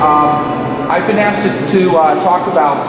Um, 0.00 0.90
I've 0.90 1.06
been 1.06 1.18
asked 1.18 1.44
to, 1.72 1.96
uh, 1.96 2.20
talk 2.20 2.46
about 2.46 2.84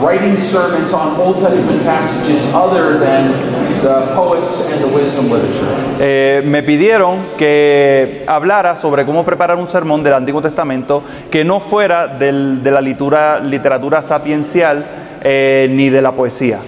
writing 0.00 0.36
sermons 0.36 0.92
on 0.92 1.16
Old 1.20 1.38
Testament 1.38 1.82
passages 1.84 2.52
other 2.54 2.98
than 2.98 3.30
the 3.82 4.14
poets 4.14 4.70
and 4.72 4.80
the 4.82 4.88
wisdom 4.88 5.30
literature. 5.30 5.66
Eh, 6.00 6.42
me 6.44 6.62
pidieron 6.62 7.18
que 7.38 8.24
hablara 8.26 8.76
sobre 8.76 9.04
cómo 9.04 9.24
preparar 9.24 9.58
un 9.58 9.68
sermón 9.68 10.02
del 10.02 10.14
Antiguo 10.14 10.40
Testamento 10.42 11.02
que 11.30 11.44
no 11.44 11.60
fuera 11.60 12.06
de 12.08 12.70
la 12.70 12.80
literatura 12.80 14.02
sapiencial 14.02 14.84
eh, 15.22 15.68
ni 15.70 15.90
de 15.90 16.02
la 16.02 16.12
poesía. 16.12 16.58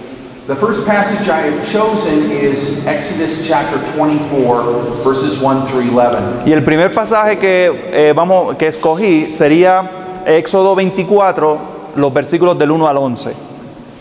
The 0.47 0.55
first 0.55 0.85
passage 0.85 1.27
I 1.27 1.49
have 1.49 1.65
chosen 1.65 2.29
is 2.29 2.85
Exodus 2.85 3.47
chapter 3.47 3.79
24, 3.97 4.93
verses 5.03 5.41
1 5.41 5.65
through 5.65 5.89
11. 5.89 6.43
Y 6.45 6.53
el 6.53 6.63
primer 6.63 6.93
pasaje 6.93 7.39
que, 7.39 7.89
eh, 7.91 8.13
vamos, 8.15 8.55
que 8.55 8.67
escogí 8.67 9.31
sería 9.31 10.21
Éxodo 10.23 10.75
24, 10.75 11.57
los 11.95 12.13
versículos 12.13 12.59
del 12.59 12.69
1 12.69 12.87
al 12.87 12.97
11. 12.97 13.33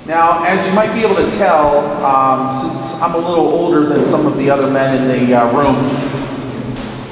Now, 0.07 0.45
as 0.45 0.67
you 0.69 0.75
might 0.75 0.93
be 0.93 1.03
able 1.03 1.17
to 1.17 1.31
tell, 1.31 1.79
um, 2.05 2.53
since 2.53 3.01
I'm 3.01 3.15
a 3.15 3.27
little 3.27 3.49
older 3.49 3.87
than 3.87 4.05
some 4.05 4.27
of 4.27 4.37
the 4.37 4.51
other 4.51 4.67
men 4.67 4.99
in 4.99 5.09
the 5.09 5.35
uh, 5.35 5.51
room, 5.51 5.77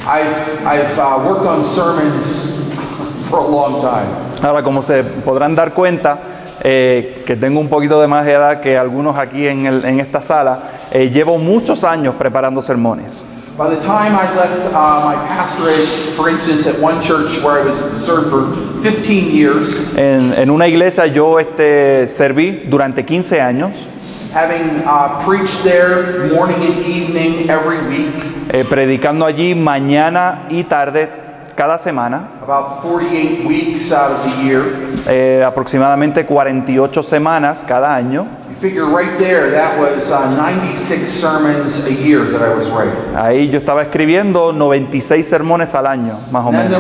I've, 0.06 0.66
I've 0.66 0.98
uh, 0.98 1.24
worked 1.26 1.46
on 1.46 1.64
sermons 1.64 2.70
for 3.30 3.38
a 3.38 3.48
long 3.48 3.80
time. 3.80 4.06
Ahora, 4.42 4.62
como 4.62 4.82
se 4.82 5.02
podrán 5.24 5.54
dar 5.54 5.73
cuenta, 5.73 6.18
eh, 6.62 7.23
que 7.27 7.37
tengo 7.37 7.61
un 7.61 7.69
poquito 7.69 8.01
de 8.01 8.07
más 8.07 8.27
edad 8.27 8.61
que 8.61 8.79
algunos 8.79 9.19
aquí 9.19 9.47
en, 9.47 9.66
el- 9.66 9.84
en 9.84 10.01
esta 10.01 10.23
sala, 10.23 10.60
eh, 10.93 11.10
llevo 11.10 11.38
muchos 11.38 11.85
años 11.85 12.15
preparando 12.16 12.63
sermones. 12.63 13.24
By 13.59 13.69
the 13.69 13.77
time 13.77 14.15
I 14.16 14.35
left 14.35 14.65
uh, 14.73 15.04
my 15.04 15.15
pastorate, 15.29 15.87
for 16.16 16.30
instance, 16.30 16.66
at 16.66 16.80
one 16.82 17.02
church 17.02 17.43
where 17.45 17.60
I 17.60 17.65
was 17.66 17.77
served 18.02 18.30
for 18.30 18.46
15 18.82 19.30
years, 19.30 19.95
En, 19.96 20.32
en 20.38 20.51
una 20.51 20.66
iglesia 20.69 21.07
yo 21.07 21.38
este, 21.38 22.09
serví 22.09 22.63
durante 22.71 23.04
15 23.04 23.43
años, 23.43 23.87
having 24.32 24.82
uh, 24.87 25.19
preached 25.23 25.63
there 25.65 26.29
morning 26.32 26.63
and 26.63 26.87
evening 26.87 27.51
every 27.51 27.76
week, 27.87 28.15
eh, 28.51 28.65
predicando 28.66 29.26
allí 29.26 29.54
mañana 29.54 30.47
y 30.49 30.65
tarde 30.65 31.10
cada 31.54 31.78
semana, 31.78 32.28
about 32.42 32.82
48 32.82 33.46
weeks 33.46 33.92
out 33.92 34.10
of 34.12 34.24
the 34.24 34.42
year. 34.42 34.62
eh, 35.06 35.42
aproximadamente 35.45 36.24
48 36.24 37.02
semanas 37.02 37.64
cada 37.66 37.95
año. 37.95 38.26
You 38.48 38.54
figure 38.60 38.84
right 38.86 39.18
there, 39.18 39.50
that 39.50 39.78
was 39.80 40.12
uh, 40.12 40.30
96 40.36 41.08
sermons 41.10 41.84
a 41.86 41.92
year 41.92 42.24
that 42.30 42.40
I 42.42 42.54
was 42.54 42.68
writing. 42.70 42.95
Ahí 43.16 43.48
yo 43.50 43.58
estaba 43.58 43.82
escribiendo 43.82 44.52
96 44.52 45.26
sermones 45.26 45.74
al 45.74 45.86
año, 45.88 46.18
más 46.30 46.45
o 46.46 46.52
menos. 46.52 46.70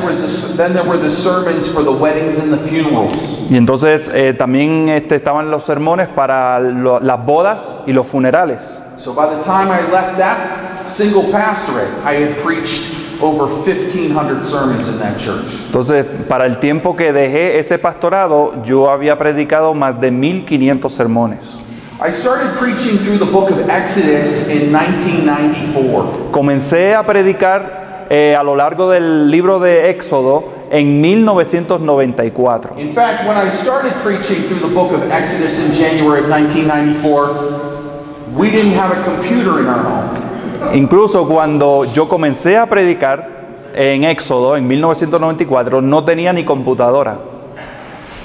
Y 3.50 3.56
entonces 3.56 4.10
eh, 4.14 4.34
también 4.34 4.88
este, 4.88 5.16
estaban 5.16 5.50
los 5.50 5.64
sermones 5.64 6.08
para 6.08 6.60
lo- 6.60 7.00
las 7.00 7.24
bodas 7.24 7.80
y 7.86 7.92
los 7.92 8.06
funerales. 8.06 8.80
So 8.96 9.12
by 9.14 9.26
the 9.34 9.42
time 9.42 9.68
I 9.72 9.80
left 9.90 10.16
that 10.18 10.86
single 10.86 11.24
pastorate, 11.32 11.88
I 12.04 12.14
had 12.14 12.38
preached 12.38 12.94
over 13.22 13.46
1,500 13.46 14.44
sermons 14.44 14.88
in 14.88 14.98
that 14.98 15.16
church. 15.18 15.46
Entonces, 15.66 16.04
para 16.28 16.46
el 16.46 16.58
tiempo 16.58 16.96
que 16.96 17.12
dejé 17.12 17.58
ese 17.58 17.78
pastorado, 17.78 18.62
yo 18.64 18.90
había 18.90 19.16
predicado 19.16 19.74
más 19.74 20.00
de 20.00 20.10
1500 20.10 20.92
sermones. 20.92 21.58
I 22.00 22.10
started 22.10 22.58
preaching 22.58 22.98
through 22.98 23.18
the 23.18 23.30
book 23.30 23.50
of 23.52 23.68
Exodus 23.70 24.48
in 24.48 24.72
1994. 24.72 26.32
Comencé 26.32 26.96
a 26.96 27.04
predicar 27.04 28.06
eh, 28.10 28.34
a 28.34 28.42
lo 28.42 28.56
largo 28.56 28.90
del 28.90 29.30
libro 29.30 29.60
de 29.60 29.88
Éxodo 29.88 30.48
en 30.70 31.00
1994. 31.00 32.74
In 32.78 32.92
fact, 32.92 33.24
when 33.28 33.36
I 33.36 33.48
started 33.50 33.92
preaching 34.02 34.42
through 34.48 34.66
the 34.66 34.74
book 34.74 34.90
of 34.90 35.12
Exodus 35.12 35.64
in 35.64 35.72
January 35.74 36.24
of 36.24 36.28
1994, 36.28 38.32
we 38.34 38.50
didn't 38.50 38.72
have 38.72 38.90
a 38.90 39.04
computer 39.04 39.60
in 39.60 39.66
our 39.66 39.84
home. 39.84 40.31
Incluso 40.74 41.26
cuando 41.26 41.84
yo 41.92 42.08
comencé 42.08 42.56
a 42.56 42.66
predicar 42.66 43.28
en 43.74 44.04
Éxodo 44.04 44.56
en 44.56 44.66
1994, 44.66 45.80
no 45.82 46.04
tenía 46.04 46.32
ni 46.32 46.44
computadora. 46.44 47.18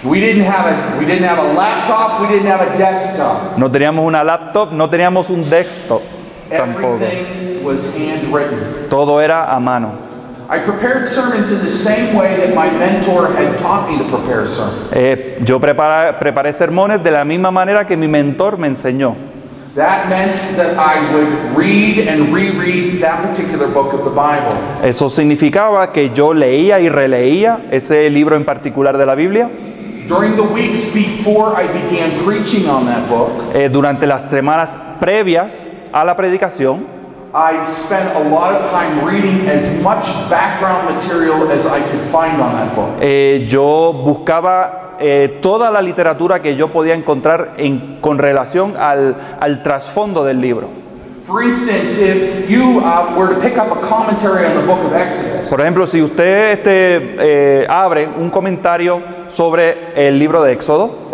We 0.04 0.20
didn't 0.20 0.46
have 0.46 0.68
a 0.68 0.98
we 1.00 1.06
didn't 1.06 1.28
have 1.28 1.40
a 1.40 1.54
laptop, 1.54 2.22
we 2.22 2.28
didn't 2.28 2.48
have 2.48 2.62
a 2.62 2.78
desktop. 2.78 3.58
No 3.58 3.70
teníamos 3.70 4.06
una 4.06 4.24
laptop, 4.24 4.72
no 4.72 4.90
teníamos 4.90 5.30
un 5.30 5.50
desktop 5.50 6.02
tampoco. 6.50 7.00
Todo 8.90 9.20
era 9.22 9.54
a 9.54 9.60
mano. 9.60 10.08
I 10.50 10.60
prepared 10.60 11.10
sermons 11.10 11.52
in 11.52 11.60
the 11.60 11.70
same 11.70 12.16
way 12.16 12.38
that 12.38 12.56
my 12.56 12.70
mentor 12.72 13.34
had 13.34 13.58
taught 13.58 13.90
me 13.90 13.98
to 13.98 14.06
prepare 14.06 14.48
sermons. 14.48 14.92
Yo 15.44 15.60
preparé 15.60 16.54
sermones 16.54 17.04
de 17.04 17.12
la 17.12 17.26
misma 17.26 17.52
manera 17.52 17.86
que 17.86 17.98
mi 17.98 18.08
mentor 18.08 18.58
me 18.58 18.68
enseñó. 18.68 19.16
That 19.78 20.10
meant 20.10 20.34
that 20.58 20.76
I 20.80 21.14
would 21.14 21.56
read 21.56 22.00
and 22.00 22.34
reread 22.34 23.00
that 23.04 23.22
particular 23.22 23.68
book 23.68 23.94
of 23.94 24.04
the 24.06 24.10
Bible. 24.10 24.58
Eso 24.84 25.08
significaba 25.08 25.94
que 25.94 26.10
yo 26.10 26.34
leía 26.34 26.80
y 26.80 26.90
releía 26.90 27.60
ese 27.70 28.10
libro 28.10 28.36
en 28.36 28.44
particular 28.44 28.98
de 28.98 29.06
la 29.06 29.14
Biblia. 29.14 29.48
During 30.08 30.36
the 30.36 30.42
weeks 30.42 30.92
before 30.96 31.56
I 31.56 31.68
began 31.68 32.18
preaching 32.26 32.68
on 32.68 32.86
that 32.88 33.08
book, 33.08 33.30
Eh, 33.54 33.70
durante 33.70 34.08
las 34.08 34.24
semanas 34.24 34.76
previas 35.00 35.70
a 35.94 36.04
la 36.04 36.16
predicación, 36.16 36.88
I 37.36 37.64
spent 37.64 38.10
a 38.16 38.30
lot 38.30 38.56
of 38.56 38.72
time 38.72 39.06
reading 39.06 39.48
as 39.48 39.80
much 39.84 40.08
background 40.28 40.90
material 40.96 41.52
as 41.52 41.68
I 41.68 41.82
could 41.82 42.02
find 42.10 42.42
on 42.42 42.54
that 42.54 42.74
book. 42.74 42.90
eh, 43.00 43.46
yo 43.48 43.94
buscaba 43.94 44.87
eh, 45.00 45.40
toda 45.42 45.72
la 45.72 45.82
literatura 45.82 46.42
que 46.42 46.56
yo 46.56 46.70
podía 46.72 46.94
encontrar 46.96 47.54
en- 47.58 47.98
con 48.02 48.18
relación 48.18 48.76
al, 48.78 49.16
al 49.40 49.64
trasfondo 49.64 50.24
del 50.24 50.40
libro. 50.42 50.70
For 51.26 51.44
instance, 51.44 52.00
if 52.02 52.50
you 52.50 52.82
were 53.18 53.34
to 53.36 53.42
pick 53.42 53.58
up 53.58 53.68
a 53.70 53.82
commentary 53.86 54.46
on 54.46 54.54
the 54.62 54.66
book 54.66 54.80
of 54.86 54.94
Exodus, 54.96 55.50
Por 55.50 55.60
ejemplo, 55.60 55.86
si 55.86 56.02
usted 56.02 56.54
este, 56.54 57.16
eh, 57.20 57.68
abre 57.70 58.08
un 58.08 58.30
comentario 58.30 59.02
sobre 59.28 60.08
el 60.08 60.18
libro 60.18 60.42
de 60.42 60.54
Éxodo, 60.54 61.10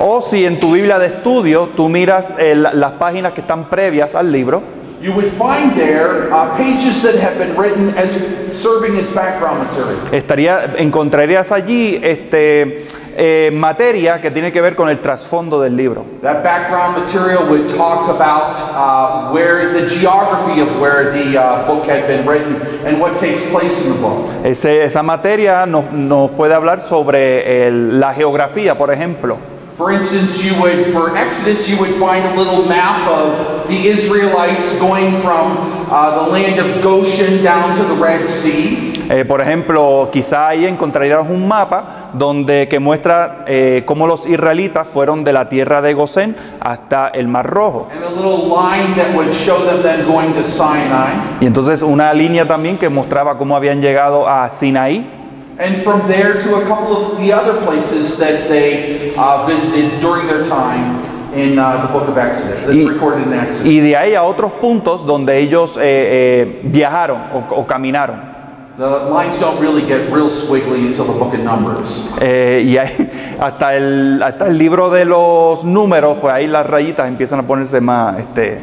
o 0.00 0.20
si 0.20 0.44
en 0.46 0.60
tu 0.60 0.72
Biblia 0.72 0.98
de 0.98 1.06
estudio 1.06 1.70
tú 1.76 1.88
miras 1.88 2.36
eh, 2.38 2.54
la- 2.54 2.72
las 2.72 2.92
páginas 2.92 3.32
que 3.32 3.40
están 3.40 3.68
previas 3.68 4.14
al 4.14 4.30
libro, 4.30 4.62
you 5.02 5.12
would 5.12 5.28
find 5.28 5.72
there 5.76 6.32
uh, 6.32 6.56
pages 6.56 7.02
that 7.02 7.16
have 7.16 7.36
been 7.36 7.56
written 7.56 7.92
as 7.98 8.12
serving 8.56 8.96
as 8.98 9.10
background 9.10 9.58
material. 9.66 9.98
estaría, 10.12 10.74
encontrarías 10.78 11.50
allí 11.50 11.98
este, 12.02 12.86
eh, 13.16 13.50
materia 13.52 14.20
que 14.20 14.30
tiene 14.30 14.52
que 14.52 14.60
ver 14.62 14.74
con 14.76 14.88
el 14.88 15.00
trasfondo 15.00 15.60
del 15.60 15.76
libro. 15.76 16.04
That 16.22 16.42
background 16.42 16.96
material 16.98 17.48
would 17.50 17.68
talk 17.68 18.08
about 18.08 18.54
uh, 18.74 19.32
where 19.32 19.72
the 19.72 19.86
geography 19.88 20.60
of 20.60 20.68
where 20.80 21.10
the 21.12 21.36
uh, 21.36 21.66
book 21.66 21.84
had 21.86 22.06
been 22.06 22.24
written 22.26 22.56
and 22.86 23.00
what 23.00 23.18
takes 23.18 23.44
place 23.50 23.84
in 23.84 23.92
the 23.94 23.98
book. 24.00 24.30
Ese- 24.44 24.84
esa 24.84 25.02
materia 25.02 25.66
nos, 25.66 25.90
nos 25.92 26.30
puede 26.30 26.54
hablar 26.54 26.80
sobre 26.80 27.66
el- 27.66 27.98
la 28.00 28.14
geografía, 28.14 28.78
por 28.78 28.92
ejemplo. 28.92 29.36
For 29.76 29.90
instance, 29.90 30.44
you 30.44 30.60
would, 30.60 30.92
for 30.92 31.16
Exodus, 31.16 31.68
you 31.68 31.78
would 31.80 31.94
find 31.94 32.24
a 32.24 32.36
little 32.36 32.66
map 32.66 33.08
of 33.08 33.68
the 33.68 33.88
Israelites 33.88 34.78
going 34.78 35.12
from 35.20 35.56
uh, 35.90 36.24
the 36.24 36.30
land 36.30 36.60
of 36.60 36.82
Goshen 36.82 37.42
down 37.42 37.74
to 37.76 37.82
the 37.82 37.94
Red 37.94 38.26
Sea. 38.26 38.92
Eh, 39.08 39.24
por 39.24 39.40
ejemplo, 39.40 40.08
quizá 40.12 40.48
ahí 40.48 40.64
encontrarías 40.64 41.26
un 41.28 41.46
mapa 41.48 42.10
donde 42.12 42.68
que 42.68 42.78
muestra 42.78 43.44
eh, 43.46 43.82
cómo 43.84 44.06
los 44.06 44.26
israelitas 44.26 44.86
fueron 44.86 45.24
de 45.24 45.32
la 45.32 45.48
tierra 45.48 45.82
de 45.82 45.92
Gosén 45.92 46.36
hasta 46.60 47.08
el 47.08 47.28
Mar 47.28 47.46
Rojo. 47.46 47.88
And 47.92 48.04
a 48.04 48.10
little 48.10 48.48
line 48.48 48.94
that 48.96 49.14
would 49.14 49.32
show 49.34 49.64
them 49.64 49.82
then 49.82 50.06
going 50.06 50.32
to 50.34 50.42
Sinai. 50.42 51.12
Y 51.40 51.46
entonces 51.46 51.82
una 51.82 52.14
línea 52.14 52.46
también 52.46 52.78
que 52.78 52.88
mostraba 52.88 53.36
cómo 53.36 53.56
habían 53.56 53.80
llegado 53.80 54.28
a 54.28 54.48
Sinaí. 54.48 55.21
And 55.62 55.82
from 55.84 56.08
there 56.08 56.40
to 56.40 56.56
a 56.56 56.66
couple 56.66 56.96
of 56.96 57.18
the 57.18 57.32
other 57.32 57.60
places 57.64 58.18
that 58.18 58.48
they 58.48 59.14
uh, 59.16 59.46
visited 59.46 60.00
during 60.00 60.26
their 60.26 60.42
time 60.44 61.04
in 61.34 61.56
uh, 61.58 61.86
the 61.86 61.92
book 61.92 62.08
of 62.08 62.18
Exodus. 62.18 62.60
That's 62.66 62.74
Y- 62.84 62.90
recorded 62.92 63.26
in 63.28 63.32
Exodus. 63.32 63.66
Y 63.66 63.78
de 63.80 63.96
ahí 63.96 64.14
a 64.14 64.24
otros 64.24 64.52
puntos 64.60 65.06
donde 65.06 65.38
ellos 65.38 65.76
eh, 65.76 65.80
eh, 65.82 66.60
viajaron 66.64 67.20
o, 67.32 67.54
o 67.54 67.66
caminaron. 67.66 68.32
The 68.76 68.88
lines 69.10 69.38
don't 69.38 69.60
really 69.60 69.82
get 69.86 70.10
real 70.10 70.28
squiggly 70.30 70.86
until 70.86 71.04
the 71.04 71.12
book 71.12 71.32
of 71.34 71.40
Numbers. 71.40 72.08
Eh, 72.20 72.64
y 72.66 72.76
ahí, 72.78 73.10
hasta, 73.38 73.76
el, 73.76 74.20
hasta 74.22 74.48
el 74.48 74.58
libro 74.58 74.90
de 74.90 75.04
los 75.04 75.62
números, 75.64 76.16
pues 76.20 76.32
ahí 76.34 76.46
las 76.48 76.66
rayitas 76.66 77.06
empiezan 77.06 77.38
a 77.40 77.42
ponerse 77.46 77.80
más, 77.80 78.18
este, 78.18 78.62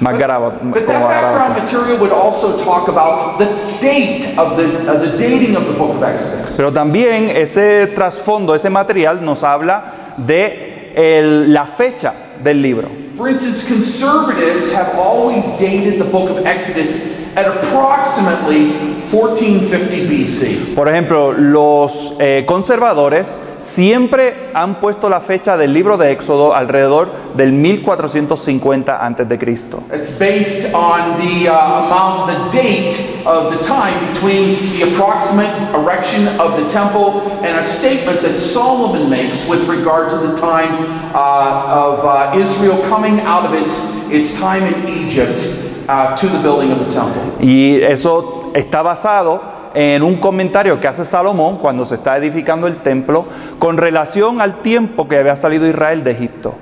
más 0.00 0.16
grava- 0.16 0.52
But 0.62 0.86
that 0.86 1.08
background 1.08 1.58
material 1.60 1.98
would 1.98 2.12
also 2.12 2.56
talk 2.62 2.88
about 2.88 3.38
the 3.38 3.46
date 3.80 4.24
of 4.38 4.56
the, 4.56 4.88
of 4.90 5.00
the 5.00 5.16
dating 5.18 5.56
of 5.56 5.66
the 5.66 5.72
book 5.72 5.96
of 5.96 6.02
Exodus. 6.02 6.54
Pero 6.56 6.72
también 6.72 7.30
ese 7.30 7.88
trasfondo, 7.94 8.54
ese 8.54 8.70
material 8.70 9.20
nos 9.24 9.42
habla 9.42 10.14
de 10.16 10.92
el- 10.94 11.52
la 11.52 11.66
fecha 11.66 12.12
del 12.42 12.62
libro. 12.62 12.88
For 13.16 13.28
instance, 13.28 13.64
conservatives 13.66 14.72
have 14.72 14.96
always 14.96 15.44
dated 15.58 15.98
the 15.98 16.04
book 16.04 16.30
of 16.30 16.46
Exodus 16.46 17.16
at 17.36 17.46
approximately 17.48 18.97
1450 19.10 20.06
BC. 20.06 20.74
Por 20.74 20.88
ejemplo, 20.88 21.32
los 21.32 22.12
eh, 22.18 22.44
conservadores 22.46 23.38
siempre 23.58 24.50
han 24.54 24.80
puesto 24.80 25.08
la 25.08 25.20
fecha 25.20 25.56
del 25.56 25.72
libro 25.72 25.96
de 25.96 26.12
Éxodo 26.12 26.54
alrededor 26.54 27.12
del 27.34 27.52
1450 27.52 29.04
antes 29.04 29.28
de 29.28 29.38
Cristo. 29.38 29.82
It's 29.92 30.18
based 30.18 30.74
on 30.74 31.18
the 31.18 31.48
uh, 31.48 31.86
amount, 31.86 32.50
the 32.52 32.58
date 32.58 32.94
of 33.24 33.50
the 33.56 33.62
time 33.62 33.94
between 34.12 34.56
the 34.78 34.92
approximate 34.92 35.50
erection 35.74 36.28
of 36.38 36.56
the 36.56 36.68
temple 36.68 37.22
and 37.42 37.58
a 37.58 37.62
statement 37.62 38.20
that 38.22 38.38
Solomon 38.38 39.08
makes 39.08 39.48
with 39.48 39.66
regard 39.68 40.10
to 40.10 40.16
the 40.18 40.36
time 40.36 40.84
uh, 41.14 41.64
of 41.68 42.04
uh, 42.04 42.38
Israel 42.38 42.80
coming 42.88 43.20
out 43.20 43.44
of 43.46 43.54
its, 43.54 44.08
its 44.10 44.38
time 44.38 44.62
in 44.62 44.88
Egypt 45.06 45.68
uh, 45.88 46.14
to 46.14 46.28
the 46.28 46.38
building 46.38 46.70
of 46.70 46.78
the 46.78 46.90
temple. 46.90 47.22
Y 47.40 47.80
eso 47.82 48.50
está 48.54 48.82
basado 48.82 49.40
en 49.74 50.02
un 50.02 50.16
comentario 50.16 50.80
que 50.80 50.88
hace 50.88 51.04
Salomón 51.04 51.58
cuando 51.58 51.84
se 51.84 51.96
está 51.96 52.16
edificando 52.16 52.66
el 52.66 52.78
templo 52.78 53.26
con 53.58 53.76
relación 53.76 54.40
al 54.40 54.62
tiempo 54.62 55.08
que 55.08 55.18
había 55.18 55.36
salido 55.36 55.66
Israel 55.66 56.04
de 56.04 56.12
Egipto. 56.12 56.54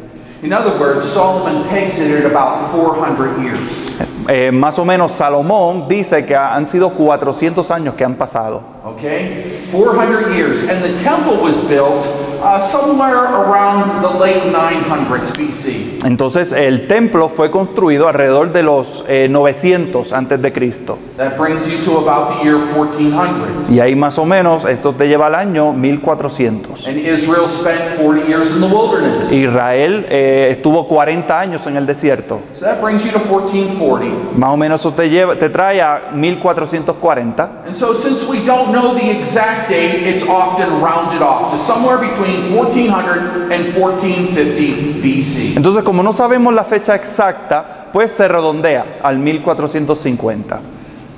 In 0.42 0.52
other 0.52 0.78
words, 0.78 1.04
Solomon 1.04 1.64
pegs 1.68 1.98
it 1.98 2.24
at 2.24 2.30
about 2.30 2.70
400 2.70 3.42
years. 3.42 3.98
Eh, 4.28 4.50
más 4.52 4.78
o 4.78 4.84
menos 4.84 5.12
Salomón 5.12 5.86
dice 5.88 6.24
que 6.24 6.34
han 6.34 6.66
sido 6.66 6.90
400 6.90 7.70
años 7.70 7.94
que 7.94 8.04
han 8.04 8.14
pasado. 8.14 8.62
Okay? 8.84 9.66
400 9.72 10.34
years. 10.34 10.68
And 10.68 10.82
the 10.82 10.96
temple 11.02 11.42
was 11.42 11.62
built 11.68 12.06
uh, 12.40 12.60
somewhere 12.60 13.16
around 13.16 14.02
the 14.02 14.18
late 14.18 14.42
900s 14.52 15.32
BC. 15.36 16.06
Entonces 16.06 16.52
el 16.52 16.86
templo 16.86 17.28
fue 17.28 17.50
construido 17.50 18.08
alrededor 18.08 18.52
de 18.52 18.62
los 18.62 19.04
eh, 19.08 19.26
900 19.28 20.12
antes 20.12 20.40
de 20.40 20.52
Cristo. 20.52 20.98
That 21.16 21.36
brings 21.36 21.68
you 21.68 21.82
to 21.84 21.98
about 21.98 22.38
the 22.38 22.44
year 22.44 22.58
1400. 22.58 23.70
Y 23.70 23.80
ahí 23.80 23.96
más 23.96 24.18
o 24.18 24.24
menos 24.24 24.64
esto 24.64 24.94
te 24.94 25.08
lleva 25.08 25.26
al 25.26 25.34
año 25.34 25.72
1400. 25.72 26.86
And 26.86 26.98
Israel 26.98 27.48
spent 27.48 27.80
40 28.00 28.28
years 28.28 28.52
in 28.52 28.60
the 28.60 28.68
wilderness. 28.68 29.32
Israel 29.32 30.06
eh, 30.08 30.48
estuvo 30.52 30.86
40 30.86 31.38
años 31.40 31.66
en 31.66 31.76
el 31.76 31.86
desierto. 31.86 32.40
So 32.52 32.66
that 32.66 32.80
brings 32.80 33.04
you 33.04 33.10
to 33.10 33.18
1440. 33.18 34.15
Más 34.36 34.50
o 34.50 34.56
menos 34.56 34.80
eso 34.80 34.92
te, 34.92 35.08
lleva, 35.08 35.36
te 35.36 35.48
trae 35.48 35.80
a 35.80 36.10
1440. 36.14 37.50
And 37.66 37.74
so, 37.74 37.94
since 37.94 38.26
we 38.28 38.44
don't 38.44 38.72
know 38.72 38.94
the 38.94 39.10
exact 39.10 39.68
date, 39.68 40.06
it's 40.06 40.24
often 40.28 40.80
rounded 40.80 41.22
off 41.22 41.52
to 41.52 41.58
somewhere 41.58 41.98
between 41.98 42.54
1400 42.54 43.52
and 43.52 43.74
1450 43.74 45.00
BC. 45.00 45.56
Entonces, 45.56 45.82
como 45.82 46.02
no 46.02 46.12
sabemos 46.12 46.52
la 46.52 46.64
fecha 46.64 46.94
exacta, 46.94 47.88
pues 47.92 48.12
se 48.12 48.28
redondea 48.28 48.98
al 49.02 49.18
1450. 49.18 50.60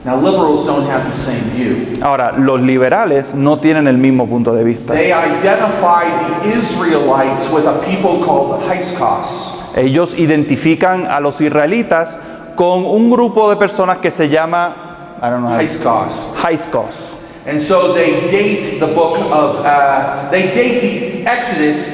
Now, 0.05 0.17
liberals 0.17 0.65
don't 0.65 0.87
have 0.89 1.11
the 1.11 1.17
same 1.17 1.43
view. 1.57 2.01
Ahora, 2.01 2.33
los 2.39 2.61
liberales 2.61 3.35
no 3.35 3.59
tienen 3.59 3.89
el 3.89 3.99
mismo 3.99 4.29
punto 4.29 4.55
de 4.55 4.63
vista. 4.63 4.95
They 4.95 5.13
identify 5.13 6.05
the 6.41 6.57
Israelites 6.57 7.51
with 7.51 7.67
a 7.67 7.81
people 7.85 8.25
called 8.25 8.61
the. 8.61 8.69
Ellos 9.77 10.15
identifican 10.17 11.07
a 11.07 11.21
los 11.21 11.41
israelitas 11.41 12.19
con 12.59 12.85
un 12.85 13.09
grupo 13.09 13.49
de 13.51 13.55
personas 13.55 13.99
que 13.99 14.11
se 14.11 14.29
llama, 14.29 15.15
I 15.23 15.31
don't 15.31 15.45
know, 15.45 15.51
how. 15.51 16.89
And 17.47 17.63
so 17.63 17.93
they 17.95 18.29
date 18.29 18.81
the 18.81 18.87
book 18.89 19.17
of, 19.31 19.65
uh, 19.65 20.29
they 20.33 20.51
date 20.53 20.81
the 20.81 21.25
Exodus, 21.25 21.87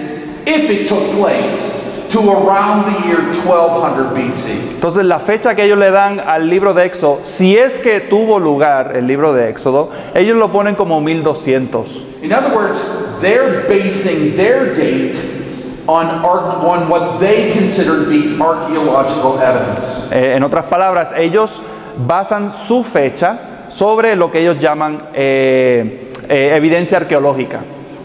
if 0.46 0.70
it 0.70 0.88
took 0.88 1.10
place, 1.18 2.08
to 2.08 2.18
around 2.30 2.86
the 2.86 3.06
year 3.06 3.20
1200 3.44 4.14
BC. 4.14 4.76
Entonces 4.76 5.04
la 5.04 5.18
fecha 5.18 5.54
que 5.54 5.64
ellos 5.64 5.76
le 5.76 5.90
dan 5.90 6.18
al 6.18 6.48
libro 6.48 6.72
de 6.72 6.86
Éxodo, 6.86 7.20
si 7.24 7.58
es 7.58 7.78
que 7.78 8.00
tuvo 8.00 8.40
lugar 8.40 8.96
el 8.96 9.06
libro 9.06 9.34
de 9.34 9.50
Éxodo, 9.50 9.90
ellos 10.14 10.38
lo 10.38 10.50
ponen 10.50 10.76
como 10.76 11.02
1200. 11.02 12.04
In 12.22 12.32
other 12.32 12.54
words, 12.56 13.20
they're 13.20 13.68
basing 13.68 14.34
their 14.34 14.72
date 14.74 15.43
on, 15.86 16.06
on 16.06 16.88
what 16.88 17.18
they 17.20 17.52
consider 17.52 18.04
to 18.04 18.10
be 18.10 18.40
archaeological 18.40 19.38
evidence. 19.40 20.10
Eh, 20.12 20.34
en 20.36 20.42
otras 20.42 20.64
palabras, 20.66 21.12
ellos 21.16 21.60
basan 21.96 22.52
su 22.52 22.82
fecha 22.82 23.38
sobre 23.68 24.16
lo 24.16 24.30
que 24.30 24.40
ellos 24.40 24.58
llaman 24.58 25.08
eh, 25.14 26.10
eh, 26.28 26.52
evidencia 26.56 26.98
arqueológica, 26.98 27.60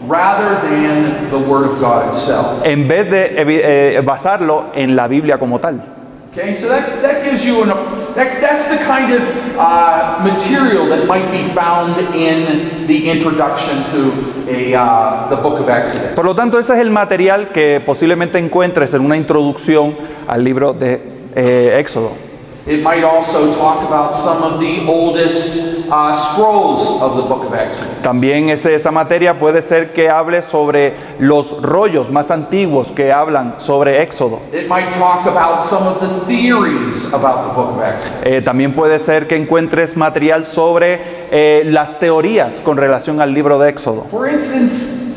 rather 0.08 0.60
than 0.62 1.30
the 1.30 1.38
Word 1.38 1.64
of 1.66 1.80
God 1.80 2.08
itself. 2.08 2.64
en 2.64 2.88
vez 2.88 3.10
de 3.10 3.96
eh, 3.96 4.00
basarlo 4.02 4.66
en 4.74 4.96
la 4.96 5.06
Biblia 5.08 5.38
como 5.38 5.58
tal. 5.60 5.99
Okay, 6.32 6.54
so 6.54 6.68
that, 6.68 7.02
that 7.02 7.24
gives 7.24 7.44
you 7.44 7.64
an, 7.64 7.70
that, 8.14 8.40
that's 8.40 8.68
the 8.68 8.76
kind 8.84 9.12
of 9.12 9.20
uh, 9.58 10.20
material 10.22 10.86
that 10.86 11.04
might 11.08 11.28
be 11.32 11.42
found 11.42 11.98
in 12.14 12.86
the 12.86 13.10
introduction 13.10 13.82
to 13.90 14.48
a, 14.48 14.72
uh, 14.76 15.28
the 15.28 15.34
book 15.34 15.58
of 15.58 15.68
Exodus. 15.68 16.14
Por 16.14 16.24
lo 16.24 16.36
tanto, 16.36 16.60
ese 16.60 16.74
es 16.74 16.80
el 16.80 16.90
material 16.90 17.48
que 17.50 17.82
posiblemente 17.84 18.38
encuentres 18.38 18.94
en 18.94 19.04
una 19.04 19.16
introducción 19.16 19.96
al 20.28 20.44
libro 20.44 20.72
de 20.72 21.02
eh, 21.34 21.76
Éxodo. 21.80 22.29
It 22.70 22.84
might 22.84 23.02
also 23.02 23.52
talk 23.56 23.82
about 23.82 24.12
some 24.12 24.44
of 24.44 24.60
the 24.60 24.86
oldest 24.86 25.88
uh, 25.90 26.14
scrolls 26.14 27.02
of 27.02 27.16
the 27.16 27.22
book 27.22 27.44
of 27.44 27.52
Exodus. 27.52 28.00
También 28.00 28.48
ese- 28.48 28.76
esa 28.76 28.92
materia 28.92 29.38
puede 29.40 29.60
ser 29.60 29.90
que 29.92 30.08
hable 30.08 30.40
sobre 30.42 30.94
los 31.18 31.50
rollos 31.60 32.10
más 32.10 32.30
antiguos 32.30 32.86
que 32.94 33.10
hablan 33.12 33.54
sobre 33.58 34.02
Éxodo. 34.02 34.38
It 34.52 34.68
might 34.68 34.92
talk 34.96 35.26
about 35.26 35.60
some 35.60 35.84
of 35.88 35.98
the 35.98 36.06
theories 36.26 37.12
about 37.12 37.48
the 37.48 37.54
book 37.54 37.70
of 37.76 37.82
Exodus. 37.82 38.22
Eh, 38.24 38.40
también 38.40 38.72
puede 38.72 39.00
ser 39.00 39.26
que 39.26 39.34
encuentres 39.34 39.96
material 39.96 40.44
sobre 40.44 41.00
eh, 41.32 41.62
las 41.66 41.98
teorías 41.98 42.60
con 42.64 42.76
relación 42.76 43.20
al 43.20 43.34
libro 43.34 43.58
de 43.58 43.68
Éxodo. 43.70 44.04
For 44.12 44.28
instance, 44.28 45.08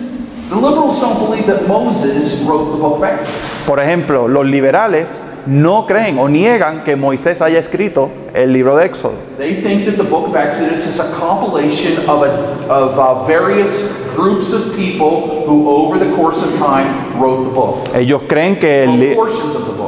the 0.50 0.56
liberals 0.56 1.00
don't 1.00 1.20
believe 1.20 1.46
that 1.46 1.68
Moses 1.68 2.44
wrote 2.48 2.72
the 2.72 2.78
book 2.82 2.98
of 2.98 3.04
Exodus. 3.04 3.36
Por 3.68 3.80
ejemplo, 3.80 4.28
los 4.28 4.44
liberales 4.46 5.24
no 5.46 5.86
creen 5.86 6.18
o 6.20 6.28
niegan 6.30 6.84
que 6.84 6.96
Moisés 6.96 7.42
haya 7.42 7.60
escrito 7.60 8.10
el 8.34 8.52
libro 8.54 8.76
de 8.78 8.86
Éxodo. 8.86 9.14
They 9.38 9.56
think 9.62 9.86
that 9.86 9.98
the 9.98 10.04
book 10.04 10.28
of 10.30 10.36
Exodus 10.36 10.88
is 10.88 11.00
a 11.00 11.12
compilation 11.20 11.98
of, 12.10 12.24
a, 12.24 12.68
of 12.72 12.98
uh, 12.98 13.24
various 13.26 13.92
groups 14.16 14.54
of 14.54 14.76
people 14.76 15.44
who, 15.46 15.68
over 15.70 15.98
the 16.00 16.12
course 16.16 16.44
of 16.44 16.58
time, 16.60 17.20
wrote 17.20 17.44
the 17.46 17.54
book. 17.54 17.78
Ellos 17.96 18.22
creen 18.28 18.58
que 18.60 18.84
el, 18.84 19.00
li- 19.00 19.16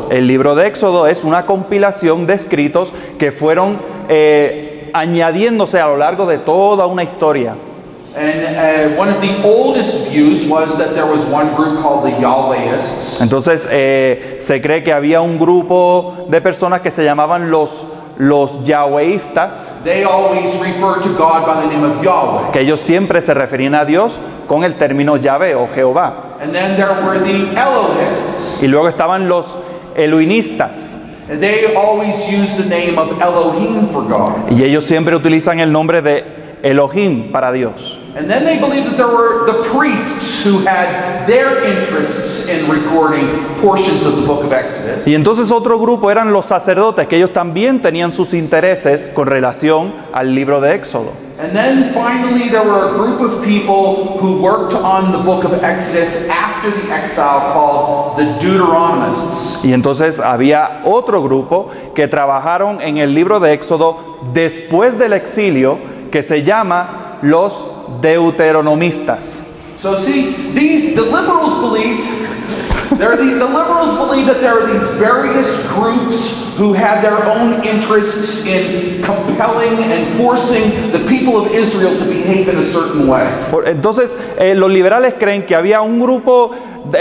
el 0.09 0.27
libro 0.27 0.55
de 0.55 0.67
Éxodo 0.67 1.07
es 1.07 1.23
una 1.23 1.45
compilación 1.45 2.25
de 2.27 2.33
escritos 2.33 2.91
que 3.17 3.31
fueron 3.31 3.79
eh, 4.09 4.89
añadiéndose 4.93 5.79
a 5.79 5.87
lo 5.87 5.97
largo 5.97 6.25
de 6.25 6.37
toda 6.39 6.85
una 6.87 7.03
historia. 7.03 7.55
And 8.17 8.97
one 8.97 9.09
of 9.09 9.21
the 9.21 9.41
oldest 9.43 10.07
views 10.09 10.45
was 10.47 10.77
that 10.77 10.93
there 10.93 11.05
was 11.05 11.25
one 11.25 11.53
group 11.55 11.81
called 11.81 12.05
the 12.05 12.11
Yahwehists. 12.21 13.21
Entonces 13.21 13.67
eh, 13.69 14.37
se 14.39 14.61
cree 14.61 14.83
que 14.83 14.93
había 14.93 15.19
un 15.21 15.37
grupo 15.37 16.25
de 16.29 16.39
personas 16.39 16.79
que 16.81 16.91
se 16.91 17.03
llamaban 17.03 17.51
los, 17.51 17.83
los 18.17 18.63
yahweístas, 18.63 19.73
They 19.83 20.03
always 20.05 20.55
referred 20.61 21.03
to 21.03 21.09
God 21.17 21.45
by 21.45 21.61
the 21.61 21.67
name 21.67 21.83
of 21.83 22.01
Yahweh. 22.01 22.51
que 22.53 22.61
ellos 22.61 22.79
siempre 22.79 23.19
se 23.21 23.33
referían 23.33 23.75
a 23.75 23.83
Dios 23.83 24.13
con 24.47 24.63
el 24.63 24.75
término 24.75 25.17
Yahvé 25.17 25.53
o 25.55 25.67
Jehová. 25.67 26.37
And 26.41 26.53
then 26.53 26.77
there 26.77 26.93
were 27.05 27.19
the 27.19 27.53
Elohists. 27.59 28.63
Y 28.63 28.67
luego 28.67 28.87
estaban 28.87 29.27
los 29.27 29.57
eloínistas, 29.95 30.91
And 31.29 31.41
they 31.41 31.73
always 31.75 32.15
used 32.31 32.57
the 32.63 32.69
name 32.69 32.97
of 32.99 33.19
Elohim 33.19 33.87
for 33.89 34.03
God. 34.03 34.49
y 34.51 34.63
ellos 34.63 34.85
siempre 34.85 35.15
utilizan 35.15 35.59
el 35.59 35.71
nombre 35.71 36.01
de 36.01 36.44
Elohim 36.65 37.31
para 37.31 37.53
Dios. 37.53 37.99
And 38.15 38.27
then 38.29 38.43
they 38.43 38.57
believed 38.59 38.87
that 38.87 38.97
there 38.97 39.07
were 39.07 39.45
the 39.45 39.69
priests 39.69 40.43
who 40.43 40.65
had 40.65 41.27
their 41.27 41.63
interests 41.63 42.49
in 42.49 42.67
recording 42.69 43.43
portions 43.59 44.05
of 44.05 44.15
the 44.15 44.25
book 44.25 44.43
of 44.43 44.51
Exodus. 44.51 45.05
Y 45.05 45.13
entonces 45.13 45.51
otro 45.51 45.77
grupo 45.77 46.09
eran 46.09 46.33
los 46.33 46.45
sacerdotes, 46.45 47.07
que 47.07 47.17
ellos 47.17 47.33
también 47.33 47.81
tenían 47.81 48.11
sus 48.11 48.33
intereses 48.33 49.07
con 49.13 49.27
relación 49.27 49.93
al 50.11 50.33
libro 50.33 50.59
de 50.59 50.73
Éxodo. 50.73 51.11
And 51.37 51.53
then 51.53 51.93
finally, 51.93 52.49
there 52.49 52.63
were 52.63 52.89
a 52.89 52.93
group 52.93 53.19
of 53.19 53.43
people 53.43 54.17
who 54.19 54.41
worked 54.41 54.73
on 54.73 55.11
the 55.11 55.17
book 55.17 55.43
of 55.43 55.61
Exodus 55.63 56.29
after 56.29 56.71
the 56.71 56.89
exile 56.89 57.51
called 57.51 58.17
the 58.17 58.23
Deuteronomists. 58.39 59.65
Y 59.65 59.73
entonces 59.73 60.19
había 60.19 60.81
otro 60.85 61.21
grupo 61.21 61.69
que 61.93 62.07
trabajaron 62.07 62.81
en 62.81 62.97
el 62.97 63.13
libro 63.13 63.41
de 63.41 63.51
Éxodo 63.51 63.97
después 64.33 64.97
del 64.97 65.11
exilio 65.11 65.77
que 66.15 66.23
se 66.23 66.43
llama 66.43 67.19
los 67.23 67.53
deuteronomistas. 68.01 69.41
So, 69.75 69.97
see, 69.97 70.31
these, 70.53 70.95
the 70.95 71.01
liberals 71.01 71.55
believe, 71.59 72.07
they're 72.97 73.17
the, 73.17 73.37
the 73.37 73.45
liberals 73.45 73.97
believe 73.97 74.25
that 74.27 74.39
there 74.39 74.53
are 74.53 74.65
these 74.65 74.87
various 74.91 75.69
groups 75.73 76.57
who 76.57 76.71
had 76.71 77.01
their 77.01 77.21
own 77.25 77.61
interests 77.65 78.45
in 78.47 79.03
compelling 79.03 79.91
and 79.91 80.07
forcing 80.17 80.93
the 80.93 81.03
people 81.05 81.35
of 81.35 81.51
Israel 81.51 81.97
to 81.97 82.05
behave 82.05 82.47
in 82.47 82.59
a 82.59 82.63
certain 82.63 83.09
way. 83.09 83.27
Entonces 83.65 84.15
eh, 84.39 84.55
los 84.55 84.71
liberales 84.71 85.15
creen 85.19 85.45
que 85.45 85.53
había 85.53 85.81
un 85.81 85.99
grupo, 85.99 86.51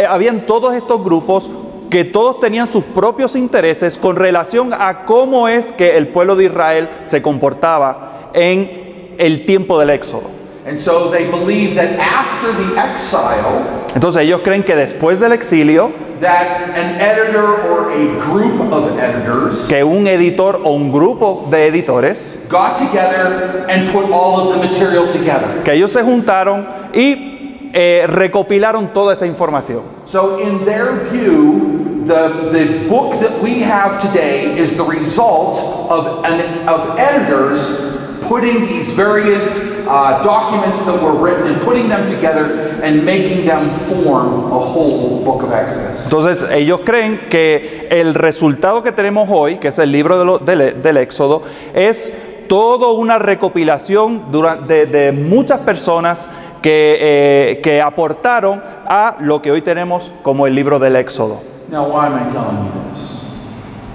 habían 0.08 0.44
todos 0.44 0.74
estos 0.74 1.04
grupos 1.04 1.48
que 1.88 2.04
todos 2.04 2.40
tenían 2.40 2.66
sus 2.66 2.82
propios 2.82 3.36
intereses 3.36 3.96
con 3.96 4.16
relación 4.16 4.72
a 4.72 5.04
cómo 5.04 5.46
es 5.46 5.70
que 5.70 5.96
el 5.96 6.08
pueblo 6.08 6.34
de 6.34 6.46
Israel 6.46 6.88
se 7.04 7.22
comportaba 7.22 8.30
en 8.34 8.83
el 9.18 9.44
tiempo 9.44 9.78
del 9.78 9.90
Éxodo. 9.90 10.30
And 10.66 10.78
so 10.78 11.10
they 11.10 11.30
believe 11.30 11.74
that 11.74 11.98
after 11.98 12.50
the 12.52 12.74
exile, 12.78 13.84
Entonces 13.94 14.22
ellos 14.22 14.40
creen 14.42 14.62
que 14.62 14.74
después 14.74 15.20
del 15.20 15.32
exilio, 15.32 15.92
that 16.20 16.70
an 16.70 16.98
editor 17.00 17.44
or 17.68 17.92
a 17.92 18.18
group 18.18 18.72
of 18.72 18.98
editors 18.98 19.68
que 19.68 19.84
un 19.84 20.06
editor 20.06 20.56
o 20.64 20.72
un 20.72 20.90
grupo 20.90 21.46
de 21.50 21.66
editores, 21.66 22.36
got 22.48 22.78
together 22.78 23.66
and 23.68 23.90
put 23.92 24.10
all 24.10 24.40
of 24.40 24.54
the 24.54 24.66
material 24.66 25.06
together. 25.06 25.62
que 25.64 25.74
ellos 25.74 25.90
se 25.90 26.02
juntaron 26.02 26.66
y 26.94 27.70
eh, 27.74 28.06
recopilaron 28.08 28.92
toda 28.94 29.12
esa 29.12 29.26
información. 29.26 29.82
So, 30.06 30.38
in 30.40 30.64
their 30.64 30.94
view, 31.10 32.02
the, 32.06 32.50
the 32.52 32.86
book 32.88 33.20
that 33.20 33.42
we 33.42 33.60
have 33.60 34.00
today 34.00 34.56
is 34.58 34.76
the 34.76 34.84
result 34.84 35.58
of, 35.90 36.24
an, 36.24 36.66
of 36.68 36.98
editors 36.98 37.93
putting 38.28 38.66
these 38.66 38.92
various 38.94 39.84
uh, 39.86 40.20
documents 40.22 40.84
that 40.86 41.00
were 41.02 41.12
written 41.12 41.46
and 41.52 41.60
putting 41.62 41.88
them 41.88 42.04
together 42.06 42.78
and 42.82 43.04
making 43.04 43.46
them 43.46 43.70
form 43.70 44.50
a 44.52 44.58
whole 44.58 45.22
book 45.24 45.42
of 45.42 45.52
Exodus. 45.52 46.04
Entonces 46.04 46.44
ellos 46.50 46.80
creen 46.84 47.20
que 47.30 47.86
el 47.90 48.14
resultado 48.14 48.82
que 48.82 48.92
tenemos 48.92 49.28
hoy, 49.30 49.56
que 49.58 49.68
es 49.68 49.78
el 49.78 49.90
libro 49.92 50.18
de 50.18 50.24
lo- 50.24 50.38
del, 50.38 50.80
del 50.82 50.96
Éxodo, 50.96 51.42
es 51.74 52.12
toda 52.48 52.92
una 52.92 53.18
recopilación 53.18 54.24
de, 54.66 54.86
de 54.86 55.12
muchas 55.12 55.60
personas 55.60 56.28
que, 56.60 56.96
eh, 57.00 57.60
que 57.62 57.80
aportaron 57.82 58.62
a 58.86 59.16
lo 59.20 59.40
que 59.42 59.50
hoy 59.52 59.60
tenemos 59.62 60.10
como 60.22 60.46
el 60.46 60.54
libro 60.54 60.78
del 60.78 60.96
Éxodo. 60.96 61.40
Now, 61.70 61.84
why 61.86 62.06
am 62.06 62.14
I 62.16 62.30
telling 62.32 62.64
you 62.64 62.90
this? 62.92 63.22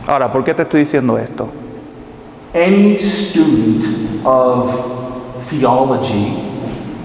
Ahora, 0.07 0.31
¿por 0.31 0.43
qué 0.43 0.53
te 0.55 0.63
estoy 0.63 0.79
diciendo 0.81 1.17
esto? 1.17 1.47
Any 2.53 2.97
student 2.97 4.25
of 4.25 5.43
theology 5.49 6.33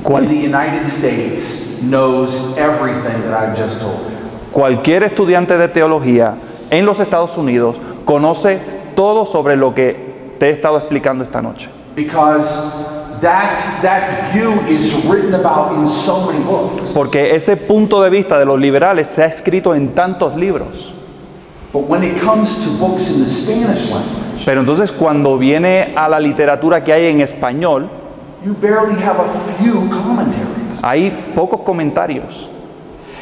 in 0.03 0.29
the 0.29 0.35
United 0.35 0.87
States 0.87 1.83
knows 1.83 2.57
everything 2.57 3.21
that 3.23 3.35
I've 3.35 3.55
just 3.55 3.83
told 3.83 4.11
you. 4.11 4.17
Cualquier 4.53 5.03
estudiante 5.03 5.59
de 5.59 5.69
teología 5.69 6.37
en 6.71 6.87
los 6.87 6.99
Estados 6.99 7.37
Unidos 7.37 7.77
conoce 8.07 8.59
todo 8.97 9.27
sobre 9.27 9.57
lo 9.57 9.75
que 9.75 10.35
te 10.39 10.47
he 10.47 10.51
estado 10.51 10.79
explicando 10.79 11.25
esta 11.25 11.43
noche. 11.43 11.69
Because 11.95 13.21
that, 13.21 13.59
that 13.83 14.33
view 14.33 14.53
is 14.63 14.95
written 15.05 15.35
about 15.35 15.77
in 15.77 15.87
so 15.87 16.27
many 16.27 16.43
books. 16.45 16.95
Porque 16.95 17.35
ese 17.35 17.59
punto 17.59 18.03
de 18.03 18.09
vista 18.09 18.39
de 18.39 18.47
los 18.47 18.59
liberales 18.59 19.09
se 19.09 19.23
ha 19.23 19.27
escrito 19.27 19.75
en 19.75 19.95
tantos 19.95 20.37
libros. 20.37 20.95
But 21.71 21.87
when 21.87 22.03
it 22.03 22.19
comes 22.19 22.65
to 22.65 22.71
books 22.79 23.11
in 23.11 23.23
the 23.23 23.29
Spanish 23.29 23.91
language, 23.91 24.24
Pero 24.45 24.61
entonces 24.61 24.93
cuando 24.93 25.39
viene 25.39 25.93
a 25.97 26.09
la 26.09 26.21
literatura 26.21 26.83
que 26.85 26.93
hay 26.93 27.07
en 27.07 27.21
español, 27.21 27.89
you 28.45 28.55
barely 28.61 28.95
have 29.03 29.19
a 29.19 29.29
few 29.59 29.89
commentaries. 29.89 30.83
hay 30.83 31.33
pocos 31.35 31.61
comentarios. 31.61 32.49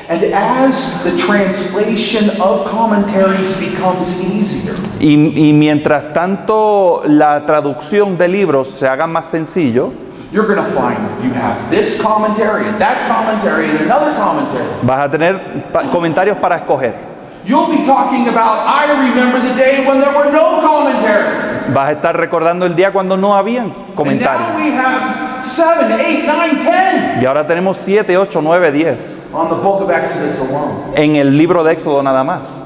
And 0.08 0.20
as 0.34 1.04
the 1.04 1.12
translation 1.16 2.28
of 2.40 2.68
commentaries 2.68 3.56
becomes 3.60 4.20
easier, 4.20 4.74
Y, 5.00 5.14
y 5.48 5.52
mientras 5.52 6.12
tanto 6.12 7.02
la 7.06 7.46
traducción 7.46 8.18
de 8.18 8.26
libros 8.28 8.68
se 8.68 8.86
haga 8.88 9.06
más 9.06 9.26
sencillo, 9.26 9.92
you're 10.32 10.46
going 10.46 10.58
to 10.58 10.64
find 10.64 10.98
you 11.22 11.32
have 11.32 11.56
this 11.70 12.00
commentary 12.02 12.66
and 12.66 12.78
that 12.80 13.06
commentary 13.08 13.70
and 13.70 13.80
another 13.82 14.12
commentary. 14.16 14.64
vas 14.82 15.06
a 15.06 15.10
tener 15.10 15.38
pa- 15.72 15.82
comentarios 15.84 16.36
para 16.38 16.56
escoger. 16.56 17.11
You'll 17.44 17.68
be 17.70 17.84
talking 17.84 18.28
about, 18.28 18.66
I 18.68 18.86
remember 19.08 19.40
the 19.40 19.54
day 19.56 19.84
when 19.84 19.98
there 20.00 20.14
were 20.14 20.30
no 20.30 20.60
commentaries. 20.60 21.72
Vas 21.74 21.88
a 21.88 21.92
estar 21.92 22.16
recordando 22.16 22.66
el 22.66 22.74
día 22.76 22.92
cuando 22.92 23.16
no 23.16 23.34
habían 23.34 23.70
And 23.72 23.76
now 23.88 23.94
comentarios. 23.96 24.56
we 24.56 24.70
have 24.70 25.44
seven, 25.44 25.92
eight, 26.00 26.24
nine, 26.26 26.60
ten 26.60 27.20
Y 27.20 27.26
ahora 27.26 27.44
tenemos 27.46 27.76
7, 27.78 28.16
8, 28.16 28.40
9, 28.42 28.72
10 28.72 29.18
on 29.34 29.48
the 29.48 29.56
book 29.56 29.82
of 29.82 29.90
Exodus 29.90 30.40
alone. 30.48 30.92
en 30.94 31.16
el 31.16 31.36
libro 31.36 31.64
de 31.64 31.72
Éxodo 31.72 32.02
nada 32.02 32.22
más. 32.22 32.60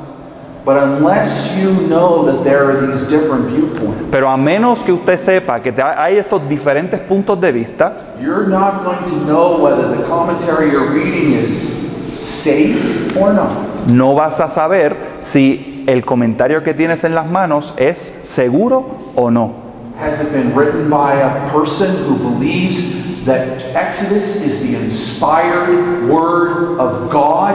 But 0.67 0.83
unless 0.83 1.57
you 1.57 1.71
know 1.89 2.25
that 2.27 2.43
there 2.43 2.65
are 2.69 2.87
these 2.87 3.07
different 3.09 3.47
viewpoints, 3.49 4.11
Pero 4.11 4.29
a 4.29 4.37
menos 4.37 4.83
que 4.83 4.93
usted 4.93 5.17
sepa 5.17 5.63
que 5.63 5.73
hay 5.81 6.19
estos 6.19 6.47
diferentes 6.49 6.99
puntos 7.01 7.41
de 7.41 7.53
vista, 7.53 8.15
you're 8.21 8.49
not 8.49 8.83
going 8.85 9.05
to 9.07 9.17
know 9.27 9.59
whether 9.63 9.89
the 9.97 10.03
commentary 10.09 10.71
you're 10.71 10.91
reading 10.91 11.33
is 11.35 11.96
safe 12.47 13.17
or 13.17 13.33
not. 13.33 13.51
no 13.89 14.15
vas 14.15 14.41
a 14.41 14.49
saber 14.49 14.97
si 15.21 15.85
el 15.87 16.05
comentario 16.05 16.63
que 16.63 16.75
tienes 16.75 17.05
en 17.05 17.15
las 17.15 17.27
manos 17.27 17.75
es 17.77 18.15
seguro 18.23 18.87
o 19.15 19.31
no. 19.31 19.67
Has 19.99 20.21
it 20.21 20.33
been 20.33 20.55
written 20.55 20.91
by 20.91 21.15
a 21.15 21.49
person 21.51 21.89
who 22.05 22.17
believes 22.19 23.25
that 23.25 23.63
Exodus 23.75 24.43
is 24.43 24.63
the 24.63 24.77
inspired 24.77 26.09
word 26.09 26.79
of 26.79 27.11
God 27.11 27.55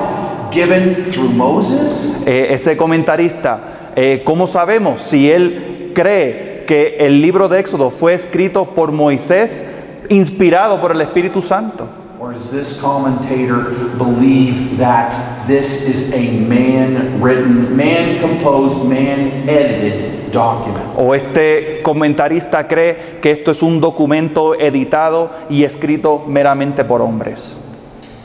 given 0.52 1.06
through 1.06 1.30
Moses? 1.30 2.24
Eh, 2.26 2.48
ese 2.52 2.76
comentarista, 2.76 3.92
eh, 3.96 4.24
¿cómo 4.26 4.48
sabemos 4.48 5.02
si 5.02 5.30
él 5.30 5.92
cree 5.94 6.64
que 6.66 6.98
el 7.00 7.22
libro 7.22 7.48
de 7.48 7.60
Éxodo 7.60 7.92
fue 7.92 8.14
escrito 8.16 8.74
por 8.74 8.92
Moisés, 8.92 9.64
inspirado 10.10 10.82
por 10.82 10.92
el 10.94 11.02
Espíritu 11.02 11.42
Santo? 11.42 12.01
Or 12.22 12.34
does 12.34 12.52
this 12.52 12.80
commentator 12.80 13.72
believe 13.98 14.78
that 14.78 15.10
this 15.48 15.90
is 15.90 16.14
a 16.14 16.40
man 16.48 17.20
written, 17.20 17.76
man 17.76 18.20
composed, 18.20 18.88
man 18.88 19.50
edited 19.50 20.32
document? 20.32 20.86
¿O 20.98 21.16
este 21.16 21.82
comentarista 21.82 22.68
cree 22.68 23.18
que 23.24 23.32
esto 23.32 23.50
es 23.50 23.64
un 23.64 23.82
documento 23.82 24.54
editado 24.54 25.32
y 25.50 25.64
escrito 25.64 26.24
meramente 26.28 26.86
por 26.86 27.02
hombres? 27.02 27.58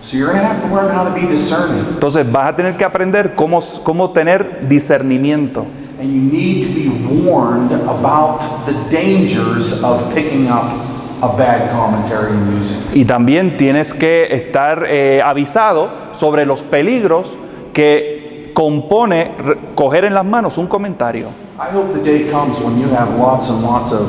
So 0.03 0.19
you're 0.19 0.31
going 0.31 0.43
to 0.43 0.47
have 0.47 0.61
to 0.61 0.75
learn 0.75 0.95
how 0.95 1.03
to 1.03 1.15
be 1.15 1.27
discerning. 1.27 1.83
Entonces 1.95 2.31
vas 2.31 2.53
a 2.53 2.55
tener 2.55 2.77
que 2.77 2.85
aprender 2.85 3.35
cómo, 3.35 3.61
cómo 3.83 4.11
tener 4.11 4.69
discernimiento. 4.69 5.65
And 5.99 6.13
you 6.13 6.21
need 6.21 6.65
to 6.65 6.69
be 6.69 6.91
warned 7.25 7.73
about 7.73 8.41
the 8.67 8.75
dangers 8.91 9.83
of 9.83 10.13
picking 10.13 10.49
up 10.49 10.86
a 11.23 11.29
bad 11.29 11.71
commentary 11.73 12.33
using 12.57 12.91
it. 12.91 12.97
Y 12.97 13.05
también 13.05 13.57
tienes 13.57 13.95
que 13.95 14.35
estar 14.35 14.85
eh, 14.89 15.23
avisado 15.23 15.91
sobre 16.13 16.45
los 16.45 16.63
peligros 16.63 17.37
que 17.73 18.51
compone 18.55 19.33
coger 19.75 20.05
en 20.05 20.15
las 20.15 20.25
manos 20.25 20.59
un 20.59 20.67
comentario. 20.67 21.29
I 21.59 21.75
hope 21.75 21.93
the 21.93 22.03
day 22.03 22.31
comes 22.31 22.61
when 22.61 22.79
you 22.79 22.89
have 22.95 23.19
lots 23.19 23.51
and 23.51 23.63
lots 23.63 23.93
of 23.93 24.09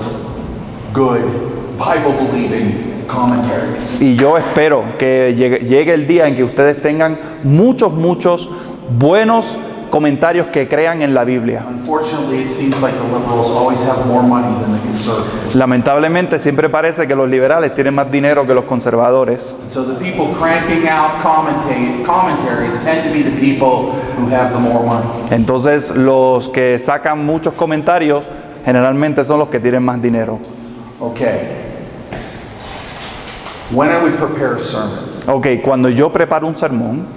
good, 0.94 1.22
Bible 1.78 2.14
believing 2.14 3.06
commentaries. 3.08 4.02
Y 4.02 4.16
yo 4.16 4.38
espero 4.38 4.84
que 4.98 5.34
llegue, 5.36 5.60
llegue 5.60 5.94
el 5.94 6.08
día 6.08 6.28
en 6.28 6.36
que 6.36 6.44
ustedes 6.44 6.82
tengan 6.82 7.18
muchos, 7.44 7.94
muchos 7.94 8.50
buenos 8.98 9.58
comentarios 9.98 10.46
que 10.54 10.68
crean 10.68 11.02
en 11.02 11.16
la 11.16 11.24
Biblia. 11.24 11.66
Lamentablemente 15.56 16.38
siempre 16.38 16.70
parece 16.70 17.08
que 17.08 17.16
los 17.16 17.28
liberales 17.28 17.74
tienen 17.74 17.96
más 17.96 18.12
dinero 18.12 18.46
que 18.46 18.54
los 18.54 18.66
conservadores. 18.66 19.56
So 19.68 19.84
the 19.84 19.96
people 19.96 20.28
cranking 20.40 20.88
out 20.88 21.24
commentate, 21.24 22.06
commentaries 22.06 22.80
tend 22.84 23.06
to 23.06 23.12
be 23.12 23.24
the 23.24 23.36
people 23.40 23.94
who 24.20 24.30
have 24.30 24.54
the 24.54 24.60
more 24.60 24.86
money. 24.86 25.08
Entonces 25.32 25.90
los 25.96 26.48
que 26.50 26.78
sacan 26.78 27.26
muchos 27.26 27.56
comentarios 27.56 28.30
generalmente 28.64 29.26
son 29.26 29.40
los 29.40 29.50
que 29.50 29.60
tienen 29.60 29.82
más 29.82 30.00
dinero. 30.00 30.38
Okay. 31.00 31.66
When 33.72 33.90
I 33.90 33.98
would 34.00 34.16
prepare 34.16 34.58
a 34.58 34.60
sermon, 34.60 35.18
Ok, 35.28 35.48
cuando 35.64 35.90
yo 35.90 36.12
preparo 36.12 36.46
un 36.46 36.56
sermón, 36.56 37.08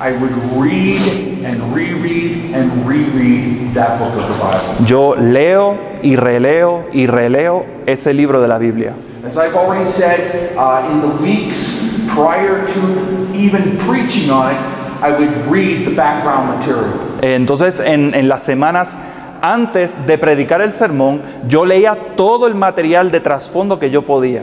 I 0.00 0.12
would 0.12 0.32
read 0.54 1.00
and 1.44 1.74
reread 1.74 2.54
and 2.54 2.86
reread 2.86 3.74
that 3.74 3.98
book 3.98 4.14
of 4.14 4.28
the 4.28 4.38
Bible. 4.38 4.86
yo 4.86 5.14
leo 5.16 5.76
y 6.02 6.14
releo 6.16 6.84
y 6.92 7.06
releo 7.06 7.66
ese 7.86 8.14
libro 8.14 8.40
de 8.40 8.48
la 8.48 8.58
Biblia. 8.58 8.94
As 9.24 9.36
I've 9.36 9.56
already 9.56 9.84
said, 9.84 10.56
uh, 10.56 10.88
in 10.90 11.00
the 11.00 11.22
weeks 11.22 12.06
prior 12.08 12.64
to 12.66 13.34
even 13.34 13.76
preaching 13.78 14.30
on 14.30 14.54
it, 14.54 14.60
I 15.02 15.10
would 15.10 15.46
read 15.50 15.84
the 15.86 15.94
background 15.94 16.48
material. 16.54 16.92
Entonces, 17.20 17.80
en, 17.80 18.14
en 18.14 18.28
las 18.28 18.42
semanas 18.42 18.96
antes 19.42 19.94
de 20.06 20.18
predicar 20.18 20.60
el 20.62 20.72
sermón, 20.72 21.22
yo 21.48 21.64
leía 21.64 22.14
todo 22.16 22.46
el 22.46 22.54
material 22.54 23.10
de 23.10 23.20
trasfondo 23.20 23.78
que 23.78 23.90
yo 23.90 24.02
podía. 24.02 24.42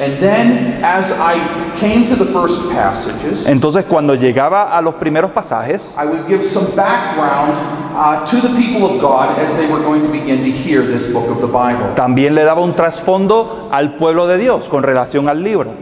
And 0.00 0.18
then, 0.18 0.82
as 0.82 1.12
I 1.12 1.34
came 1.80 2.06
to 2.06 2.14
the 2.14 2.30
first 2.30 2.70
passages, 2.70 3.48
Entonces, 3.48 3.84
cuando 3.86 4.14
llegaba 4.14 4.76
a 4.76 4.80
los 4.82 4.94
primeros 4.96 5.30
pasajes, 5.30 5.94
I 5.96 6.04
would 6.06 6.28
give 6.28 6.44
some 6.44 6.66
background 6.76 7.54
uh, 7.94 8.24
to 8.26 8.36
the 8.40 8.54
people 8.54 8.84
of 8.84 9.00
God 9.00 9.38
as 9.38 9.56
they 9.56 9.66
were 9.66 9.82
going 9.82 10.02
to 10.02 10.08
begin 10.12 10.42
to 10.44 10.50
hear 10.50 10.86
this 10.86 11.10
book 11.12 11.28
of 11.30 11.40
the 11.40 11.46
Bible. 11.46 11.94
también 11.96 12.34
le 12.34 12.44
daba 12.44 12.60
un 12.60 12.76
trasfondo 12.76 13.68
al 13.72 13.96
pueblo 13.96 14.26
de 14.26 14.38
Dios 14.38 14.68
con 14.68 14.82
relación 14.82 15.28
al 15.28 15.42
libro. 15.42 15.72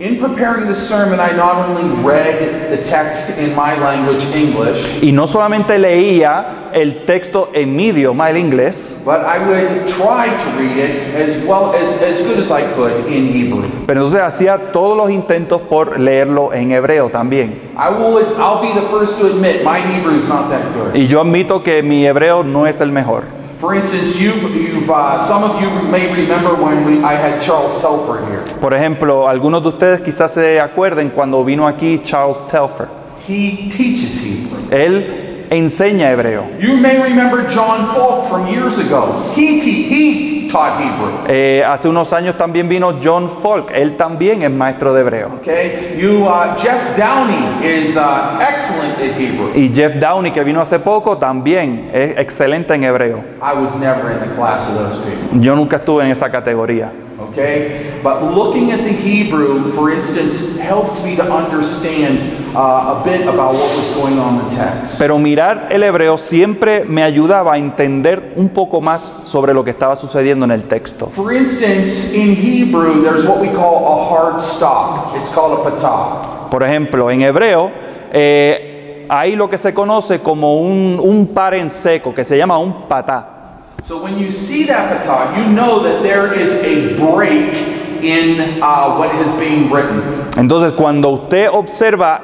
In 0.00 0.16
preparing 0.16 0.68
this 0.68 0.78
sermon, 0.78 1.18
I 1.18 1.32
not 1.34 1.68
only 1.68 1.82
read 2.04 2.70
the 2.70 2.80
text 2.84 3.36
in 3.36 3.52
my 3.56 3.76
language, 3.80 4.24
English, 4.32 5.02
Y 5.02 5.10
no 5.10 5.26
solamente 5.26 5.76
leía 5.76 6.70
el 6.72 7.04
texto 7.04 7.50
en 7.52 7.74
mi 7.74 7.88
idioma, 7.88 8.30
el 8.30 8.36
inglés, 8.36 8.96
but 9.04 9.22
I 9.24 9.38
would 9.38 9.88
try 9.88 10.28
to 10.28 10.50
read 10.56 10.76
it 10.78 11.00
as 11.16 11.44
well 11.44 11.74
as, 11.74 12.00
as 12.00 12.22
good 12.24 12.38
as 12.38 12.52
I 12.52 12.62
could 12.76 13.08
in 13.08 13.32
Hebrew. 13.32 13.64
pero 13.88 14.02
entonces 14.04 14.20
hacía 14.20 14.70
todos 14.72 14.96
los 14.96 15.10
intentos 15.10 15.62
por 15.62 15.98
leerlo 15.98 16.52
en 16.54 16.70
hebreo 16.70 17.10
también. 17.10 17.60
I 17.76 17.88
will, 17.90 18.24
I'll 18.38 18.62
be 18.62 18.72
the 18.78 18.86
first 18.90 19.18
to 19.18 19.26
admit 19.26 19.64
my 19.64 19.80
Hebrew 19.80 20.14
is 20.14 20.28
not 20.28 20.48
that 20.50 20.62
good. 20.76 20.94
Y 20.94 21.08
yo 21.08 21.20
admito 21.20 21.64
que 21.64 21.82
mi 21.82 22.06
hebreo 22.06 22.44
no 22.44 22.68
es 22.68 22.80
el 22.80 22.92
mejor. 22.92 23.24
For 23.58 23.74
instance, 23.74 24.20
you've, 24.20 24.54
you've 24.54 24.88
uh, 24.88 25.20
some 25.20 25.42
of 25.42 25.60
you 25.60 25.68
may 25.90 26.12
remember 26.12 26.54
when 26.54 26.84
we, 26.84 27.02
I 27.02 27.14
had 27.14 27.42
Charles 27.42 27.80
Telford 27.80 28.28
here. 28.28 28.44
Por 28.60 28.72
ejemplo, 28.72 29.28
algunos 29.28 29.62
de 29.62 29.70
ustedes 29.70 30.00
quizás 30.00 30.32
se 30.32 30.60
acuerden 30.60 31.10
cuando 31.10 31.44
vino 31.44 31.66
aquí 31.66 32.00
Charles 32.04 32.38
Telfer. 32.46 32.88
He 33.26 33.68
teaches 33.68 34.22
Hebrew. 34.22 34.70
Él 34.70 35.27
enseña 35.50 36.10
hebreo. 36.10 36.44
You 36.58 36.76
may 36.76 37.00
remember 37.00 37.48
John 37.48 37.86
Falk 37.86 38.26
from 38.28 38.46
years 38.48 38.78
ago. 38.78 39.12
He, 39.34 39.58
he 39.60 40.48
taught 40.48 40.80
Hebrew. 40.80 41.26
Eh, 41.28 41.62
hace 41.64 41.88
unos 41.88 42.12
años 42.12 42.36
también 42.36 42.68
vino 42.68 42.98
John 43.02 43.28
Falk. 43.28 43.70
Él 43.72 43.96
también 43.96 44.42
es 44.42 44.50
maestro 44.50 44.94
de 44.94 45.00
hebreo. 45.00 45.30
Okay, 45.40 45.96
you 45.98 46.26
uh, 46.26 46.56
Jeff 46.56 46.96
Downey 46.96 47.64
is 47.66 47.96
uh, 47.96 48.38
excellent 48.40 48.98
at 48.98 49.18
Hebrew. 49.18 49.50
Y 49.54 49.70
Jeff 49.72 49.94
Downey, 50.00 50.32
que 50.32 50.42
vino 50.42 50.60
hace 50.60 50.78
poco, 50.78 51.18
también 51.18 51.90
es 51.92 52.16
excelente 52.18 52.74
en 52.74 52.84
hebreo. 52.84 53.24
I 53.40 53.54
was 53.54 53.74
never 53.76 54.10
in 54.10 54.20
the 54.20 54.34
class 54.34 54.68
of 54.68 54.76
those 54.76 54.98
people. 54.98 55.40
Yo 55.40 55.54
nunca 55.54 55.76
estuve 55.76 56.04
en 56.04 56.10
esa 56.10 56.30
categoría. 56.30 56.90
Okay, 57.38 58.00
but 58.02 58.34
looking 58.34 58.72
at 58.72 58.82
the 58.82 58.90
Hebrew, 58.90 59.70
for 59.70 59.92
instance, 59.92 60.58
helped 60.58 61.04
me 61.04 61.14
to 61.14 61.22
understand 61.22 62.18
uh, 62.52 62.98
a 62.98 63.02
bit 63.04 63.28
about 63.28 63.54
what 63.54 63.76
was 63.76 63.88
going 63.94 64.18
on 64.18 64.40
in 64.40 64.48
the 64.48 64.56
text. 64.56 64.98
Pero 64.98 65.20
mirar 65.20 65.68
el 65.70 65.84
hebreo 65.84 66.18
siempre 66.18 66.84
me 66.84 67.04
ayudaba 67.04 67.52
a 67.52 67.58
entender 67.58 68.32
un 68.34 68.48
poco 68.48 68.80
más 68.80 69.12
sobre 69.22 69.54
lo 69.54 69.62
que 69.62 69.70
estaba 69.70 69.94
sucediendo 69.94 70.46
en 70.46 70.50
el 70.50 70.64
texto. 70.64 71.06
For 71.06 71.32
instance, 71.32 72.12
in 72.12 72.34
Hebrew, 72.34 73.04
there's 73.04 73.24
what 73.24 73.40
we 73.40 73.50
call 73.54 73.86
a 73.86 74.10
hard 74.10 74.40
stop. 74.40 75.14
It's 75.14 75.32
called 75.32 75.60
a 75.60 75.62
patah. 75.62 76.50
Por 76.50 76.64
ejemplo, 76.64 77.08
en 77.08 77.22
hebreo 77.22 77.70
eh, 78.12 79.06
hay 79.08 79.36
lo 79.36 79.48
que 79.48 79.58
se 79.58 79.72
conoce 79.72 80.18
como 80.18 80.60
un, 80.60 80.98
un 81.00 81.28
par 81.28 81.54
en 81.54 81.70
seco, 81.70 82.12
que 82.12 82.24
se 82.24 82.36
llama 82.36 82.58
un 82.58 82.88
patá. 82.88 83.37
So 83.82 84.02
when 84.02 84.18
you 84.18 84.30
see 84.30 84.64
that 84.66 85.02
patah, 85.02 85.36
you 85.38 85.52
know 85.54 85.80
that 85.82 86.02
there 86.02 86.32
is 86.34 86.62
a 86.62 86.96
break 86.98 87.56
in 88.02 88.60
uh, 88.62 88.96
what 88.96 89.14
is 89.16 89.32
being 89.38 89.70
written. 89.70 90.02
Entonces, 90.36 90.72
cuando 90.76 91.10
usted 91.10 91.48
observa 91.50 92.20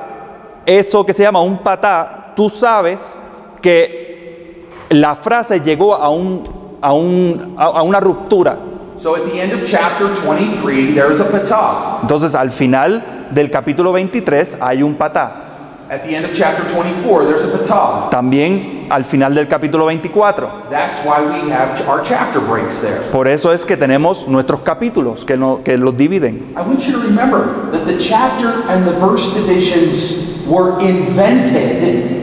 eso 0.66 1.04
que 1.04 1.12
se 1.14 1.22
llama 1.22 1.40
un 1.42 1.58
patá, 1.58 2.32
tú 2.36 2.50
sabes 2.50 3.16
que 3.62 4.66
la 4.90 5.14
frase 5.14 5.60
llegó 5.60 5.94
a, 5.94 6.10
un, 6.10 6.42
a, 6.82 6.92
un- 6.92 7.54
a- 7.56 7.78
a 7.78 7.82
una 7.82 8.00
ruptura. 8.00 8.56
So 8.96 9.16
at 9.16 9.24
the 9.24 9.40
end 9.40 9.52
of 9.52 9.64
chapter 9.66 10.14
23, 10.14 10.92
there's 10.94 11.20
a 11.20 11.24
patah. 11.24 12.00
Entonces, 12.02 12.34
al 12.34 12.50
final 12.50 13.02
del 13.30 13.48
capítulo 13.50 13.92
23 13.92 14.58
hay 14.60 14.82
un 14.82 14.94
patá. 14.96 15.43
At 15.90 16.02
the 16.02 16.14
end 16.16 16.24
of 16.24 16.32
chapter 16.32 16.64
24, 16.72 17.26
there's 17.26 17.44
a 17.44 17.58
patah. 17.58 18.08
También 18.10 18.86
al 18.90 19.04
final 19.04 19.34
del 19.34 19.46
capítulo 19.46 19.84
24. 19.84 20.68
That's 20.70 20.98
why 21.04 21.20
we 21.20 21.50
have 21.50 21.78
our 21.88 22.02
chapter 22.02 22.40
breaks 22.40 22.80
there. 22.80 23.00
Por 23.12 23.28
eso 23.28 23.52
es 23.52 23.64
que 23.66 23.76
tenemos 23.76 24.26
nuestros 24.26 24.60
capítulos 24.60 25.24
que, 25.26 25.36
no- 25.36 25.62
que 25.62 25.76
los 25.76 25.94
dividen. 25.96 26.54
I 26.56 26.62
want 26.62 26.86
you 26.86 26.92
to 26.94 27.00
remember 27.06 27.70
that 27.70 27.84
the 27.84 27.98
chapter 27.98 28.62
and 28.68 28.86
the 28.86 28.92
verse 28.98 29.34
divisions 29.34 30.46
were 30.48 30.80
invented 30.80 32.22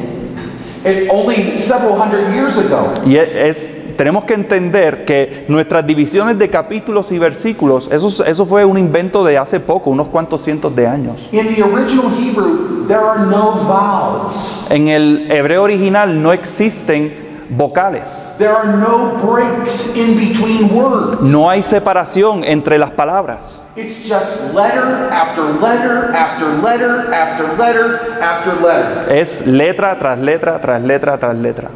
only 1.11 1.55
several 1.55 1.95
hundred 1.95 2.33
years 2.33 2.57
ago. 2.57 2.91
Y 3.05 3.15
e- 3.15 3.47
es, 3.49 3.67
tenemos 4.01 4.23
que 4.23 4.33
entender 4.33 5.05
que 5.05 5.45
nuestras 5.47 5.85
divisiones 5.85 6.39
de 6.39 6.49
capítulos 6.49 7.11
y 7.11 7.19
versículos, 7.19 7.87
eso, 7.91 8.25
eso 8.25 8.47
fue 8.47 8.65
un 8.65 8.79
invento 8.79 9.23
de 9.23 9.37
hace 9.37 9.59
poco, 9.59 9.91
unos 9.91 10.07
cuantos 10.07 10.41
cientos 10.41 10.75
de 10.75 10.87
años. 10.87 11.29
In 11.31 11.53
the 11.53 11.61
original 11.61 12.11
Hebrew, 12.19 12.87
there 12.87 12.97
are 12.99 13.27
no 13.27 13.51
vowels. 13.63 14.65
En 14.71 14.87
el 14.87 15.31
hebreo 15.31 15.61
original 15.61 16.19
no 16.19 16.33
existen 16.33 17.13
vocales, 17.51 18.27
There 18.39 18.49
are 18.49 18.75
no 18.75 19.11
breaks 19.23 19.95
in 19.95 20.17
between 20.17 20.75
words. 20.75 21.21
no 21.21 21.47
hay 21.47 21.61
separación 21.61 22.43
entre 22.43 22.79
las 22.79 22.89
palabras. 22.89 23.61
It's 23.75 24.09
just 24.09 24.51
letter 24.55 25.11
after 25.11 25.43
letter 25.61 26.11
after 26.15 26.47
letter 26.63 27.13
after 27.13 27.55
letter 27.55 28.17
after 28.19 28.53
letter. 28.55 29.11
Es 29.15 29.45
letra 29.45 29.99
tras 29.99 30.17
letra 30.17 30.59
tras 30.59 30.81
letra 30.81 31.19
tras 31.19 31.35
letra. 31.37 31.69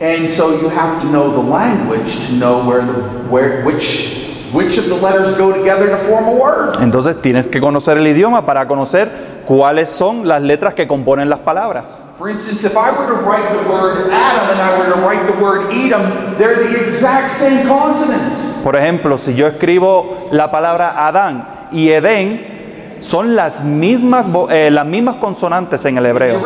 And 0.00 0.28
so 0.28 0.60
you 0.60 0.68
have 0.68 1.00
to 1.00 1.08
know 1.08 1.30
the 1.30 1.40
language 1.40 2.26
to 2.26 2.32
know 2.34 2.62
where 2.66 2.84
the 2.84 3.00
where 3.30 3.64
which 3.64 4.26
which 4.52 4.76
of 4.78 4.88
the 4.88 4.94
letters 4.94 5.34
go 5.36 5.52
together 5.52 5.88
to 5.88 5.96
form 5.96 6.28
a 6.28 6.32
word. 6.34 6.76
Entonces 6.80 7.20
tienes 7.22 7.46
que 7.46 7.60
conocer 7.60 7.96
el 7.96 8.06
idioma 8.06 8.44
para 8.44 8.66
conocer 8.66 9.42
cuáles 9.46 9.88
son 9.88 10.28
las 10.28 10.42
letras 10.42 10.74
que 10.74 10.86
componen 10.86 11.30
las 11.30 11.40
palabras. 11.40 11.98
For 12.18 12.28
instance, 12.28 12.64
if 12.64 12.76
I 12.76 12.90
were 12.90 13.06
to 13.06 13.22
write 13.22 13.52
the 13.52 13.68
word 13.70 14.10
Adam 14.10 14.50
and 14.50 14.60
I 14.60 14.78
were 14.78 14.94
to 14.94 15.00
write 15.00 15.26
the 15.26 15.42
word 15.42 15.72
Edom, 15.72 16.36
they're 16.36 16.68
the 16.68 16.84
exact 16.84 17.30
same 17.30 17.66
consonants. 17.66 18.60
Por 18.62 18.76
ejemplo, 18.76 19.16
si 19.16 19.34
yo 19.34 19.46
escribo 19.46 20.28
la 20.30 20.50
palabra 20.50 21.06
Adán 21.06 21.68
y 21.72 21.88
Edén, 21.88 22.55
son 23.00 23.36
las 23.36 23.62
mismas, 23.62 24.26
eh, 24.50 24.70
las 24.70 24.86
mismas 24.86 25.16
consonantes 25.16 25.84
en 25.84 25.98
el 25.98 26.06
hebreo. 26.06 26.42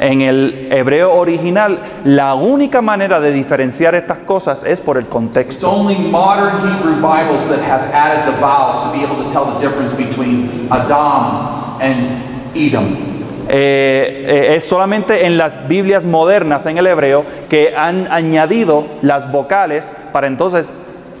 En 0.00 0.22
el 0.22 0.68
hebreo 0.70 1.14
original, 1.14 1.80
la 2.04 2.34
única 2.34 2.82
manera 2.82 3.20
de 3.20 3.32
diferenciar 3.32 3.94
estas 3.94 4.18
cosas 4.20 4.64
es 4.64 4.80
por 4.80 4.96
el 4.96 5.04
It's 5.04 5.12
contexto. 5.12 5.70
only 5.70 5.96
modern 5.96 6.56
Hebrew 6.62 6.96
Bibles 6.96 7.48
that 7.48 7.60
have 7.60 7.92
added 7.92 8.24
the 8.32 8.40
vowels 8.40 8.82
to 8.82 8.92
be 8.96 9.04
able 9.04 9.16
to 9.22 9.30
tell 9.30 9.44
the 9.44 9.60
difference 9.60 9.94
between 9.96 10.68
Adam 10.70 11.48
and 11.80 12.54
Edom. 12.54 13.16
Eh, 13.48 14.24
eh, 14.28 14.56
es 14.56 14.64
solamente 14.64 15.24
en 15.26 15.38
las 15.38 15.68
Biblias 15.68 16.04
modernas 16.04 16.66
en 16.66 16.78
el 16.78 16.86
hebreo 16.88 17.24
que 17.48 17.74
han 17.76 18.10
añadido 18.10 18.86
las 19.02 19.30
vocales 19.30 19.92
para 20.12 20.26
entonces 20.26 20.72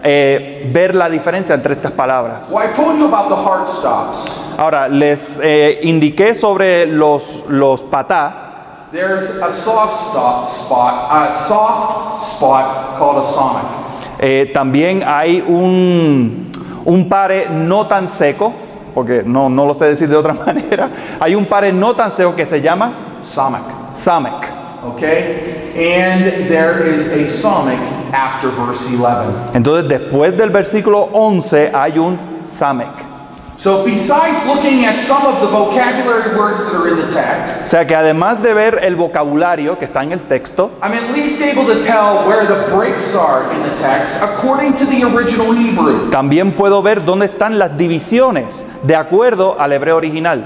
eh, 0.02 0.68
ver 0.72 0.94
la 0.94 1.08
diferencia 1.08 1.54
entre 1.54 1.74
estas 1.74 1.92
palabras. 1.92 2.52
Ahora, 4.58 4.88
les 4.88 5.40
eh, 5.42 5.80
indiqué 5.82 6.34
sobre 6.34 6.86
los, 6.86 7.44
los 7.48 7.82
patá. 7.82 8.42
There's 8.92 9.42
a 9.42 9.50
soft 9.52 10.10
stop 10.10 10.48
spot, 10.48 11.08
a 11.10 11.32
soft 11.32 12.22
spot 12.22 12.96
called 12.98 13.18
a 13.18 13.22
sonic. 13.22 13.64
Eh, 14.18 14.50
también 14.54 15.02
hay 15.04 15.42
un, 15.46 16.50
un 16.84 17.08
pare 17.08 17.48
no 17.50 17.86
tan 17.86 18.08
seco, 18.08 18.52
porque 18.94 19.22
no, 19.24 19.50
no 19.50 19.66
lo 19.66 19.74
sé 19.74 19.86
decir 19.86 20.08
de 20.08 20.16
otra 20.16 20.32
manera. 20.46 20.90
Hay 21.20 21.34
un 21.34 21.46
pare 21.46 21.72
no 21.72 21.94
tan 21.94 22.14
seco 22.14 22.34
que 22.34 22.46
se 22.46 22.60
llama 22.60 23.18
Sonic. 23.22 23.62
samek. 23.92 24.52
Okay? 24.94 25.65
And 25.76 26.48
there 26.48 26.86
is 26.90 27.12
a 27.12 27.28
sonic 27.28 27.78
after 28.12 28.48
verse 28.50 28.88
11. 28.90 29.54
Entonces, 29.54 29.88
después 29.88 30.36
del 30.36 30.50
versículo 30.50 31.10
11 31.12 31.70
hay 31.74 31.98
un 31.98 32.18
samek. 32.44 33.04
So, 33.58 33.84
besides 33.84 34.44
looking 34.46 34.84
at 34.84 34.96
some 35.00 35.24
of 35.26 35.40
the 35.40 35.46
vocabulary 35.46 36.36
words 36.36 36.62
that 36.66 36.74
are 36.74 36.88
in 36.88 36.96
the 36.96 37.10
text, 37.10 37.66
O 37.66 37.68
sea 37.70 37.86
que 37.86 37.94
además 37.96 38.42
de 38.42 38.52
ver 38.52 38.80
el 38.82 38.96
vocabulario 38.96 39.78
que 39.78 39.86
está 39.86 40.02
en 40.02 40.12
el 40.12 40.20
texto, 40.22 40.72
I'm 40.82 40.92
at 40.92 41.14
least 41.14 41.40
able 41.40 41.64
to 41.64 41.82
tell 41.82 42.26
where 42.28 42.46
the 42.46 42.70
breaks 42.74 43.14
are 43.16 43.50
in 43.54 43.62
the 43.62 43.74
text 43.76 44.22
according 44.22 44.74
to 44.74 44.84
the 44.84 45.04
original 45.04 45.54
Hebrew. 45.54 46.10
también 46.10 46.52
puedo 46.52 46.82
ver 46.82 47.02
dónde 47.04 47.26
están 47.26 47.58
las 47.58 47.76
divisiones 47.78 48.66
de 48.82 48.94
acuerdo 48.94 49.56
al 49.58 49.72
hebreo 49.72 49.96
original. 49.96 50.44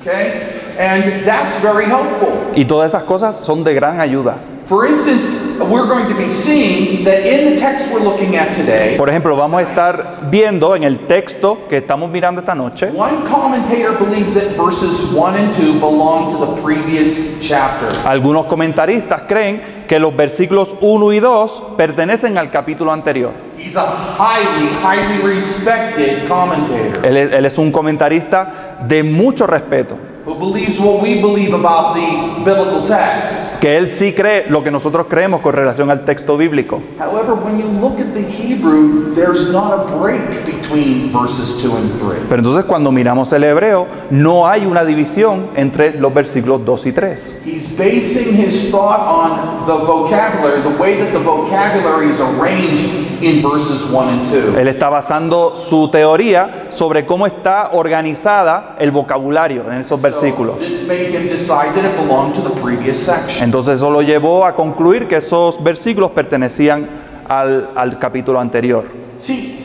Okay? 0.00 0.60
And 0.78 1.24
that's 1.24 1.60
very 1.60 1.86
helpful. 1.86 2.28
Y 2.54 2.64
todas 2.66 2.92
esas 2.92 3.02
cosas 3.02 3.36
son 3.36 3.64
de 3.64 3.74
gran 3.74 4.00
ayuda. 4.00 4.36
For 4.66 4.86
instance, 4.86 5.58
we're 5.60 5.86
going 5.86 6.08
to 6.08 6.14
be 6.16 6.30
seeing 6.30 7.04
that 7.04 7.26
in 7.26 7.50
the 7.50 7.60
text 7.60 7.92
we're 7.92 8.00
looking 8.02 8.36
at 8.36 8.54
today, 8.54 8.96
Por 8.96 9.10
ejemplo, 9.10 9.36
vamos 9.36 9.58
a 9.60 9.62
estar 9.62 10.30
viendo 10.30 10.74
en 10.74 10.84
el 10.84 11.00
texto 11.06 11.68
que 11.68 11.76
estamos 11.76 12.10
mirando 12.10 12.40
esta 12.40 12.54
noche, 12.54 12.90
one 12.94 13.28
commentator 13.28 13.92
believes 13.98 14.32
that 14.32 14.56
verses 14.56 15.12
1 15.12 15.36
and 15.36 15.52
2 15.52 15.80
belong 15.80 16.30
to 16.30 16.38
the 16.38 16.62
previous 16.62 17.38
chapter. 17.42 17.88
algunos 18.06 18.46
comentaristas 18.46 19.22
creen 19.28 19.84
que 19.86 19.98
los 19.98 20.16
versículos 20.16 20.74
1 20.80 21.12
y 21.12 21.20
2 21.20 21.62
pertenecen 21.76 22.38
al 22.38 22.50
capítulo 22.50 22.90
anterior. 22.90 23.32
He's 23.58 23.76
a 23.76 23.84
highly, 24.18 24.68
highly 24.82 25.18
respected 25.22 26.26
commentator. 26.26 27.06
Él 27.06 27.18
es, 27.18 27.32
él 27.32 27.44
es 27.44 27.58
un 27.58 27.70
comentarista 27.70 28.78
de 28.88 29.02
mucho 29.02 29.46
respeto. 29.46 29.98
Who 30.26 30.34
believes 30.34 30.78
what 30.78 31.02
we 31.02 31.20
believe 31.20 31.52
about 31.54 31.94
the 31.94 32.42
biblical 32.44 32.82
text. 32.86 33.60
que 33.60 33.76
él 33.76 33.88
sí 33.88 34.12
cree 34.12 34.46
lo 34.48 34.62
que 34.62 34.70
nosotros 34.70 35.06
creemos 35.08 35.40
con 35.40 35.52
relación 35.54 35.90
al 35.90 36.04
texto 36.04 36.36
bíblico. 36.36 36.80
However, 36.98 37.34
when 37.34 37.58
you 37.58 37.66
look 37.80 37.98
at 37.98 38.12
the 38.14 38.22
Hebrew, 38.22 39.14
there's 39.14 39.52
not 39.52 39.72
a 39.72 39.98
break 39.98 40.44
between 40.44 41.10
verses 41.12 41.62
2 41.62 41.76
and 41.76 41.90
3. 42.00 42.26
Pero 42.28 42.40
entonces 42.40 42.64
cuando 42.64 42.90
miramos 42.92 43.32
el 43.32 43.44
hebreo, 43.44 43.86
no 44.10 44.46
hay 44.46 44.66
una 44.66 44.84
división 44.84 45.48
entre 45.56 45.98
los 45.98 46.12
versículos 46.12 46.64
2 46.64 46.86
y 46.86 46.92
3. 46.92 47.40
He's 47.44 47.68
basing 47.76 48.34
his 48.34 48.70
thought 48.70 49.00
on 49.00 49.66
the 49.66 49.84
vocabulary, 49.84 50.62
the 50.62 50.76
way 50.80 50.98
that 50.98 51.12
the 51.12 51.18
vocabulary 51.18 52.10
is 52.10 52.20
arranged 52.20 53.13
in 53.26 53.42
verses 53.42 53.90
1 53.90 54.08
and 54.08 54.54
2. 54.54 54.58
Él 54.58 54.68
está 54.68 54.88
basando 54.88 55.56
su 55.56 55.88
teoría 55.88 56.66
sobre 56.70 57.06
cómo 57.06 57.26
está 57.26 57.70
organizada 57.72 58.76
el 58.78 58.90
vocabulario 58.90 59.70
en 59.70 59.80
esos 59.80 60.00
versículos. 60.00 60.58
This 60.58 60.86
made 60.86 61.10
him 61.10 61.28
decide 61.28 61.72
that 61.74 61.84
it 61.84 61.96
belonged 61.96 62.34
to 62.34 62.42
the 62.42 62.60
previous 62.60 62.98
section. 62.98 63.44
Entonces 63.44 63.74
eso 63.76 63.90
lo 63.90 64.02
llevó 64.02 64.44
a 64.44 64.54
concluir 64.54 65.08
que 65.08 65.16
esos 65.16 65.62
versículos 65.62 66.10
pertenecían 66.10 66.88
al, 67.28 67.70
al 67.74 67.98
capítulo 67.98 68.40
anterior. 68.40 68.84
See, 69.18 69.58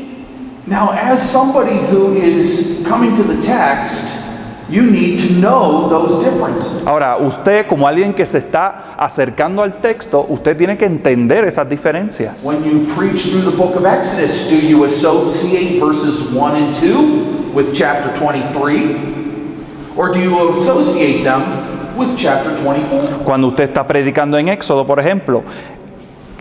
now 0.65 0.91
as 0.91 1.21
somebody 1.21 1.77
who 1.91 2.13
is 2.15 2.85
coming 2.87 3.15
to 3.15 3.23
the 3.23 3.41
text, 3.41 4.28
you 4.69 4.83
need 4.83 5.19
to 5.19 5.33
know 5.39 5.89
those 5.89 6.23
differences. 6.23 6.85
Ahora, 6.85 7.17
usted 7.17 7.67
como 7.67 7.87
alguien 7.87 8.13
que 8.13 8.25
se 8.25 8.37
está 8.37 8.95
acercando 8.97 9.63
al 9.63 9.81
texto, 9.81 10.25
usted 10.29 10.55
tiene 10.57 10.77
que 10.77 10.85
entender 10.85 11.45
esas 11.45 11.67
diferencias. 11.67 12.43
When 12.43 12.63
you 12.63 12.85
preach 12.95 13.29
through 13.29 13.49
the 13.49 13.57
book 13.57 13.75
of 13.75 13.85
Exodus, 13.85 14.49
do 14.49 14.57
you 14.57 14.85
associate 14.85 15.79
verses 15.79 16.31
1 16.33 16.55
and 16.55 16.75
2 16.75 17.53
with 17.53 17.73
chapter 17.73 18.13
23? 18.19 19.09
Or 19.95 20.13
do 20.13 20.19
you 20.19 20.51
associate 20.51 21.23
them 21.23 21.97
with 21.97 22.15
chapter 22.15 22.55
24? 22.63 23.23
Cuando 23.25 23.47
usted 23.47 23.65
está 23.65 23.85
predicando 23.85 24.37
en 24.37 24.49
Éxodo, 24.49 24.85
por 24.85 24.99
ejemplo, 24.99 25.43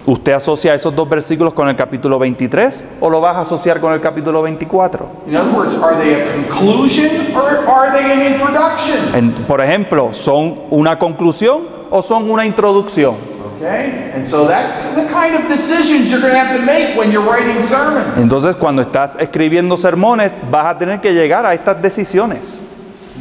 ¿usted 0.09 0.33
asocia 0.33 0.73
esos 0.75 0.95
dos 0.97 1.07
versículos 1.07 1.53
con 1.53 1.69
el 1.69 1.77
capítulo 1.77 2.19
23 2.19 2.83
o 3.01 3.11
lo 3.11 3.21
vas 3.21 3.37
a 3.37 3.41
asociar 3.43 3.79
con 3.79 3.93
el 3.93 4.01
capítulo 4.01 4.41
24? 4.43 5.07
In 5.27 5.37
other 5.37 5.53
words, 5.55 5.77
are 5.83 5.97
they 5.97 6.23
a 6.23 6.27
conclusion 6.33 7.37
or 7.37 7.69
are 7.69 7.93
they 7.93 8.11
an 8.13 8.33
introduction? 8.33 8.97
En- 9.15 9.33
por 9.47 9.61
ejemplo, 9.61 10.15
¿son 10.15 10.61
una 10.71 10.99
conclusión 10.99 11.69
o 11.91 12.03
son 12.03 12.31
una 12.31 12.47
introducción? 12.47 13.17
Okay? 13.57 14.13
And 14.15 14.25
so 14.25 14.47
that's 14.47 14.73
the 14.95 15.05
kind 15.13 15.35
of 15.35 15.47
decisions 15.47 16.11
you're 16.11 16.21
going 16.23 16.33
to 16.33 16.39
have 16.39 16.57
to 16.57 16.65
make 16.65 16.97
when 16.97 17.11
you're 17.13 17.29
writing 17.29 17.61
sermons. 17.63 18.17
Entonces, 18.17 18.57
cuando 18.57 18.81
estás 18.83 19.17
escribiendo 19.21 19.77
sermones, 19.77 20.33
vas 20.51 20.67
a 20.67 20.79
tener 20.79 21.01
que 21.01 21.13
llegar 21.13 21.45
a 21.45 21.53
estas 21.53 21.83
decisiones. 21.83 22.63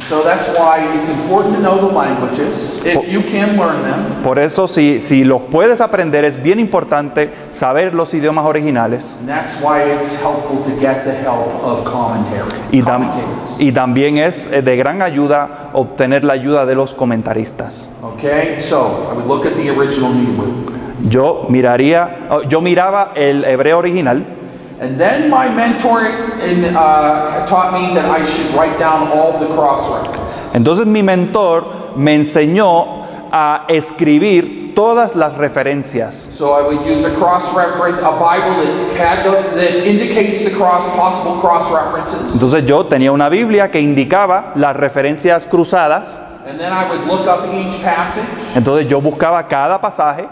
So 0.02 0.22
that's 0.22 0.48
why 0.56 0.94
it's 0.94 1.08
important 1.10 1.56
to 1.56 1.60
know 1.60 1.76
the 1.78 1.92
languages 1.92 2.80
if 2.84 3.08
you 3.10 3.20
can 3.22 3.56
learn 3.56 3.82
them. 3.82 4.22
Por 4.22 4.38
eso, 4.38 4.66
si, 4.68 5.00
si 5.00 5.24
los 5.24 5.42
puedes 5.42 5.80
aprender, 5.80 6.24
es 6.24 6.40
bien 6.42 6.58
importante 6.60 7.30
saber 7.50 7.92
los 7.94 8.14
idiomas 8.14 8.46
originales. 8.46 9.16
And 9.20 9.28
that's 9.28 9.60
why 9.60 9.82
it's 9.82 10.20
helpful 10.22 10.62
to 10.64 10.80
get 10.80 11.04
the 11.04 11.12
help 11.12 11.48
of 11.62 11.84
commentary. 11.84 12.48
Y, 12.72 12.80
tam- 12.82 13.10
commentators. 13.10 13.60
y 13.60 13.72
también 13.72 14.18
es 14.18 14.48
eh, 14.52 14.62
de 14.62 14.76
gran 14.76 15.02
ayuda 15.02 15.70
obtener 15.74 16.24
la 16.24 16.34
ayuda 16.34 16.64
de 16.64 16.74
los 16.74 16.94
comentaristas. 16.94 17.88
Okay? 18.02 18.60
So 18.60 19.08
I 19.10 19.14
would 19.14 19.26
look 19.26 19.44
at 19.46 19.54
the 19.56 19.68
original 19.70 20.12
Hebrew. 20.12 20.74
Yo 21.02 21.46
miraría, 21.48 22.26
oh, 22.30 22.42
yo 22.42 22.60
miraba 22.60 23.12
el 23.14 23.44
hebreo 23.44 23.78
original 23.78 24.24
And 24.80 24.96
then 24.98 25.28
my 25.28 25.48
mentor 25.48 26.06
in, 26.40 26.64
uh, 26.64 27.44
taught 27.46 27.72
me 27.72 27.94
that 27.94 28.04
I 28.04 28.24
should 28.24 28.54
write 28.54 28.78
down 28.78 29.08
all 29.08 29.38
the 29.38 29.52
cross 29.54 29.82
references. 29.90 30.54
Entonces 30.54 30.86
mi 30.86 31.02
mentor 31.02 31.96
me 31.96 32.14
enseñó 32.14 33.04
a 33.32 33.64
escribir 33.68 34.72
todas 34.76 35.16
las 35.16 35.34
referencias. 35.34 36.28
So 36.30 36.52
I 36.52 36.62
would 36.62 36.86
use 36.86 37.04
a 37.04 37.12
cross 37.16 37.52
reference, 37.56 37.98
a 37.98 38.12
Bible 38.12 38.62
that, 38.62 38.96
had 38.96 39.24
that 39.56 39.84
indicates 39.84 40.44
the 40.44 40.50
cross, 40.50 40.86
possible 40.94 41.40
cross 41.40 41.68
references. 41.72 42.34
Entonces 42.34 42.64
yo 42.64 42.84
tenía 42.84 43.10
una 43.10 43.28
Biblia 43.28 43.72
que 43.72 43.80
indicaba 43.80 44.52
las 44.54 44.76
referencias 44.76 45.44
cruzadas. 45.44 46.20
And 46.46 46.58
then 46.58 46.72
I 46.72 46.88
would 46.88 47.04
look 47.08 47.26
up 47.26 47.52
each 47.52 47.82
passage. 47.82 48.24
Entonces 48.54 48.88
yo 48.88 49.00
buscaba 49.00 49.42
cada 49.48 49.80
pasaje. 49.80 50.28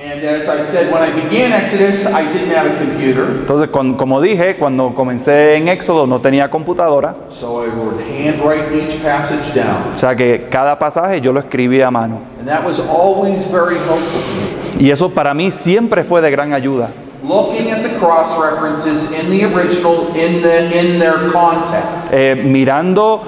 And 0.00 0.22
as 0.22 0.48
I 0.48 0.62
said, 0.62 0.92
when 0.92 1.02
I 1.02 1.10
began 1.10 1.52
Exodus, 1.52 2.06
I 2.06 2.22
didn't 2.32 2.54
have 2.54 2.70
a 2.70 2.78
computer. 2.78 3.40
Entonces, 3.40 3.68
como 3.68 4.20
dije, 4.20 4.56
cuando 4.56 4.94
comencé 4.94 5.56
en 5.56 5.66
Éxodo 5.66 6.06
no 6.06 6.20
tenía 6.20 6.48
computadora. 6.48 7.16
So 7.30 7.64
I 7.64 7.68
would 7.68 8.00
handwrite 8.02 8.72
each 8.72 9.02
passage 9.02 9.52
down. 9.56 9.94
O 9.96 9.98
sea 9.98 10.14
que 10.14 10.46
cada 10.48 10.78
pasaje 10.78 11.20
yo 11.20 11.32
lo 11.32 11.40
escribía 11.40 11.88
a 11.88 11.90
mano. 11.90 12.20
And 12.38 12.46
that 12.46 12.64
was 12.64 12.78
always 12.78 13.44
very 13.50 13.74
helpful 13.74 14.20
to 14.20 14.78
me. 14.78 14.86
Y 14.86 14.92
eso 14.92 15.10
para 15.10 15.34
mí 15.34 15.50
siempre 15.50 16.04
fue 16.04 16.20
de 16.20 16.30
gran 16.30 16.52
ayuda. 16.52 16.90
Looking 17.24 17.72
at 17.72 17.82
the 17.82 17.98
cross 17.98 18.38
references 18.38 19.10
in 19.10 19.28
the 19.30 19.46
original, 19.46 20.14
in, 20.14 20.42
the, 20.42 20.78
in 20.78 21.00
their 21.00 21.32
context. 21.32 22.14
Mirando 22.44 23.22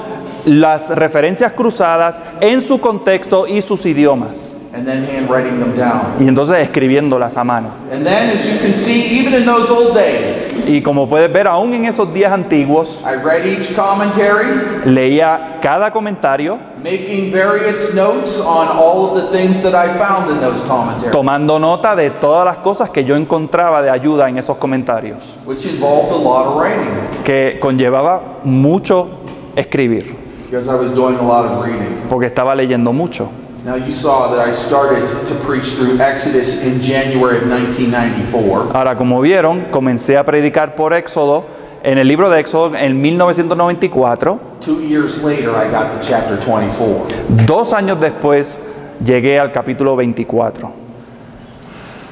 las 0.46 0.88
referencias 0.90 1.50
cruzadas 1.50 2.22
en 2.40 2.62
su 2.62 2.80
contexto 2.80 3.48
y 3.48 3.60
sus 3.60 3.84
idiomas. 3.86 4.54
And 4.72 4.86
then 4.86 5.04
handwriting 5.04 5.58
them 5.58 5.76
down. 5.76 6.14
Y 6.20 6.28
entonces 6.28 6.58
escribiéndolas 6.58 7.36
a 7.36 7.42
mano. 7.42 7.70
And 7.92 8.06
then, 8.06 8.30
as 8.30 8.46
you 8.46 8.56
can 8.60 8.72
see, 8.72 9.18
even 9.18 9.34
in 9.34 9.44
those 9.44 9.68
old 9.68 9.94
days, 9.96 10.54
Y 10.64 10.80
como 10.80 11.08
puedes 11.08 11.32
ver, 11.32 11.48
aún 11.48 11.74
en 11.74 11.86
esos 11.86 12.12
días 12.14 12.30
antiguos, 12.32 13.02
I 13.04 13.16
read 13.16 13.44
each 13.46 13.74
commentary, 13.74 14.46
leía 14.84 15.58
cada 15.60 15.90
comentario, 15.90 16.60
making 16.84 17.32
various 17.32 17.92
notes 17.96 18.40
on 18.40 18.68
all 18.68 19.06
of 19.06 19.20
the 19.20 19.36
things 19.36 19.60
that 19.62 19.74
I 19.74 19.88
found 19.98 20.30
in 20.30 20.40
those 20.40 20.62
commentaries, 20.68 21.10
tomando 21.10 21.58
nota 21.58 21.96
de 21.96 22.10
todas 22.10 22.44
las 22.44 22.58
cosas 22.58 22.90
que 22.90 23.04
yo 23.04 23.16
encontraba 23.16 23.82
de 23.82 23.90
ayuda 23.90 24.28
en 24.28 24.38
esos 24.38 24.56
comentarios, 24.58 25.18
which 25.44 25.66
involved 25.66 26.12
a 26.12 26.16
lot 26.16 26.46
of 26.46 26.56
writing 26.56 27.22
que 27.24 27.58
conllevaba 27.60 28.38
mucho 28.44 29.08
escribir, 29.56 30.14
because 30.48 30.68
I 30.68 30.76
was 30.76 30.94
doing 30.94 31.16
a 31.18 31.22
lot 31.22 31.44
of 31.46 31.64
reading. 31.66 32.02
porque 32.08 32.26
estaba 32.26 32.54
leyendo 32.54 32.92
mucho. 32.92 33.28
Now, 33.62 33.76
you 33.76 33.92
saw 33.92 34.34
that 34.34 34.40
I 34.40 34.52
started 34.52 35.06
to 35.26 35.34
preach 35.44 35.74
through 35.74 36.00
Exodus 36.00 36.64
in 36.64 36.80
January 36.80 37.36
of 37.36 37.46
1994. 37.46 38.70
Ahora, 38.72 38.96
como 38.96 39.20
vieron, 39.20 39.66
comencé 39.70 40.16
a 40.16 40.24
predicar 40.24 40.74
por 40.74 40.94
Éxodo, 40.94 41.44
en 41.82 41.98
el 41.98 42.08
libro 42.08 42.30
de 42.30 42.40
Éxodo 42.40 42.74
en 42.74 42.98
1994. 43.02 44.40
Two 44.60 44.80
years 44.80 45.22
later, 45.22 45.50
I 45.50 45.70
got 45.70 45.90
to 45.92 46.00
chapter 46.00 46.38
24. 46.38 47.06
Dos 47.46 47.74
años 47.74 48.00
después 48.00 48.62
llegué 49.04 49.38
al 49.38 49.52
capítulo 49.52 49.94
24. 49.94 50.72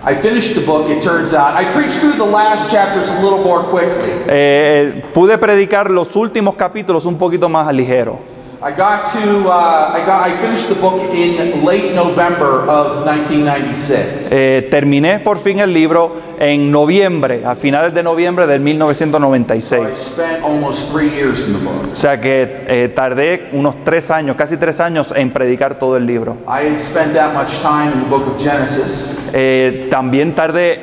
I 0.04 0.14
finished 0.14 0.54
the 0.54 0.66
book, 0.66 0.90
it 0.90 1.02
turns 1.02 1.32
out. 1.32 1.54
I 1.56 1.64
preached 1.72 1.98
through 2.00 2.18
the 2.18 2.30
last 2.30 2.70
chapters 2.70 3.11
a 3.11 3.22
little 3.22 3.42
more 3.42 3.62
quickly. 3.62 4.12
Eh, 4.26 5.02
pude 5.14 5.38
predicar 5.38 5.90
los 5.90 6.14
últimos 6.14 6.56
capítulos 6.56 7.06
un 7.06 7.16
poquito 7.16 7.48
más 7.48 7.72
ligero. 7.72 8.18
I 8.60 8.72
got 8.72 9.06
to, 9.12 9.48
uh, 9.48 9.92
I 9.94 10.04
got, 10.04 10.26
I 10.28 10.32
finished 10.36 10.68
the 10.68 10.74
book 10.74 11.00
in 11.14 11.64
late 11.64 11.94
November 11.94 12.66
of 12.68 13.06
1996. 13.06 14.30
Eh, 14.32 14.66
terminé 14.68 15.20
por 15.20 15.38
fin 15.38 15.60
el 15.60 15.72
libro 15.72 16.16
en 16.40 16.72
noviembre, 16.72 17.42
a 17.44 17.54
finales 17.54 17.94
de 17.94 18.02
noviembre 18.02 18.48
del 18.48 18.60
I 18.62 18.64
1996. 18.74 19.94
spent 19.94 20.42
almost 20.42 20.90
three 20.92 21.08
years 21.08 21.46
in 21.46 21.52
the 21.52 21.60
book. 21.60 21.92
O 21.92 21.94
sea 21.96 22.20
que 22.20 22.64
eh, 22.66 22.88
tardé 22.88 23.48
unos 23.52 23.76
tres 23.84 24.10
años, 24.10 24.34
casi 24.34 24.56
tres 24.56 24.80
años 24.80 25.14
en 25.14 25.32
predicar 25.32 25.78
todo 25.78 25.96
el 25.96 26.04
libro. 26.04 26.38
I 26.48 26.66
had 26.68 26.80
spent 26.80 27.14
that 27.14 27.32
much 27.34 27.60
time 27.62 27.92
in 27.92 28.00
the 28.02 28.08
book 28.10 28.26
of 28.26 28.42
Genesis. 28.42 29.30
Eh, 29.34 29.86
también 29.88 30.34
tardé, 30.34 30.80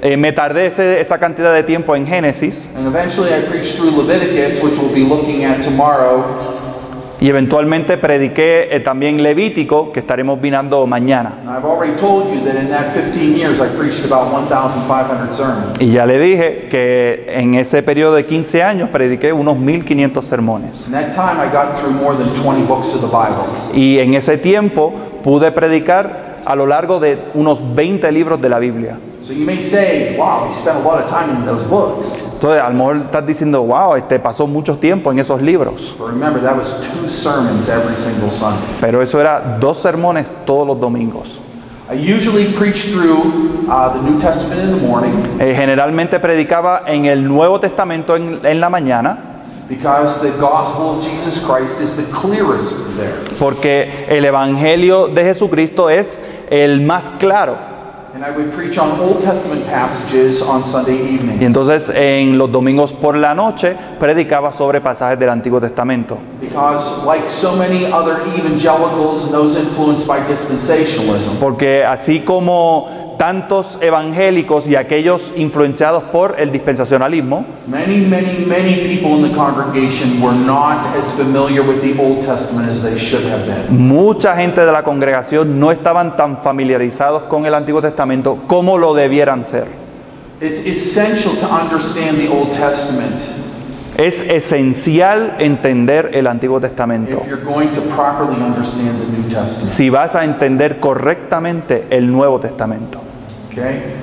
eh, 0.00 0.16
me 0.16 0.30
tardé 0.32 0.66
ese- 0.66 1.00
esa 1.00 1.18
cantidad 1.18 1.52
de 1.52 1.64
tiempo 1.64 1.96
en 1.96 2.06
Génesis 2.06 2.70
And 2.76 2.86
eventually 2.86 3.30
I 3.34 3.40
preached 3.50 3.74
through 3.76 3.90
Leviticus, 4.00 4.62
which 4.62 4.78
we'll 4.78 4.94
be 4.94 5.02
looking 5.02 5.44
at 5.44 5.60
tomorrow. 5.60 6.22
Y 7.20 7.28
eventualmente 7.28 7.98
prediqué 7.98 8.68
eh, 8.70 8.80
también 8.80 9.22
Levítico, 9.22 9.92
que 9.92 10.00
estaremos 10.00 10.40
vinando 10.40 10.86
mañana. 10.86 11.40
And 11.40 11.50
I've 11.50 11.64
already 11.64 11.96
told 11.96 12.32
you 12.32 12.44
that 12.44 12.54
in 12.54 12.70
that 12.70 12.92
15 12.92 13.36
years 13.36 13.60
I 13.60 13.66
preached 13.76 14.04
about 14.04 14.32
1,500 14.32 15.34
sermons. 15.34 15.80
Y 15.80 15.92
ya 15.92 16.06
le 16.06 16.18
dije 16.18 16.68
que 16.70 17.26
en 17.28 17.54
ese 17.54 17.82
periodo 17.82 18.14
de 18.14 18.24
15 18.24 18.62
años 18.62 18.90
prediqué 18.90 19.32
unos 19.32 19.58
1500 19.58 20.24
sermones. 20.24 20.86
In 20.86 20.92
that 20.92 21.10
time 21.10 21.40
I 21.40 21.50
got 21.52 21.76
through 21.76 21.92
more 21.92 22.16
than 22.16 22.32
20 22.34 22.66
books 22.66 22.94
of 22.94 23.00
the 23.00 23.08
Bible. 23.08 23.46
Y 23.74 23.98
en 23.98 24.14
ese 24.14 24.38
tiempo 24.38 24.94
pude 25.22 25.50
predicar 25.50 26.38
a 26.44 26.54
lo 26.54 26.66
largo 26.66 27.00
de 27.00 27.18
unos 27.34 27.74
20 27.74 28.10
libros 28.12 28.40
de 28.40 28.48
la 28.48 28.58
Biblia. 28.58 28.96
So 29.20 29.32
you 29.32 29.44
may 29.44 29.60
say, 29.60 30.16
wow, 30.16 30.46
you 30.46 30.54
spent 30.54 30.78
a 30.78 30.80
lot 30.80 31.02
of 31.02 31.10
time 31.10 31.30
in 31.30 31.44
those 31.44 31.64
books. 31.64 32.34
Entonces, 32.34 32.62
a 32.62 32.68
lo 32.70 32.74
mejor 32.74 32.96
estás 32.96 33.26
diciendo, 33.26 33.62
wow, 33.62 33.96
este 33.96 34.18
pasó 34.20 34.46
mucho 34.46 34.76
tiempo 34.78 35.10
en 35.10 35.18
esos 35.18 35.42
libros. 35.42 35.94
But 35.98 36.08
remember, 36.08 36.40
that 36.40 36.56
was 36.56 36.80
two 36.80 37.08
sermons 37.08 37.68
every 37.68 37.96
single 37.96 38.30
Sunday. 38.30 38.62
Pero 38.80 39.02
eso 39.02 39.20
era 39.20 39.58
dos 39.60 39.78
sermones 39.78 40.30
todos 40.46 40.66
los 40.66 40.80
domingos. 40.80 41.38
I 41.90 41.94
usually 41.94 42.52
preach 42.52 42.92
through 42.92 43.66
the 43.66 44.02
New 44.02 44.20
Testament 44.20 44.60
in 44.60 44.78
the 44.78 44.86
morning, 44.86 45.12
generalmente 45.38 46.20
predicaba 46.20 46.82
en 46.86 47.06
el 47.06 47.26
Nuevo 47.26 47.58
Testamento 47.58 48.14
en, 48.14 48.44
en 48.44 48.60
la 48.60 48.68
mañana 48.68 49.18
because 49.68 50.22
the 50.22 50.30
gospel 50.38 50.98
of 50.98 51.04
Jesus 51.04 51.44
Christ 51.44 51.80
is 51.80 51.96
the 51.96 52.04
clearest 52.12 52.96
there. 52.96 53.14
porque 53.38 54.06
el 54.08 54.24
Evangelio 54.24 55.08
de 55.08 55.24
Jesucristo 55.24 55.90
es 55.90 56.20
el 56.50 56.80
más 56.80 57.10
claro. 57.18 57.77
And 58.18 58.24
I 58.26 58.32
would 58.36 58.50
preach 58.52 58.78
on 58.78 58.98
Old 58.98 59.20
Testament 59.20 59.64
passages 59.66 60.42
on 60.42 60.64
Sunday 60.64 60.96
Y 60.96 61.14
evening 61.14 61.40
entonces 61.40 61.88
en 61.94 62.36
los 62.36 62.50
domingos 62.50 62.92
por 62.92 63.16
la 63.16 63.32
noche 63.32 63.76
predicaba 64.00 64.50
sobre 64.50 64.80
pasajes 64.80 65.16
del 65.20 65.28
Antiguo 65.30 65.60
Testamento. 65.60 66.18
because, 66.40 67.06
like 67.06 67.30
so 67.30 67.54
many 67.54 67.84
other 67.86 68.22
evangelicals 68.36 69.22
and 69.22 69.32
those 69.32 69.56
influenced 69.56 70.08
by 70.08 70.18
dispensationalism, 70.26 71.38
Porque 71.38 71.84
así 71.84 72.18
como 72.24 73.07
tantos 73.18 73.76
evangélicos 73.82 74.66
y 74.68 74.76
aquellos 74.76 75.30
influenciados 75.36 76.04
por 76.04 76.40
el 76.40 76.50
dispensacionalismo, 76.50 77.44
many, 77.66 77.98
many, 77.98 78.46
many 78.46 78.76
people 78.86 79.16
in 79.16 79.30
the 79.30 79.36
congregation 79.36 80.22
were 80.22 80.34
not 80.34 80.86
as 80.96 81.12
familiar 81.12 81.62
with 81.62 81.82
the 81.82 82.00
Old 82.00 82.24
Testament 82.24 82.70
as 82.70 82.82
they 82.82 82.96
should 82.96 83.26
have 83.26 83.44
been. 83.44 83.76
mucha 83.76 84.34
gente 84.36 84.64
de 84.64 84.72
la 84.72 84.82
congregación 84.82 85.58
no 85.60 85.70
estaban 85.70 86.16
tan 86.16 86.38
familiarizados 86.38 87.24
con 87.24 87.44
el 87.44 87.54
Antiguo 87.54 87.82
Testamento 87.82 88.38
como 88.46 88.78
lo 88.78 88.94
debieran 88.94 89.44
ser. 89.44 89.66
It's 90.40 90.64
essential 90.64 91.34
to 91.40 91.46
understand 91.52 92.16
the 92.18 92.28
Old 92.28 92.50
Testament 92.52 93.12
Es 93.96 94.22
esencial 94.22 95.34
entender 95.40 96.10
el 96.14 96.28
Antiguo 96.28 96.60
Testamento 96.60 97.18
if 97.20 97.26
you're 97.26 97.44
going 97.44 97.72
to 97.74 97.80
properly 97.80 98.40
understand 98.40 99.00
the 99.00 99.06
New 99.10 99.24
Testament. 99.28 99.66
si 99.66 99.90
vas 99.90 100.14
a 100.14 100.22
entender 100.22 100.78
correctamente 100.78 101.88
el 101.90 102.12
Nuevo 102.12 102.38
Testamento. 102.38 103.00
Okay? 103.58 103.98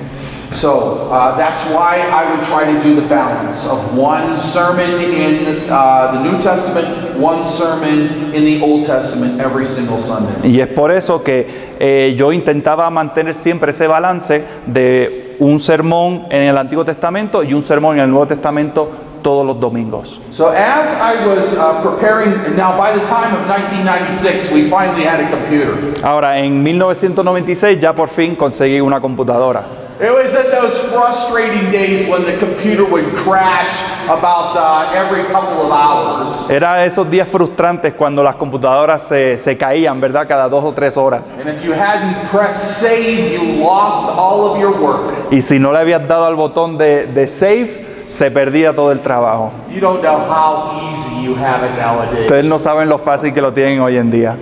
So 0.52 1.10
uh, 1.10 1.36
that's 1.36 1.64
why 1.66 1.98
I 2.00 2.30
would 2.30 2.44
try 2.44 2.64
to 2.64 2.82
do 2.82 2.94
the 2.94 3.06
balance 3.08 3.68
of 3.68 3.98
one 3.98 4.38
sermon 4.38 5.02
in 5.02 5.68
uh, 5.68 6.12
the 6.12 6.22
New 6.22 6.40
Testament, 6.40 7.18
one 7.18 7.44
sermon 7.44 8.32
in 8.32 8.44
the 8.44 8.62
Old 8.62 8.86
Testament 8.86 9.40
every 9.40 9.66
single 9.66 9.98
Sunday. 9.98 10.48
Y 10.48 10.60
es 10.60 10.68
por 10.68 10.92
eso 10.92 11.22
que 11.22 11.46
eh, 11.80 12.14
yo 12.16 12.32
intentaba 12.32 12.88
mantener 12.90 13.34
siempre 13.34 13.72
ese 13.72 13.86
balance 13.88 14.44
de 14.66 15.36
un 15.40 15.58
sermón 15.58 16.26
en 16.30 16.42
el 16.42 16.56
Antiguo 16.56 16.84
Testamento 16.84 17.42
y 17.42 17.52
un 17.52 17.62
sermón 17.62 17.96
en 17.98 18.04
el 18.04 18.10
Nuevo 18.10 18.26
Testamento 18.26 18.90
todos 19.26 19.44
los 19.44 19.58
domingos. 19.58 20.20
So 20.30 20.50
as 20.50 20.94
I 21.00 21.26
was 21.26 21.58
uh, 21.58 21.82
preparing, 21.82 22.32
and 22.46 22.56
now 22.56 22.78
by 22.78 22.96
the 22.96 23.04
time 23.06 23.34
of 23.34 23.48
1996, 23.48 24.52
we 24.52 24.70
finally 24.70 25.02
had 25.02 25.18
a 25.18 25.28
computer. 25.28 25.74
Ahora, 26.04 26.38
en 26.38 26.62
1996 26.62 27.80
ya 27.80 27.92
por 27.92 28.08
fin 28.08 28.36
conseguí 28.36 28.80
una 28.80 29.00
computadora. 29.00 29.64
It 29.98 30.12
was 30.12 30.32
in 30.32 30.48
those 30.52 30.78
frustrating 30.92 31.72
days 31.72 32.06
when 32.06 32.22
the 32.22 32.36
computer 32.38 32.84
would 32.84 33.16
crash 33.16 33.82
about 34.04 34.54
uh, 34.54 34.92
every 34.94 35.24
couple 35.24 35.60
of 35.60 35.72
hours. 35.72 36.48
Era 36.48 36.84
esos 36.84 37.10
días 37.10 37.26
frustrantes 37.26 37.94
cuando 37.94 38.22
las 38.22 38.36
computadoras 38.36 39.02
se, 39.02 39.38
se 39.38 39.56
caían, 39.56 40.00
¿verdad? 40.00 40.28
Cada 40.28 40.48
dos 40.48 40.62
o 40.64 40.72
tres 40.72 40.96
horas. 40.96 41.32
And 41.32 41.48
if 41.48 41.64
you 41.64 41.72
hadn't 41.72 42.28
pressed 42.28 42.78
save, 42.78 43.32
you 43.32 43.64
lost 43.64 44.16
all 44.16 44.52
of 44.52 44.60
your 44.60 44.70
work. 44.80 45.32
Y 45.32 45.40
si 45.40 45.58
no 45.58 45.72
le 45.72 45.80
habías 45.80 46.06
dado 46.06 46.26
al 46.26 46.36
botón 46.36 46.78
de, 46.78 47.06
de 47.06 47.26
save, 47.26 47.85
se 48.08 48.30
perdía 48.30 48.74
todo 48.74 48.92
el 48.92 49.00
trabajo. 49.00 49.52
You 49.70 49.80
don't 49.80 50.02
know 50.02 50.18
how 50.18 50.72
easy 50.72 51.24
you 51.24 51.34
have 51.34 51.64
it 51.64 51.76
nowadays. 51.78 52.26
Ustedes 52.26 52.44
no 52.44 52.58
saben 52.58 52.88
lo 52.88 52.98
fácil 52.98 53.32
que 53.32 53.40
lo 53.40 53.52
tienen 53.52 53.80
hoy 53.80 53.96
en 53.96 54.10
día. 54.10 54.36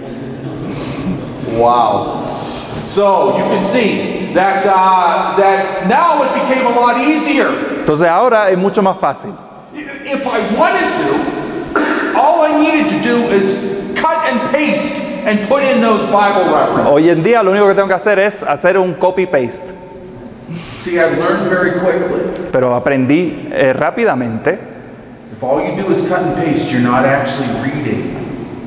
Wow. 1.56 2.22
So 2.86 3.36
you 3.38 3.44
can 3.44 3.62
see 3.62 4.32
that 4.34 4.64
uh, 4.66 5.36
that 5.36 5.86
now 5.88 6.22
it 6.22 6.34
became 6.34 6.66
a 6.66 6.70
lot 6.70 6.98
easier. 6.98 7.48
Entonces 7.80 8.08
ahora 8.08 8.50
es 8.50 8.58
mucho 8.58 8.82
más 8.82 8.96
fácil. 8.98 9.32
If 9.74 10.26
I 10.26 10.40
wanted 10.56 10.88
to, 11.00 12.18
all 12.18 12.42
I 12.42 12.58
needed 12.58 12.90
to 12.90 13.00
do 13.02 13.32
is 13.32 13.92
cut 13.96 14.26
and 14.26 14.40
paste 14.50 15.26
and 15.26 15.48
put 15.48 15.62
in 15.62 15.80
those 15.80 16.04
Bible 16.06 16.52
references. 16.52 16.92
Hoy 16.92 17.08
en 17.08 17.22
día 17.22 17.42
lo 17.42 17.50
único 17.52 17.66
que 17.68 17.74
tengo 17.74 17.88
que 17.88 17.94
hacer 17.94 18.18
es 18.18 18.42
hacer 18.42 18.78
un 18.78 18.94
copy-paste. 18.94 19.83
See, 20.84 20.98
I 21.00 21.16
learned 21.16 21.48
very 21.48 21.72
quickly. 21.80 22.48
Pero 22.52 22.74
aprendí 22.74 23.48
eh, 23.50 23.72
rápidamente, 23.72 24.58
If 25.32 25.42
all 25.42 25.60
you 25.64 25.82
do 25.82 25.90
is 25.90 26.06
cut 26.06 26.18
and 26.20 26.36
paste, 26.36 26.70
you're 26.70 26.82
not 26.86 27.04
actually 27.06 27.48
reading. 27.62 28.12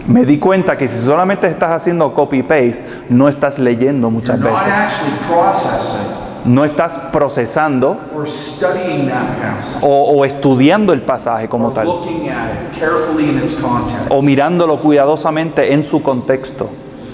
me 0.08 0.26
di 0.26 0.40
cuenta 0.40 0.76
que 0.78 0.88
si 0.88 0.98
solamente 0.98 1.48
estás 1.48 1.70
haciendo 1.72 2.14
copy-paste, 2.14 2.82
no 3.10 3.28
estás 3.28 3.60
leyendo 3.60 4.08
You're 4.10 4.12
muchas 4.20 4.40
not 4.40 4.50
veces. 4.52 4.68
actually 4.68 5.12
processing 5.30 6.18
No 6.46 6.64
estás 6.66 6.94
procesando 7.12 7.98
or 8.16 8.26
studying 8.28 9.08
that 9.10 9.38
passage. 9.40 9.80
o, 9.84 10.16
o 10.18 10.26
estudiando 10.26 10.94
el 10.94 11.02
pasaje 11.02 11.48
como 11.50 11.68
or 11.68 11.74
tal. 11.74 11.86
looking 11.86 12.30
at 12.30 12.50
it 12.52 12.80
carefully 12.80 13.30
in 13.30 13.38
its 13.38 13.54
context. 13.54 14.08
O 14.10 14.22
mirándolo 14.22 14.78
cuidadosamente 14.78 15.72
en 15.74 15.84
su 15.84 16.02
contexto. 16.02 16.70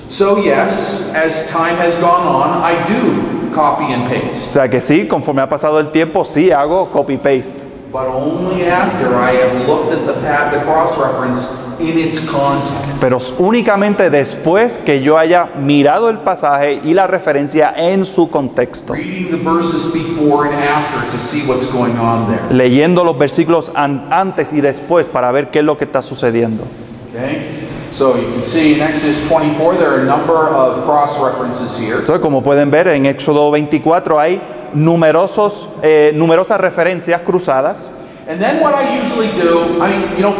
So 0.09 0.37
yes, 0.37 1.13
as 1.15 1.47
time 1.51 1.75
has 1.81 1.99
gone 1.99 2.25
on, 2.27 2.61
I 2.63 2.75
do 2.87 3.42
copy 3.53 3.93
and 3.93 4.05
O 4.07 4.09
paste, 4.09 4.51
sea 4.53 4.67
que 4.69 4.81
sí, 4.81 5.07
conforme 5.07 5.41
ha 5.41 5.49
pasado 5.49 5.79
el 5.79 5.89
tiempo, 5.91 6.25
sí 6.25 6.51
hago 6.51 6.89
copy-paste. 6.89 7.55
but 7.91 8.07
only 8.07 8.65
after 8.67 9.13
I 9.15 9.35
have 9.37 9.67
looked 9.67 9.93
at 9.93 10.05
the 10.07 10.13
pa- 10.13 10.49
the 10.51 10.63
cross 10.65 10.97
reference 10.97 11.59
in 11.79 11.99
its 11.99 12.21
context. 12.21 12.73
Pero 12.99 13.19
únicamente 13.37 14.09
después 14.09 14.79
que 14.79 15.01
yo 15.01 15.17
haya 15.17 15.49
mirado 15.59 16.09
el 16.09 16.17
pasaje 16.19 16.79
y 16.83 16.93
la 16.95 17.05
referencia 17.05 17.71
en 17.77 18.05
su 18.05 18.29
contexto. 18.31 18.93
Reading 18.93 19.29
the 19.29 19.37
verses 19.37 19.91
before 19.93 20.47
and 20.47 20.55
after 20.55 21.11
to 21.11 21.19
see 21.19 21.43
what's 21.47 21.71
going 21.71 21.95
on 21.99 22.25
there. 22.27 22.41
leyendo 22.51 23.03
los 23.03 23.15
versículos 23.17 23.71
an- 23.75 24.07
antes 24.09 24.53
y 24.53 24.61
después 24.61 25.09
para 25.09 25.31
ver 25.31 25.49
qué 25.51 25.59
es 25.59 25.65
lo 25.65 25.77
que 25.77 25.85
está 25.85 26.01
sucediendo. 26.01 26.63
Okay? 27.11 27.62
So 27.93 28.15
you 28.15 28.25
can 28.33 28.41
see 28.41 28.73
in 28.73 28.81
Exodus 28.81 29.27
24 29.29 29.75
there 29.75 29.91
are 29.91 30.01
a 30.01 30.05
number 30.05 30.49
of 30.49 30.83
cross 30.83 31.19
references 31.19 31.77
here. 31.77 31.99
Entonces, 31.99 32.21
como 32.21 32.41
pueden 32.41 32.71
ver, 32.71 32.87
en 32.87 33.05
Éxodo 33.05 33.51
24 33.51 34.19
hay 34.19 34.41
numerosos, 34.73 35.69
eh, 35.83 36.11
numerosas 36.15 36.59
referencias 36.59 37.21
cruzadas. 37.21 37.91
And 38.27 38.41
then 38.41 38.61
what 38.61 38.73
I 38.73 38.99
usually 38.99 39.27
do, 39.39 39.79
I 39.79 39.91
mean, 39.91 40.17
you 40.17 40.23
know, 40.23 40.33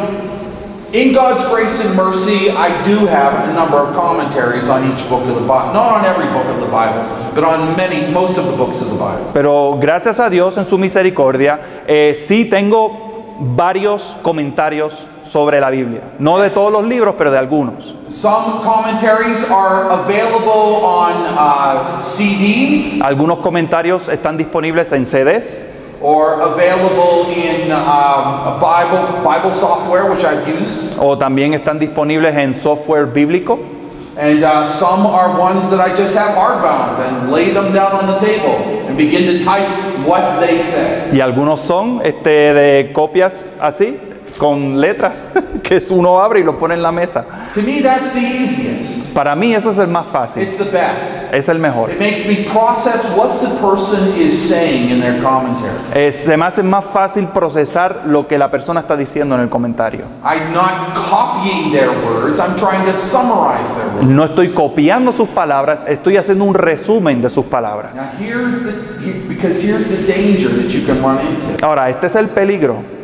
in 0.94 1.14
God's 1.14 1.48
grace 1.54 1.86
and 1.86 1.96
mercy, 1.96 2.50
I 2.50 2.82
do 2.84 3.06
have 3.06 3.48
a 3.48 3.54
number 3.54 3.78
of 3.78 3.96
commentaries 3.96 4.68
on 4.68 4.92
each 4.92 5.08
book 5.08 5.22
of 5.22 5.36
the 5.36 5.46
Bible. 5.48 5.74
Not 5.74 6.02
on 6.02 6.06
every 6.06 6.26
book 6.34 6.48
of 6.48 6.60
the 6.60 6.72
Bible, 6.72 7.04
but 7.36 7.44
on 7.44 7.78
many, 7.78 8.12
most 8.12 8.40
of 8.40 8.48
the 8.48 8.58
books 8.58 8.82
of 8.82 8.90
the 8.90 8.98
Bible. 8.98 9.30
Pero 9.32 9.78
gracias 9.80 10.20
a 10.20 10.28
Dios 10.28 10.58
en 10.58 10.66
su 10.66 10.80
misericordia, 10.80 11.60
eh, 11.86 12.16
sí 12.16 12.46
tengo 12.50 13.36
varios 13.40 14.18
comentarios 14.24 15.06
sobre 15.26 15.60
la 15.60 15.70
Biblia. 15.70 16.02
No 16.20 16.38
de 16.40 16.50
todos 16.50 16.72
los 16.72 16.84
libros, 16.84 17.16
pero 17.18 17.32
de 17.32 17.38
algunos. 17.38 17.94
Some 18.10 18.64
commentaries 18.64 19.44
are 19.50 19.90
available 19.92 20.84
on 20.86 21.26
uh, 21.36 22.04
CDs 22.04 23.02
Algunos 23.02 23.40
comentarios 23.40 24.08
están 24.10 24.38
disponibles 24.38 24.92
en 24.92 25.06
CDs 25.06 25.66
or 26.02 26.42
available 26.42 27.32
in 27.32 27.72
um, 27.72 27.80
a 27.80 28.60
Bible 28.60 29.24
Bible 29.24 29.54
software, 29.54 30.12
which 30.12 30.24
I've 30.24 30.48
used. 30.48 30.98
o 31.00 31.18
también 31.18 31.54
están 31.54 31.80
disponibles 31.80 32.36
en 32.36 32.54
software 32.54 33.06
bíblico. 33.06 33.60
And 34.16 34.44
uh, 34.44 34.68
some 34.68 35.08
are 35.08 35.40
ones 35.40 35.72
that 35.72 35.80
I 35.80 35.90
just 35.96 36.14
have 36.14 36.36
hardbound 36.36 37.00
and 37.00 37.32
lay 37.32 37.50
them 37.50 37.74
down 37.74 37.94
on 37.94 38.06
the 38.06 38.20
table 38.20 38.86
and 38.86 38.96
begin 38.96 39.26
to 39.26 39.44
type 39.44 39.68
what 40.06 40.40
they 40.40 40.62
say. 40.62 41.10
Y 41.12 41.20
algunos 41.20 41.62
son 41.62 42.00
este, 42.04 42.54
de 42.54 42.92
copias 42.94 43.48
así, 43.60 43.98
con 44.38 44.80
letras, 44.82 45.26
que 45.64 45.80
uno 45.92 46.20
abre 46.20 46.40
y 46.40 46.44
lo 46.44 46.58
pone 46.58 46.74
en 46.76 46.82
la 46.82 46.92
mesa. 46.92 47.24
To 47.54 47.62
me, 47.62 47.82
that's 47.82 48.14
the 48.14 48.20
easiest. 48.20 49.14
Para 49.14 49.36
mí 49.36 49.54
ese 49.54 49.70
es 49.70 49.78
el 49.78 49.88
más 49.88 50.08
fácil, 50.08 50.42
It's 50.44 50.58
the 50.58 50.64
best. 50.66 51.32
es 51.34 51.48
el 51.50 51.60
mejor. 51.60 51.92
It 51.92 52.00
makes 52.00 52.26
me 52.28 52.44
process 52.52 53.12
what 53.16 53.40
the 53.42 53.50
person 53.62 54.14
is 54.20 54.34
saying 54.50 54.90
in 54.90 55.00
their 55.00 55.22
commentary. 55.22 55.72
Eh, 55.94 56.12
se 56.12 56.36
me 56.36 56.46
hace 56.46 56.64
más 56.64 56.84
fácil 56.86 57.28
procesar 57.28 58.04
lo 58.08 58.28
que 58.28 58.38
la 58.38 58.50
persona 58.50 58.80
está 58.82 58.96
diciendo 58.98 59.36
en 59.36 59.42
el 59.42 59.50
comentario. 59.50 60.06
I'm 60.24 60.52
not 60.52 60.96
copying 61.10 61.72
their 61.72 61.90
words, 61.90 62.40
I'm 62.40 62.56
trying 62.56 62.86
to 62.86 62.94
summarize 62.94 63.70
their 63.76 63.88
words. 63.96 64.08
No 64.08 64.24
estoy 64.26 64.50
copiando 64.50 65.12
sus 65.12 65.30
palabras, 65.30 65.86
estoy 65.88 66.18
haciendo 66.18 66.44
un 66.46 66.56
resumen 66.56 67.22
de 67.22 67.30
sus 67.30 67.44
Now, 67.46 67.52
palabras. 67.52 68.12
here's 68.20 68.64
the, 68.64 68.72
he- 69.06 69.28
because 69.28 69.62
here's 69.62 69.88
the 69.90 70.12
danger 70.12 70.50
that 70.50 70.70
you 70.74 70.86
can 70.86 71.02
run 71.04 71.20
into. 71.20 71.64
Ahora, 71.66 71.90
este 71.90 72.08
es 72.08 72.16
el 72.16 72.30
peligro. 72.30 73.03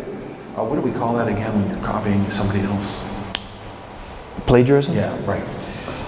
Uh, 0.59 0.63
what 0.65 0.75
do 0.75 0.81
we 0.81 0.91
call 0.91 1.15
that 1.15 1.29
again 1.29 1.53
when 1.55 1.69
you're 1.69 1.85
copying 1.85 2.29
somebody 2.29 2.59
else? 2.59 3.05
Plagiarism. 4.45 4.93
Yeah, 4.93 5.15
right. 5.25 5.41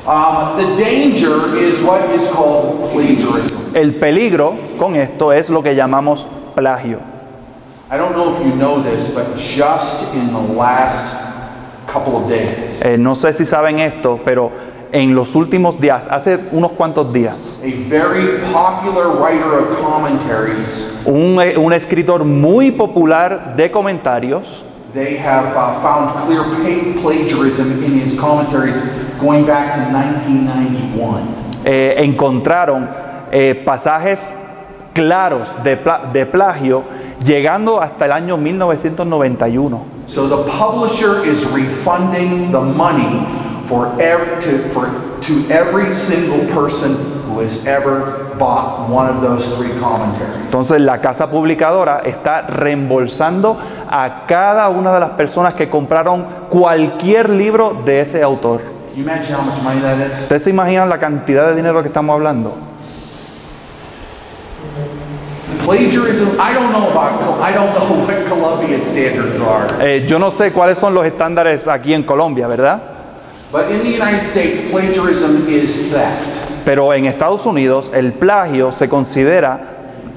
Um, 0.05 0.57
the 0.57 0.75
danger 0.75 1.55
is 1.55 1.81
what 1.81 2.01
is 2.09 2.27
called 2.31 2.91
plagiarism. 2.91 3.73
El 3.73 3.93
peligro 3.93 4.57
con 4.77 4.95
esto 4.97 5.31
es 5.31 5.49
lo 5.49 5.61
que 5.61 5.73
llamamos 5.73 6.25
plagio. 6.53 7.01
I 7.89 7.95
don't 7.95 8.11
know 8.11 8.35
if 8.35 8.45
you 8.45 8.53
know 8.55 8.81
this, 8.81 9.15
but 9.15 9.37
just 9.37 10.13
in 10.15 10.27
the 10.33 10.41
last 10.41 11.15
couple 11.87 12.17
of 12.17 12.27
days, 12.27 12.81
Eh, 12.83 12.97
no 12.97 13.15
sé 13.15 13.33
si 13.33 13.45
saben 13.45 13.79
esto, 13.79 14.19
pero 14.25 14.51
en 14.91 15.15
los 15.15 15.36
últimos 15.36 15.80
días, 15.80 16.08
hace 16.12 16.38
unos 16.51 16.71
cuantos 16.73 17.12
días, 17.13 17.58
a 17.62 17.89
very 17.89 18.39
popular 18.51 19.08
writer 19.19 19.60
of 19.60 19.80
commentaries 19.82 21.04
un, 21.06 21.39
eh, 21.41 21.58
un 21.58 21.71
escritor 21.73 22.25
muy 22.25 22.71
popular 22.71 23.56
de 23.56 23.71
comentarios 23.71 24.63
they 24.93 25.17
have 25.17 25.56
uh, 25.56 25.73
found 25.82 26.13
clear 26.25 26.43
plagiarism 27.01 27.82
in 27.84 27.97
his 28.01 28.19
commentaries 28.19 28.91
going 29.21 29.45
back 29.45 29.73
to 29.75 29.80
1991. 29.91 31.21
eh, 31.63 31.95
encontraron 31.99 32.89
eh, 33.32 33.56
pasajes 33.65 34.34
claros 34.93 35.49
de, 35.63 35.77
pla- 35.77 36.10
de 36.12 36.25
plagio 36.25 36.84
llegando 37.23 37.82
hasta 37.82 38.06
el 38.06 38.12
año 38.12 38.36
1991. 38.36 39.80
So 40.08 40.27
the 40.27 40.49
publisher 40.51 41.23
is 41.25 41.45
refunding 41.54 42.51
the 42.51 42.60
money 42.60 43.23
for 43.71 43.88
every, 44.01 44.36
to, 44.41 44.57
for, 44.73 44.89
to 45.21 45.49
every 45.49 45.93
single 45.93 46.39
person 46.53 46.91
who 47.23 47.39
has 47.39 47.65
ever 47.65 48.36
bought 48.38 48.89
one 48.89 49.07
of 49.07 49.21
those 49.21 49.55
three 49.55 49.71
commentaries. 49.79 50.36
Entonces 50.43 50.81
la 50.81 50.97
casa 50.99 51.29
publicadora 51.29 52.01
está 52.03 52.41
reembolsando 52.41 53.57
a 53.89 54.25
cada 54.27 54.67
una 54.67 54.93
de 54.93 54.99
las 54.99 55.12
personas 55.12 55.53
que 55.53 55.69
compraron 55.69 56.25
cualquier 56.49 57.29
libro 57.29 57.81
de 57.86 58.01
ese 58.01 58.21
autor. 58.21 58.60
Can 58.60 58.97
you 58.97 59.03
imagine 59.03 59.34
how 59.34 59.41
much 59.41 59.63
money 59.63 59.79
that 59.79 60.12
is? 60.12 60.23
¿Ustedes 60.23 60.43
se 60.43 60.49
imaginan 60.49 60.89
la 60.89 60.99
cantidad 60.99 61.47
de 61.47 61.55
dinero 61.55 61.81
que 61.81 61.88
estamos 61.88 62.13
hablando? 62.13 62.53
Plagiarism, 65.63 66.38
I 66.41 66.53
don't 66.53 66.73
know 66.73 66.89
about, 66.89 67.21
Col- 67.21 67.41
I 67.41 67.53
don't 67.53 67.71
know 67.73 68.05
what 68.05 68.27
Columbia 68.27 68.77
standards 68.79 69.39
are. 69.39 70.01
Yo 70.05 70.19
no 70.19 70.31
sé 70.31 70.51
cuáles 70.51 70.77
son 70.77 70.93
los 70.93 71.05
estándares 71.05 71.69
aquí 71.69 71.93
en 71.93 72.03
Colombia, 72.03 72.47
¿verdad? 72.47 72.81
Pero 76.65 76.93
en 76.93 77.05
Estados 77.05 77.45
Unidos 77.45 77.91
el 77.93 78.13
plagio 78.13 78.71
se 78.71 78.87
considera 78.87 79.59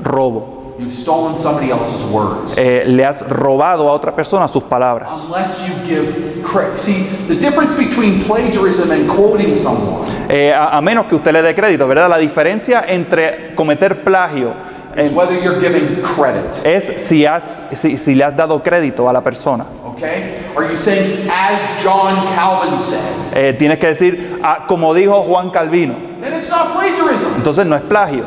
robo. 0.03 0.55
You've 0.77 0.91
stolen 0.91 1.39
somebody 1.39 1.71
else's 1.71 2.05
words. 2.11 2.59
Eh, 2.59 2.83
le 2.87 3.05
has 3.05 3.23
robado 3.29 3.89
a 3.89 3.93
otra 3.93 4.15
persona 4.15 4.49
sus 4.49 4.65
palabras. 4.65 5.25
Unless 5.27 5.69
you 5.69 5.75
give 5.87 6.43
credit. 6.43 6.77
See, 6.77 7.05
the 7.29 7.37
difference 7.37 7.75
between 7.77 8.21
plagiarism 8.25 8.91
and 8.91 9.09
quoting 9.09 9.55
someone 9.55 10.05
a, 10.29 10.81
menos 10.83 11.07
que 11.07 11.15
usted 11.15 11.33
le 11.33 11.43
dé 11.43 11.55
crédito, 11.55 11.87
¿verdad? 11.87 12.09
La 12.11 12.19
diferencia 12.19 12.85
entre 12.89 13.55
cometer 13.55 14.03
plagio 14.03 14.53
en- 14.97 15.15
whether 15.17 15.41
you're 15.41 15.61
giving 15.61 16.03
credit. 16.03 16.65
es 16.67 16.93
si, 16.97 17.25
has, 17.25 17.61
si, 17.73 17.97
si 17.97 18.15
le 18.17 18.25
has 18.25 18.37
dado 18.37 18.61
crédito 18.61 19.09
a 19.09 19.13
la 19.13 19.21
persona. 19.21 19.65
Okay? 20.05 20.53
Are 20.55 20.69
you 20.69 20.77
saying, 20.77 21.29
as 21.31 21.83
John 21.83 22.27
Calvin 22.29 22.79
said? 22.79 23.33
Eh, 23.33 23.53
tienes 23.55 23.79
que 23.79 23.89
decir, 23.89 24.41
ah, 24.43 24.67
como 24.69 24.93
dijo 24.95 25.27
Juan 25.27 25.51
Calvino. 25.51 26.21
Then 26.21 26.35
it's 26.35 26.51
not 26.51 26.73
plagiarism. 26.73 27.35
Entonces 27.37 27.67
no 27.67 27.77
es 27.77 27.83
plagio. 27.83 28.27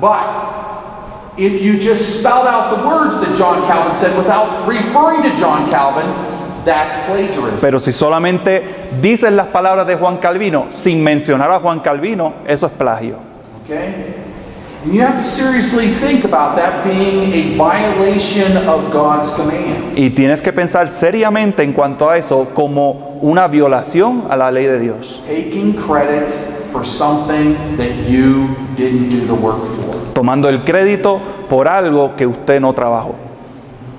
But 0.00 1.36
if 1.36 1.60
you 1.60 1.78
just 1.78 2.20
spout 2.20 2.46
out 2.46 2.76
the 2.76 2.86
words 2.88 3.20
that 3.20 3.36
John 3.36 3.66
Calvin 3.66 3.94
said 3.94 4.16
without 4.16 4.66
referring 4.66 5.22
to 5.22 5.36
John 5.36 5.68
Calvin, 5.68 6.06
that's 6.64 6.96
plagiarism. 7.06 7.60
Pero 7.60 7.78
si 7.78 7.92
solamente 7.92 8.88
dices 9.00 9.30
las 9.32 9.48
palabras 9.48 9.86
de 9.86 9.96
Juan 9.96 10.18
Calvino 10.18 10.68
sin 10.72 11.02
mencionar 11.04 11.50
a 11.50 11.60
Juan 11.60 11.80
Calvino, 11.80 12.36
eso 12.46 12.66
es 12.66 12.72
plagio. 12.72 13.18
Okay? 13.64 14.27
And 14.84 14.94
you 14.94 15.02
have 15.02 15.16
to 15.16 15.24
seriously 15.24 15.88
think 15.88 16.24
about 16.24 16.54
that 16.56 16.84
being 16.84 17.32
a 17.32 17.56
violation 17.56 18.56
of 18.68 18.92
God's 18.92 19.30
commands. 19.34 19.98
Y 19.98 20.10
tienes 20.10 20.40
que 20.40 20.52
pensar 20.52 20.88
seriamente 20.88 21.64
en 21.64 21.72
cuanto 21.72 22.08
a 22.08 22.16
eso 22.16 22.46
como 22.54 23.18
una 23.20 23.48
violación 23.48 24.24
a 24.30 24.36
la 24.36 24.52
ley 24.52 24.66
de 24.66 24.78
Dios. 24.78 25.20
Taking 25.26 25.74
credit 25.74 26.30
for 26.70 26.86
something 26.86 27.56
that 27.76 28.08
you 28.08 28.54
didn't 28.76 29.10
do 29.10 29.26
the 29.26 29.34
work 29.34 29.64
for. 29.66 30.14
Tomando 30.14 30.48
el 30.48 30.62
crédito 30.62 31.20
por 31.48 31.66
algo 31.66 32.14
que 32.16 32.26
usted 32.26 32.60
no 32.60 32.72
trabajó. 32.72 33.16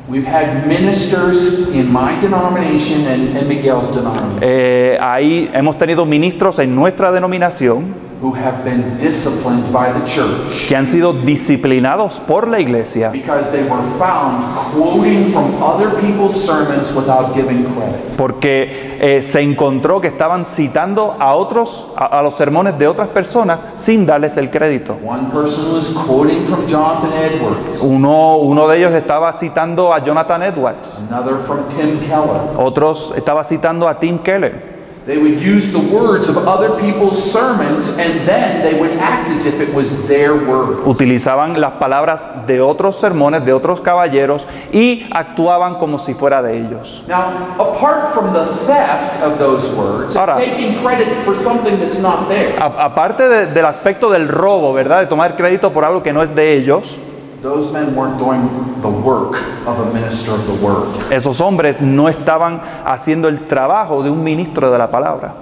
We've 0.08 0.26
had 0.26 0.66
ministers 0.66 1.74
in 1.76 1.92
my 1.92 2.20
denomination 2.20 3.06
and, 3.06 3.38
and 3.38 3.48
Miguel's 3.48 3.94
denomination 3.94 4.40
Eh, 4.42 4.98
ahí 5.00 5.50
hemos 5.54 5.78
tenido 5.78 6.06
ministros 6.06 6.58
en 6.58 6.74
nuestra 6.74 7.12
denominación 7.12 8.09
who 8.22 8.34
have 8.36 8.64
been 8.66 8.98
disciplined 8.98 9.64
by 9.72 9.94
the 9.94 10.04
church 10.06 10.68
que 10.68 10.76
han 10.76 10.88
sido 10.88 11.14
disciplinados 11.14 12.20
por 12.20 12.48
la 12.48 12.60
iglesia 12.60 13.10
because 13.12 13.52
they 13.52 13.64
were 13.64 13.82
found 13.98 14.44
quoting 14.74 15.32
from 15.32 15.54
other 15.64 15.90
people's 16.02 16.36
sermons 16.36 16.94
without 16.94 17.34
giving 17.34 17.64
credit. 17.76 18.18
porque 18.18 18.98
eh, 19.00 19.22
se 19.22 19.42
encontró 19.42 20.02
que 20.02 20.08
estaban 20.08 20.46
citando 20.46 21.16
a 21.18 21.34
otros, 21.36 21.88
a, 21.96 22.20
a 22.20 22.22
los 22.22 22.34
sermones 22.36 22.78
de 22.78 22.88
otras 22.88 23.08
personas 23.10 23.64
sin 23.76 24.06
darles 24.06 24.36
el 24.36 24.50
crédito. 24.50 24.98
One 25.06 25.30
person 25.32 25.74
was 25.74 25.94
quoting 26.06 26.46
from 26.46 26.68
Jonathan 26.68 27.14
Edwards, 27.14 27.82
Uno, 27.82 28.38
uno 28.40 28.68
de 28.68 28.78
ellos 28.80 28.94
estaba 28.94 29.32
citando 29.32 29.94
a 29.94 30.04
Jonathan 30.04 30.44
Edwards, 30.44 30.98
another 31.10 31.38
from 31.38 31.60
Tim 31.70 32.00
Keller. 32.02 32.42
otros 32.58 33.14
estaba 33.16 33.46
citando 33.46 33.88
a 33.88 33.98
Tim 33.98 34.20
Keller. 34.20 34.69
They 35.10 35.18
would 35.18 35.42
use 35.42 35.72
the 35.72 35.80
words 35.80 36.30
of 36.30 36.38
other 36.48 36.78
people's 36.80 37.18
sermons 37.18 37.98
and 37.98 38.28
then 38.28 38.62
they 38.62 38.76
would 38.80 38.92
act 39.00 39.28
as 39.32 39.48
if 39.48 39.60
it 39.60 39.74
was 39.74 40.08
their 40.08 40.36
words. 40.36 40.82
Utilizaban 40.86 41.60
las 41.60 41.72
palabras 41.80 42.30
de 42.46 42.62
otros 42.62 42.96
sermones, 43.00 43.44
de 43.44 43.52
otros 43.52 43.82
caballeros 43.82 44.46
y 44.72 45.08
actuaban 45.10 45.80
como 45.80 45.98
si 45.98 46.14
fuera 46.14 46.44
de 46.44 46.60
ellos. 46.60 47.02
Now, 47.08 47.32
apart 47.58 48.14
from 48.14 48.34
the 48.34 48.46
theft 48.68 49.24
of 49.24 49.40
those 49.40 49.68
words, 49.76 50.16
Ahora- 50.16 50.36
taking 50.36 50.76
credit 50.84 51.08
for 51.26 51.36
something 51.36 51.80
that's 51.80 52.00
not 52.00 52.28
there, 52.28 52.54
A- 52.60 52.86
aparte 52.86 53.28
de- 53.28 53.48
del 53.48 53.66
aspecto 53.66 54.12
del 54.12 54.28
robo, 54.28 54.74
¿verdad? 54.74 55.00
De 55.00 55.08
tomar 55.08 55.36
crédito 55.36 55.74
por 55.74 55.86
algo 55.86 56.04
que 56.04 56.14
no 56.14 56.22
es 56.22 56.36
de 56.36 56.54
ellos, 56.54 57.00
those 57.42 57.72
men 57.72 57.96
weren't 57.96 58.20
doing 58.20 58.42
the 58.82 58.90
work 58.90 59.42
of 59.66 59.80
a 59.80 59.94
minister 59.94 60.32
of 60.32 60.46
the 60.46 60.66
word. 60.66 61.12
esos 61.12 61.40
hombres 61.40 61.82
no 61.82 62.10
estaban 62.10 62.62
haciendo 62.86 63.28
el 63.30 63.48
trabajo 63.48 64.04
de 64.04 64.10
un 64.10 64.24
ministro 64.24 64.72
de 64.72 64.78
la 64.78 64.92
palabra. 64.92 65.34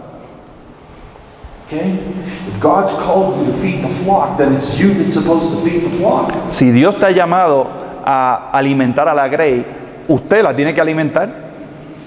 Okay? 1.66 2.00
If 2.48 2.60
God's 2.62 2.94
called 2.94 3.40
you 3.40 3.52
to 3.52 3.54
feed 3.54 3.84
the 3.84 3.90
flock, 3.90 4.38
then 4.38 4.54
it's 4.54 4.80
you 4.80 4.94
that's 4.94 5.14
supposed 5.14 5.52
to 5.52 5.70
feed 5.70 5.84
the 5.84 5.98
flock. 5.98 6.32
Si 6.50 6.72
Dios 6.72 6.98
te 6.98 7.08
ha 7.08 7.12
llamado 7.12 7.68
a 8.06 8.52
alimentar 8.54 9.10
a 9.10 9.14
la 9.14 9.28
grey, 9.28 9.66
usted 10.08 10.44
la 10.44 10.54
tiene 10.54 10.74
que 10.74 10.82
alimentar. 10.82 11.48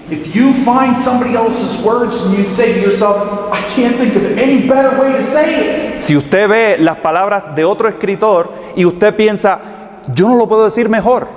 If 0.09 0.35
you 0.35 0.51
find 0.51 0.97
somebody 0.97 1.35
else's 1.35 1.85
words 1.85 2.25
and 2.25 2.37
you 2.37 2.43
say 2.43 2.73
to 2.73 2.81
yourself, 2.81 3.53
I 3.53 3.61
can't 3.69 3.95
think 3.95 4.15
of 4.15 4.37
any 4.37 4.67
better 4.67 4.99
way 4.99 5.13
to 5.13 5.23
say 5.23 5.93
it, 5.95 6.01
Si 6.01 6.17
usted 6.17 6.49
ve 6.49 6.77
las 6.79 6.97
palabras 6.97 7.55
de 7.55 7.63
otro 7.63 7.87
escritor 7.87 8.51
y 8.75 8.83
usted 8.83 9.15
piensa, 9.15 9.70
yo 10.13 10.29
no 10.29 10.35
lo 10.35 10.47
puedo 10.47 10.65
decir 10.65 10.89
mejor, 10.89 11.27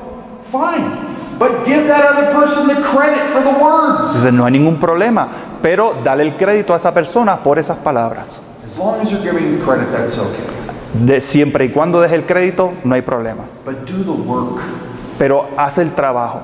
fine. 0.50 1.14
But 1.38 1.64
give 1.66 1.88
that 1.88 2.04
other 2.04 2.32
person 2.32 2.68
the 2.68 2.80
credit 2.80 3.32
for 3.32 3.42
the 3.42 3.58
words. 3.58 4.06
Entonces 4.06 4.32
no 4.32 4.44
hay 4.44 4.52
ningún 4.52 4.78
problema, 4.78 5.28
pero 5.60 5.96
dale 6.04 6.22
el 6.22 6.36
crédito 6.36 6.74
a 6.74 6.76
esa 6.76 6.94
persona 6.94 7.36
por 7.38 7.58
esas 7.58 7.78
palabras. 7.78 8.40
As 8.64 8.78
long 8.78 9.00
as 9.00 9.10
you're 9.10 9.22
giving 9.22 9.58
the 9.58 9.64
credit, 9.64 9.90
that's 9.90 10.18
okay. 10.18 10.44
De, 10.94 11.20
siempre 11.20 11.64
y 11.64 11.70
cuando 11.70 12.00
deje 12.00 12.14
el 12.14 12.24
crédito, 12.24 12.72
no 12.84 12.94
hay 12.94 13.02
problema. 13.02 13.44
But 13.64 13.84
do 13.84 14.04
the 14.04 14.22
work. 14.22 14.62
Pero 15.18 15.48
hace 15.56 15.82
el 15.82 15.92
trabajo. 15.92 16.40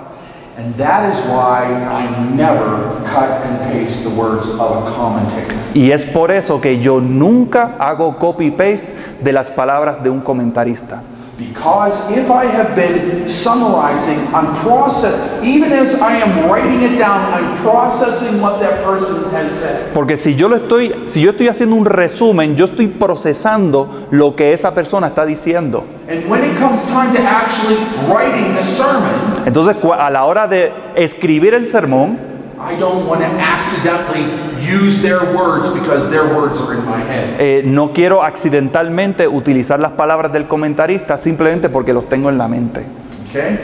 And 0.58 0.74
that 0.76 1.08
is 1.08 1.20
why 1.26 1.64
I 1.64 2.34
never 2.34 3.00
cut 3.06 3.46
and 3.46 3.60
paste 3.72 4.02
the 4.02 4.10
words 4.10 4.50
of 4.58 4.86
a 4.86 4.92
commentator. 4.96 5.54
Y 5.72 5.92
es 5.92 6.04
por 6.04 6.32
eso 6.32 6.60
que 6.60 6.80
yo 6.80 7.00
nunca 7.00 7.76
hago 7.78 8.18
copy-paste 8.18 8.88
de 9.22 9.32
las 9.32 9.50
palabras 9.50 10.02
de 10.02 10.10
un 10.10 10.20
comentarista. 10.20 11.02
Because 11.40 12.10
if 12.12 12.30
I 12.30 12.44
have 12.44 12.76
been 12.76 13.26
summarizing, 13.26 14.18
I'm 14.34 14.54
process 14.56 15.42
even 15.42 15.72
as 15.72 15.94
I 16.00 16.16
am 16.16 16.50
writing 16.50 16.82
it 16.82 16.98
down, 16.98 17.32
I'm 17.32 17.56
processing 17.62 18.42
what 18.42 18.60
that 18.60 18.84
person 18.84 19.30
has 19.32 19.50
said. 19.50 19.94
Porque 19.94 20.18
si 20.18 20.34
yo 20.34 20.48
lo 20.48 20.56
estoy, 20.56 20.92
si 21.06 21.22
yo 21.22 21.30
estoy 21.30 21.48
haciendo 21.48 21.76
un 21.76 21.86
resumen, 21.86 22.56
yo 22.56 22.66
estoy 22.66 22.88
procesando 22.88 24.06
lo 24.10 24.36
que 24.36 24.52
esa 24.52 24.74
persona 24.74 25.06
está 25.06 25.24
diciendo. 25.24 25.84
And 26.10 26.28
when 26.28 26.44
it 26.44 26.58
comes 26.58 26.84
time 26.88 27.14
to 27.14 27.22
actually 27.22 27.76
writing 28.06 28.54
the 28.54 28.62
sermon, 28.62 29.46
Entonces, 29.46 29.76
a 29.98 30.10
la 30.10 30.24
hora 30.26 30.46
de 30.46 30.72
escribir 30.94 31.54
el 31.54 31.66
sermón, 31.66 32.29
I 32.62 32.76
don't 32.78 33.06
want 33.06 33.20
to 33.22 33.26
accidentally 33.26 34.24
use 34.60 35.00
their 35.02 35.20
words 35.34 35.70
because 35.70 36.10
their 36.10 36.34
words 36.36 36.60
are 36.60 36.74
in 36.74 36.84
my 36.84 37.00
head. 37.00 37.40
eh, 37.40 37.62
no 37.64 37.92
quiero 37.92 38.22
accidentalmente 38.22 39.26
utilizar 39.26 39.80
las 39.80 39.92
palabras 39.92 40.30
del 40.32 40.46
comentarista 40.46 41.16
simplemente 41.16 41.68
porque 41.70 41.92
los 41.92 42.08
tengo 42.08 42.28
en 42.28 42.36
la 42.38 42.48
mente. 42.48 42.84
Okay? 43.30 43.58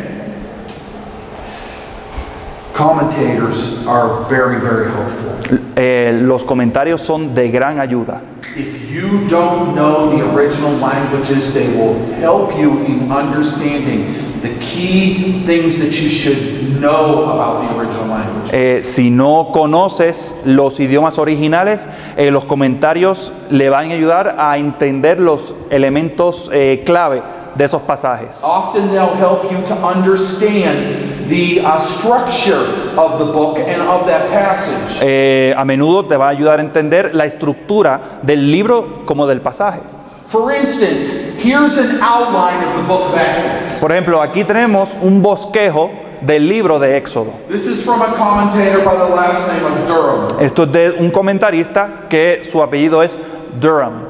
Commentators 2.75 3.87
are 3.87 4.25
very, 4.29 4.61
very 4.61 4.91
helpful. 4.91 5.59
Eh, 5.77 6.19
los 6.23 6.45
comentarios 6.45 7.01
son 7.01 7.35
de 7.35 7.49
gran 7.51 7.79
ayuda. 7.81 8.21
If 8.55 8.91
you 8.91 9.27
don't 9.29 9.75
know 9.75 10.11
the 10.11 10.23
original 10.35 10.73
languages, 10.79 11.53
they 11.53 11.69
will 11.77 11.95
help 12.21 12.57
you 12.59 12.85
in 12.87 13.11
understanding 13.13 14.26
the 14.43 14.59
key 14.59 15.43
things 15.45 15.79
that 15.79 15.93
you 16.01 16.09
should 16.09 16.81
know 16.81 17.25
about 17.25 17.63
the 17.63 17.79
original 17.79 18.09
language. 18.09 18.51
Eh, 18.53 18.83
si 18.83 19.11
no 19.11 19.51
conoces 19.53 20.35
los 20.45 20.79
idiomas 20.81 21.19
originales, 21.19 21.89
eh, 22.17 22.31
los 22.31 22.45
comentarios 22.45 23.33
le 23.51 23.69
van 23.71 23.91
a 23.91 23.95
ayudar 23.95 24.37
a 24.39 24.59
entender 24.59 25.21
los 25.21 25.55
elementos 25.71 26.51
eh, 26.53 26.83
clave 26.85 27.23
de 27.57 27.65
esos 27.65 27.83
pasajes. 27.83 28.43
Often 28.45 28.91
they'll 28.91 29.17
help 29.17 29.51
you 29.51 29.63
to 29.65 29.75
understand 29.87 31.29
the 31.29 31.61
uh, 31.61 31.79
structure 31.81 32.61
of 32.97 33.19
the 33.19 33.25
book 33.25 33.59
and 33.59 33.83
of 33.83 34.07
that 34.07 34.29
passage. 34.29 34.99
Eh, 35.01 35.55
a 35.57 35.65
menudo 35.65 36.07
te 36.07 36.17
va 36.17 36.27
a 36.27 36.31
ayudar 36.31 36.61
a 36.61 36.63
entender 36.63 37.15
la 37.15 37.25
estructura 37.25 38.21
del 38.23 38.51
libro 38.51 39.05
como 39.05 39.27
del 39.27 39.41
pasaje. 39.41 39.81
For 40.27 40.51
instance, 40.51 41.37
here's 41.39 41.79
an 41.79 42.01
outline 42.01 42.67
of 42.67 42.77
the 42.77 42.83
book 42.83 43.13
of 43.13 43.15
Exodus. 43.15 43.81
Por 43.81 43.93
ejemplo, 43.93 44.21
aquí 44.21 44.45
tenemos 44.45 44.91
un 45.01 45.23
bosquejo 45.23 45.91
del 46.21 46.49
libro 46.49 46.81
de 46.81 46.97
Éxodo. 46.97 47.33
This 47.49 47.69
is 47.69 47.85
from 47.85 48.03
a 48.03 48.13
commentator 48.17 48.85
by 48.85 48.97
the 48.97 49.15
last 49.15 49.47
name 49.47 49.65
of 49.65 49.87
Durham. 49.87 50.41
Esto 50.41 50.65
es 50.65 50.73
de 50.73 50.91
un 50.99 51.13
comentarista 51.13 52.09
que 52.11 52.43
su 52.43 52.61
apellido 52.61 53.05
es 53.05 53.17
Durham. 53.61 54.03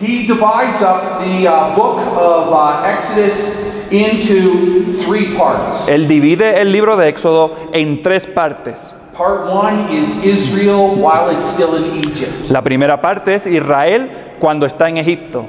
He 0.00 0.26
divides 0.26 0.80
up 0.80 1.22
the 1.22 1.46
uh, 1.46 1.76
book 1.76 1.98
of 2.16 2.48
uh, 2.54 2.84
Exodus 2.86 3.92
into 3.92 4.94
three 5.04 5.36
parts. 5.36 5.88
Él 5.88 6.08
divide 6.08 6.58
el 6.62 6.72
libro 6.72 6.96
de 6.96 7.08
Éxodo 7.08 7.54
en 7.74 8.02
tres 8.02 8.24
partes. 8.24 8.94
Part 9.12 9.46
one 9.46 9.92
is 9.92 10.24
Israel 10.24 10.94
while 10.94 11.28
it's 11.28 11.44
still 11.44 11.74
in 11.74 12.02
Egypt. 12.02 12.48
La 12.48 12.62
primera 12.62 13.02
parte 13.02 13.34
es 13.34 13.46
Israel 13.46 14.29
cuando 14.40 14.66
está 14.66 14.88
en 14.88 14.96
Egipto. 14.96 15.46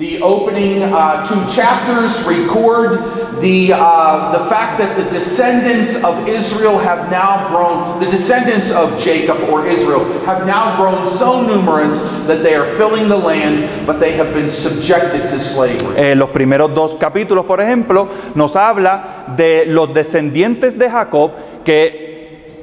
The 0.00 0.22
opening 0.22 0.82
uh, 0.82 1.22
two 1.26 1.38
chapters 1.54 2.24
record 2.26 3.04
the, 3.42 3.74
uh, 3.74 4.32
the 4.32 4.48
fact 4.48 4.78
that 4.78 4.96
the 4.96 5.04
descendants 5.10 6.02
of 6.02 6.26
Israel 6.26 6.78
have 6.78 7.10
now 7.10 7.48
grown, 7.50 8.00
the 8.00 8.10
descendants 8.10 8.72
of 8.72 8.98
Jacob 8.98 9.38
or 9.50 9.66
Israel 9.66 10.02
have 10.24 10.46
now 10.46 10.74
grown 10.78 11.06
so 11.06 11.42
numerous 11.42 12.10
that 12.26 12.42
they 12.42 12.54
are 12.54 12.64
filling 12.64 13.10
the 13.10 13.16
land, 13.16 13.86
but 13.86 14.00
they 14.00 14.12
have 14.12 14.32
been 14.32 14.50
subjected 14.50 15.28
to 15.28 15.38
slavery. 15.38 15.94
Eh, 15.98 16.14
los 16.14 16.30
primeros 16.30 16.74
dos 16.74 16.96
capítulos, 16.98 17.44
por 17.44 17.60
ejemplo, 17.60 18.08
nos 18.34 18.56
habla 18.56 19.26
de 19.36 19.66
los 19.66 19.92
descendientes 19.92 20.78
de 20.78 20.88
Jacob 20.88 21.32
que 21.62 22.09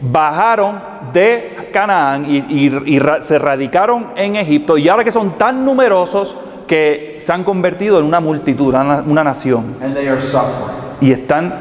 bajaron 0.02 0.80
de 1.14 1.70
Canaán 1.74 2.26
y, 2.30 2.38
y- 2.38 2.96
y 2.98 3.02
se 3.20 3.40
radicaron 3.40 4.08
en 4.16 4.36
Egipto 4.36 4.78
y 4.78 4.88
ahora 4.90 5.04
que 5.04 5.12
son 5.12 5.32
tan 5.38 5.64
numerosos 5.66 6.36
que 6.68 7.18
se 7.24 7.32
han 7.32 7.44
convertido 7.44 8.00
en 8.00 8.06
una 8.06 8.20
multitud, 8.20 8.74
una, 8.74 9.04
una 9.08 9.24
nación 9.24 9.76
And 9.82 9.94
they 9.96 10.08
are 10.08 10.22
suffering. 10.22 10.76
y 11.02 11.12
están 11.12 11.54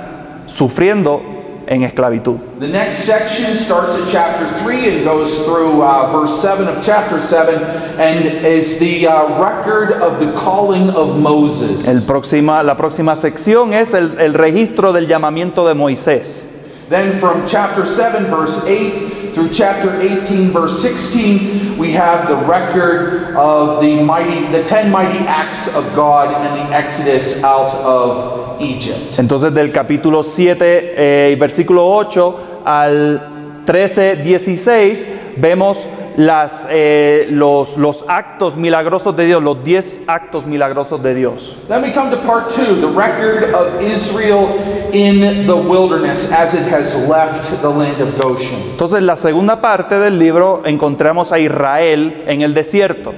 sufriendo 0.47 1.22
en 1.68 1.82
esclavitud. 1.82 2.37
The 2.61 2.68
next 2.68 3.01
section 3.05 3.57
starts 3.57 3.97
at 4.01 4.09
chapter 4.09 4.47
3 4.62 4.99
and 4.99 5.05
goes 5.05 5.45
through 5.45 5.82
uh, 5.82 6.11
verse 6.12 6.41
7 6.41 6.68
of 6.68 6.80
chapter 6.80 7.18
7 7.20 7.55
and 7.99 8.24
is 8.47 8.78
the 8.78 9.07
uh, 9.09 9.41
record 9.41 10.01
of 10.01 10.20
the 10.20 10.32
calling 10.41 10.91
of 10.91 11.16
Moses. 11.18 11.89
El 11.89 12.03
próxima, 12.03 12.62
la 12.62 12.76
próxima 12.76 13.16
sección 13.16 13.74
es 13.74 13.95
el, 13.95 14.16
el 14.20 14.34
registro 14.34 14.93
del 14.93 15.09
llamamiento 15.09 15.66
de 15.66 15.74
Moisés. 15.74 16.49
Then 16.89 17.18
from 17.18 17.47
chapter 17.49 17.84
7, 17.84 18.26
verse 18.26 18.64
8 18.64 19.34
through 19.34 19.51
chapter 19.51 20.01
18, 20.01 20.51
verse 20.51 20.80
16, 20.80 21.76
we 21.76 21.91
have 21.93 22.28
the 22.28 22.37
record 22.47 23.34
of 23.34 23.82
the 23.82 24.01
mighty, 24.03 24.47
the 24.53 24.62
10 24.62 24.91
mighty 24.91 25.18
acts 25.26 25.74
of 25.74 25.84
God 25.97 26.32
and 26.32 26.57
the 26.57 26.74
exodus 26.74 27.43
out 27.43 27.74
of 27.74 28.62
Egypt. 28.62 29.18
Entonces 29.18 29.53
del 29.53 29.72
capítulo 29.72 30.22
7 30.22 30.95
eh, 30.97 31.37
versículo 31.39 31.87
8 31.87 32.62
al 32.64 33.62
13, 33.66 34.39
16 34.39 35.07
vemos 35.37 35.78
las, 36.17 36.67
eh, 36.71 37.29
los, 37.31 37.77
los 37.77 38.05
actos 38.09 38.57
milagrosos 38.57 39.14
de 39.17 39.27
Dios, 39.27 39.43
los 39.43 39.62
10 39.62 40.03
actos 40.07 40.47
milagrosos 40.47 41.03
de 41.03 41.14
Dios. 41.14 41.57
Then 41.69 41.83
we 41.83 41.93
come 41.93 42.11
to 42.11 42.17
part 42.27 42.51
2, 42.51 42.81
the 42.81 42.89
record 42.89 43.53
of 43.55 43.81
Israel 43.83 44.49
in 44.93 45.47
the 45.47 45.57
wilderness 45.57 46.31
as 46.33 46.55
it 46.55 46.62
has 46.73 46.97
left 47.09 47.51
the 47.61 47.69
land 47.69 48.01
of 48.01 48.19
Goshen. 48.19 48.59
Entonces 48.73 49.03
la 49.03 49.17
segunda 49.17 49.61
parte 49.61 49.99
del 49.99 50.19
libro 50.19 50.62
encontramos 50.64 51.33
a 51.33 51.39
Israel 51.39 52.25
en 52.27 52.43
el 52.43 52.55
desierto, 52.55 53.12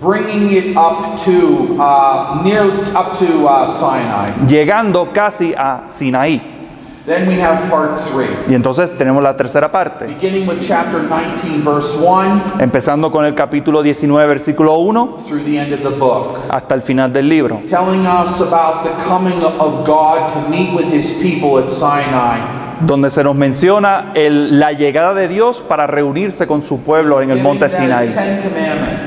Bringing 0.00 0.50
it 0.52 0.76
up 0.76 1.16
to 1.24 1.76
uh, 1.80 2.40
near 2.42 2.64
up 2.96 3.16
to 3.18 3.46
uh, 3.46 3.68
Sinai. 3.68 4.32
llegando 4.48 5.12
casi 5.12 5.54
a 5.56 5.84
Sinaí. 5.88 6.61
Then 7.04 7.26
we 7.26 7.40
have 7.42 7.68
part 7.68 7.98
three, 7.98 8.28
Y 8.48 8.54
entonces 8.54 8.96
tenemos 8.96 9.24
la 9.24 9.36
tercera 9.36 9.72
parte, 9.72 10.06
beginning 10.06 10.46
with 10.48 10.60
chapter 10.60 11.00
19, 11.02 11.64
verse 11.64 11.98
1 11.98 12.60
empezando 12.60 13.10
con 13.10 13.24
el 13.24 13.34
capítulo 13.34 13.82
19, 13.82 14.24
versículo 14.28 14.74
1 14.76 15.16
through 15.26 15.42
the 15.44 15.58
end 15.58 15.72
of 15.72 15.80
the 15.80 15.98
book. 15.98 16.38
hasta 16.48 16.76
el 16.76 16.80
final 16.82 17.12
del 17.12 17.28
libro. 17.28 17.60
telling 17.66 18.06
us 18.06 18.40
about 18.40 18.84
the 18.84 18.90
coming 19.08 19.42
of 19.58 19.84
God 19.84 20.28
to 20.32 20.48
meet 20.48 20.72
with 20.76 20.86
his 20.92 21.14
people 21.20 21.58
at 21.60 21.70
Sinai. 21.70 22.38
donde 22.86 23.10
se 23.10 23.24
nos 23.24 23.34
menciona 23.34 24.12
el- 24.14 24.60
la 24.60 24.70
llegada 24.72 25.12
de 25.14 25.26
Dios 25.26 25.60
para 25.66 25.88
reunirse 25.88 26.46
con 26.46 26.62
su 26.62 26.80
pueblo 26.82 27.20
en 27.20 27.30
el 27.32 27.40
monte 27.42 27.68
Sinai. 27.68 28.10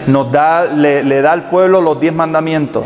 Nos 0.08 0.32
da, 0.34 0.66
le, 0.66 1.02
le 1.04 1.22
da 1.22 1.32
al 1.32 1.48
pueblo 1.48 1.80
los 1.82 1.98
diez 2.00 2.14
mandamientos 2.14 2.84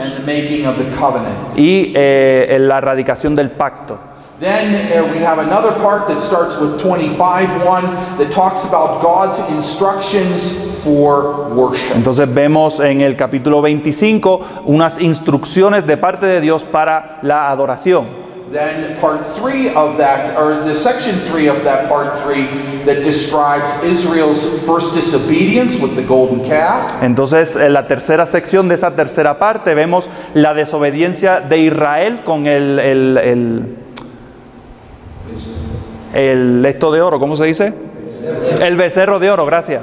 y 1.56 1.94
eh, 1.96 2.58
la 2.60 2.78
erradicación 2.78 3.36
del 3.36 3.50
pacto. 3.52 3.98
Then 4.40 4.74
uh, 4.74 5.12
we 5.12 5.20
have 5.20 5.38
another 5.38 5.74
part 5.82 6.08
that 6.08 6.22
starts 6.22 6.58
with 6.58 6.80
25:1 6.80 8.18
that 8.20 8.32
talks 8.32 8.64
about 8.64 9.02
God's 9.02 9.38
instructions 9.50 10.82
for 10.82 11.50
worship. 11.54 11.94
Entonces 11.94 12.34
vemos 12.34 12.80
en 12.80 13.02
el 13.02 13.18
capítulo 13.18 13.62
25 13.62 14.64
unas 14.66 14.98
instrucciones 15.00 15.86
de 15.86 15.98
parte 15.98 16.26
de 16.26 16.40
Dios 16.40 16.64
para 16.64 17.20
la 17.22 17.52
adoración. 17.52 18.08
Then 18.50 18.98
part 19.02 19.28
3 19.28 19.76
of 19.76 19.98
that 19.98 20.36
or 20.38 20.64
the 20.66 20.74
section 20.74 21.16
3 21.30 21.50
of 21.50 21.64
that 21.66 21.90
part 21.90 22.18
3 22.24 22.86
that 22.86 23.04
describes 23.04 23.84
Israel's 23.84 24.64
first 24.66 24.96
disobedience 24.96 25.82
with 25.82 25.96
the 25.96 26.02
golden 26.02 26.48
calf. 26.48 27.04
Entonces 27.04 27.58
en 27.58 27.74
la 27.74 27.88
tercera 27.88 28.26
sección 28.26 28.70
de 28.70 28.76
esa 28.76 28.92
tercera 28.96 29.38
parte 29.38 29.76
vemos 29.76 30.10
la 30.34 30.54
desobediencia 30.54 31.42
de 31.42 31.58
Israel 31.58 32.24
con 32.24 32.48
el, 32.48 32.80
el, 32.80 33.18
el, 33.18 33.76
el 36.14 36.66
esto 36.66 36.92
de 36.92 37.02
oro, 37.02 37.20
¿cómo 37.20 37.36
se 37.36 37.46
dice? 37.46 37.74
El 38.62 38.76
becerro 38.76 39.20
de 39.20 39.30
oro, 39.32 39.46
gracias. 39.46 39.82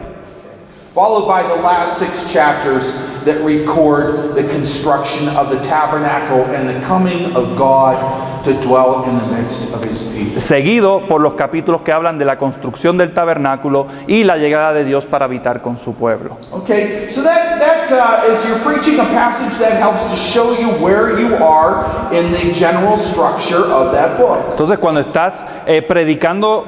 followed 0.97 1.29
by 1.29 1.43
the 1.43 1.61
last 1.61 1.99
six 1.99 2.33
chapters 2.33 2.95
that 3.27 3.45
record 3.45 4.35
the 4.35 4.49
construction 4.49 5.29
of 5.29 5.51
the 5.51 5.61
tabernacle 5.63 6.43
and 6.55 6.69
the 6.69 6.81
coming 6.87 7.37
of 7.37 7.57
God 7.59 8.45
to 8.45 8.55
dwell 8.61 9.05
in 9.05 9.19
the 9.19 9.27
midst 9.37 9.75
of 9.75 9.85
his 9.85 10.05
people. 10.15 10.41
Seguido 10.41 11.07
por 11.09 11.21
los 11.21 11.35
capítulos 11.35 11.83
que 11.83 11.93
hablan 11.93 12.19
de 12.19 12.25
la 12.25 12.39
construcción 12.39 12.97
del 12.97 13.13
tabernáculo 13.13 13.89
y 14.07 14.25
la 14.25 14.37
llegada 14.37 14.73
de 14.73 14.85
Dios 14.85 15.07
para 15.07 15.25
habitar 15.25 15.61
con 15.61 15.77
su 15.77 15.95
pueblo. 15.95 16.39
Okay, 16.53 17.11
so 17.11 17.23
that, 17.23 17.59
that 17.59 17.91
uh, 17.93 18.33
is 18.33 18.47
you're 18.47 18.61
preaching 18.61 19.01
a 19.01 19.05
passage 19.07 19.59
that 19.59 19.79
helps 19.81 20.05
to 20.11 20.17
show 20.17 20.53
you 20.53 20.71
where 20.83 21.19
you 21.19 21.35
are 21.37 22.15
in 22.15 22.31
the 22.31 22.53
general 22.53 22.97
structure 22.97 23.65
of 23.65 23.93
that 23.93 24.17
book. 24.17 24.39
Entonces 24.51 24.79
cuando 24.79 25.01
estás 25.01 25.45
eh, 25.67 25.83
predicando 25.83 26.67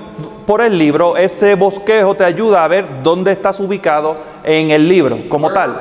por 0.48 0.62
el 0.62 0.78
libro, 0.78 1.14
ese 1.18 1.54
bosquejo 1.56 2.14
te 2.14 2.24
ayuda 2.24 2.64
a 2.64 2.68
ver 2.68 3.02
dónde 3.02 3.32
estás 3.32 3.60
ubicado 3.60 4.16
en 4.42 4.70
el 4.70 4.88
libro 4.88 5.28
como 5.28 5.52
tal, 5.52 5.78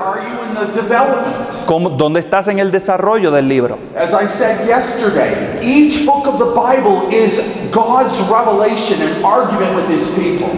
dónde 1.95 2.19
estás 2.19 2.49
en 2.49 2.59
el 2.59 2.69
desarrollo 2.69 3.31
del 3.31 3.47
libro. 3.47 3.79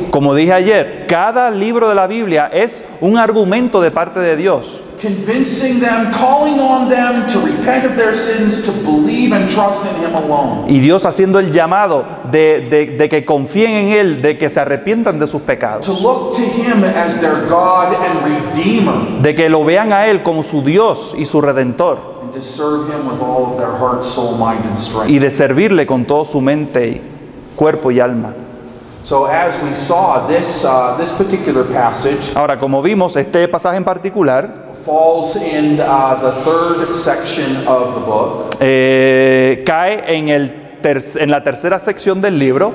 Como 0.09 0.33
dije 0.33 0.53
ayer, 0.53 1.05
cada 1.07 1.51
libro 1.51 1.87
de 1.87 1.93
la 1.93 2.07
Biblia 2.07 2.49
es 2.51 2.83
un 3.01 3.15
argumento 3.15 3.79
de 3.79 3.91
parte 3.91 4.19
de 4.19 4.35
Dios, 4.35 4.81
convincing 4.99 5.79
them, 5.79 6.11
calling 6.13 6.59
on 6.59 6.89
them 6.89 7.25
to 7.27 7.39
repent 7.39 7.85
of 7.85 7.95
their 7.95 8.13
sins, 8.13 8.61
to 8.65 8.71
believe 8.83 9.33
and 9.33 9.49
trust 9.49 9.85
in 9.85 9.95
Him 10.03 10.15
alone. 10.15 10.65
y 10.67 10.79
Dios 10.79 11.05
haciendo 11.05 11.39
el 11.39 11.51
llamado 11.51 12.05
de, 12.31 12.67
de- 12.69 12.97
de 12.97 13.09
que 13.09 13.25
confíen 13.25 13.71
en 13.71 13.87
Él, 13.89 14.21
de 14.21 14.37
que 14.37 14.49
se 14.49 14.59
arrepientan 14.59 15.19
de 15.19 15.27
sus 15.27 15.41
To 15.41 15.45
pecados, 15.47 15.87
look 16.01 16.33
to 16.35 16.41
Him 16.41 16.83
as 16.83 17.19
their 17.19 17.47
God 17.49 17.93
and 17.95 18.23
Redeemer, 18.23 19.21
de 19.21 19.33
que 19.35 19.49
lo 19.49 19.63
vean 19.63 19.93
a 19.93 20.07
Él 20.07 20.21
como 20.23 20.43
su 20.43 20.61
Dios 20.61 21.15
y 21.17 21.25
su 21.25 21.41
Redentor, 21.41 22.19
and 22.23 22.33
to 22.33 22.41
serve 22.41 22.87
Him 22.89 23.07
with 23.09 23.21
all 23.21 23.53
of 23.53 23.57
their 23.57 23.71
heart, 23.79 24.03
soul, 24.03 24.37
mind, 24.37 24.63
and 24.69 24.77
strength. 24.77 25.09
y 25.09 25.19
de 25.19 25.31
servirle 25.31 25.85
con 25.85 26.05
todo 26.05 26.25
su 26.25 26.41
mente, 26.41 27.01
cuerpo 27.55 27.91
y 27.91 27.99
alma. 27.99 28.33
So, 29.01 29.25
as 29.25 29.59
we 29.63 29.73
saw, 29.75 30.27
this, 30.27 30.63
uh, 30.65 30.95
this 30.99 31.11
particular 31.13 31.63
passage 31.65 32.33
Ahora, 32.35 32.59
como 32.59 32.81
vimos, 32.81 33.15
este 33.15 33.47
pasaje 33.47 33.77
en 33.77 33.83
particular 33.85 34.68
falls 34.93 35.35
in 35.35 35.79
uh, 35.79 36.15
the 36.19 36.31
third 36.41 36.95
section 36.95 37.57
of 37.67 37.93
the 37.93 38.01
book. 38.01 38.55
eh, 38.59 39.61
cae 39.63 40.03
en, 40.17 40.29
el 40.29 40.49
ter- 40.81 41.03
en 41.21 41.29
la 41.29 41.41
tercera 41.43 41.77
sección 41.79 42.21
del 42.21 42.39
libro, 42.39 42.73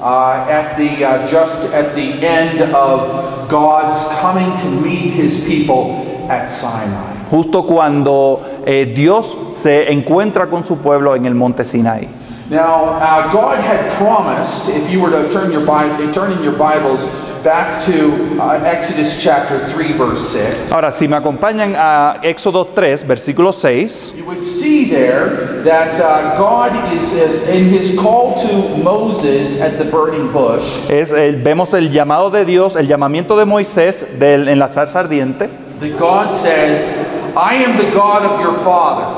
Uh, 0.00 0.44
at 0.50 0.76
the 0.76 1.04
uh, 1.04 1.24
just 1.28 1.72
at 1.72 1.94
the 1.94 2.18
end 2.26 2.60
of 2.74 3.48
God's 3.48 4.08
coming 4.20 4.50
to 4.56 4.66
meet 4.82 5.12
His 5.14 5.44
people 5.46 6.02
at 6.28 6.48
Sinai. 6.48 7.14
justo 7.30 7.62
cuando 7.62 8.40
eh, 8.66 8.86
Dios 8.92 9.36
se 9.52 9.92
encuentra 9.92 10.50
con 10.50 10.64
su 10.64 10.78
pueblo 10.78 11.14
en 11.14 11.24
el 11.26 11.36
monte 11.36 11.62
Sinai. 11.64 12.08
Now, 12.50 12.98
uh, 13.00 13.32
God 13.32 13.60
had 13.60 13.88
promised, 13.92 14.68
if 14.70 14.90
you 14.90 15.00
were 15.00 15.10
to 15.10 15.30
turn 15.30 15.52
your 15.52 15.64
Bible, 15.64 16.12
turn 16.12 16.32
in 16.32 16.42
your 16.42 16.56
Bibles 16.58 17.06
back 17.42 17.82
to 17.84 18.40
uh, 18.40 18.62
Exodus 18.64 19.20
chapter 19.22 19.58
3, 19.70 19.92
verse 19.94 20.28
6, 20.30 20.72
Ahora, 20.72 20.90
si 20.92 21.08
me 21.08 21.16
acompañan 21.16 21.74
a 21.76 22.18
Éxodo 22.22 22.66
3, 22.74 23.04
versículo 23.04 23.52
6, 23.52 24.12
you 24.16 24.24
would 24.24 24.44
see 24.44 24.84
there 24.88 25.62
that 25.64 25.98
uh, 26.00 26.36
God 26.38 26.92
is, 26.94 27.12
is 27.14 27.48
in 27.48 27.64
his 27.70 27.98
call 27.98 28.34
to 28.38 28.76
Moses 28.82 29.60
at 29.60 29.78
the 29.78 29.84
burning 29.84 30.30
bush. 30.32 30.62
es 30.88 31.10
el- 31.12 31.36
vemos 31.42 31.74
el 31.74 31.90
llamado 31.90 32.30
de 32.30 32.44
Dios, 32.44 32.76
el 32.76 32.86
llamamiento 32.86 33.36
de 33.36 33.44
Moisés 33.44 34.06
del- 34.18 34.48
en 34.48 34.58
la 34.58 34.68
zarza 34.68 35.00
ardiente. 35.00 35.48
that 35.80 35.98
God 35.98 36.32
says, 36.32 36.92
I 37.36 37.54
am 37.54 37.76
the 37.76 37.90
God 37.92 38.22
of 38.22 38.40
your 38.40 38.54
father, 38.62 39.08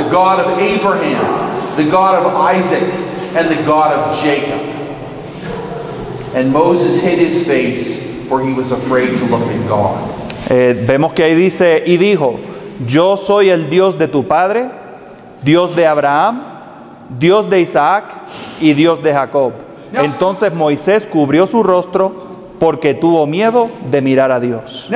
the 0.00 0.08
God 0.10 0.38
of 0.40 0.58
Abraham, 0.60 1.76
the 1.76 1.90
God 1.90 2.24
of 2.24 2.34
Isaac, 2.54 2.82
and 3.34 3.48
the 3.50 3.62
God 3.64 3.92
of 3.92 4.16
Jacob. 4.22 4.75
And 6.36 6.52
Moses 6.52 7.02
hid 7.02 7.18
his 7.18 7.46
face, 7.46 8.28
for 8.28 8.42
he 8.42 8.52
was 8.52 8.70
afraid 8.70 9.16
to 9.16 9.24
look 9.24 9.40
at 9.40 9.68
God. 9.68 9.96
Eh, 10.50 10.84
vemos 10.86 11.14
que 11.14 11.24
ahí 11.24 11.34
dice, 11.34 11.82
y 11.86 11.96
dijo, 11.96 12.38
yo 12.86 13.16
soy 13.16 13.48
el 13.48 13.70
Dios 13.70 13.96
de 13.96 14.06
tu 14.06 14.22
padre, 14.28 14.68
Dios 15.42 15.74
de 15.74 15.86
Abraham, 15.86 16.42
Dios 17.18 17.48
de 17.48 17.62
Isaac 17.62 18.04
y 18.60 18.74
Dios 18.74 19.02
de 19.02 19.14
Jacob. 19.14 19.52
Entonces 19.92 20.52
Moisés 20.52 21.06
cubrió 21.06 21.46
su 21.46 21.62
rostro 21.62 22.25
porque 22.58 22.94
tuvo 22.94 23.26
miedo 23.26 23.68
de 23.90 24.02
mirar 24.02 24.32
a 24.32 24.40
Dios. 24.40 24.88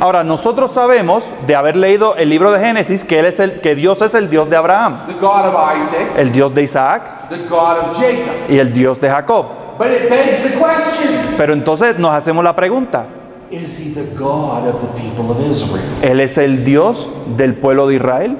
Ahora 0.00 0.24
nosotros 0.24 0.72
sabemos 0.72 1.24
de 1.46 1.54
haber 1.54 1.76
leído 1.76 2.16
el 2.16 2.28
libro 2.28 2.52
de 2.52 2.60
Génesis 2.60 3.04
que 3.04 3.18
él 3.18 3.26
es 3.26 3.40
el 3.40 3.60
que 3.60 3.74
Dios 3.74 4.00
es 4.02 4.14
el 4.14 4.30
Dios 4.30 4.48
de 4.48 4.56
Abraham, 4.56 5.06
the 5.06 5.14
God 5.14 5.46
of 5.48 5.54
Isaac, 5.78 6.12
el 6.16 6.32
Dios 6.32 6.54
de 6.54 6.62
Isaac 6.62 7.28
the 7.28 7.38
God 7.48 7.90
of 7.90 7.96
Jacob. 7.96 8.32
y 8.48 8.58
el 8.58 8.72
Dios 8.72 9.00
de 9.00 9.08
Jacob. 9.08 9.46
But 9.78 9.88
it 9.88 10.08
begs 10.08 10.42
the 10.42 10.56
question 10.56 11.34
Pero 11.36 11.52
entonces 11.52 11.98
nos 11.98 12.12
hacemos 12.12 12.44
la 12.44 12.54
pregunta, 12.54 13.06
is 13.50 13.78
he 13.78 13.92
the 13.92 14.14
God 14.16 14.68
of 14.68 14.80
the 14.80 15.00
people 15.00 15.30
of 15.30 15.50
Israel? 15.50 15.84
¿él 16.02 16.20
es 16.20 16.38
el 16.38 16.64
Dios 16.64 17.08
del 17.36 17.54
pueblo 17.54 17.88
de 17.88 17.96
Israel? 17.96 18.38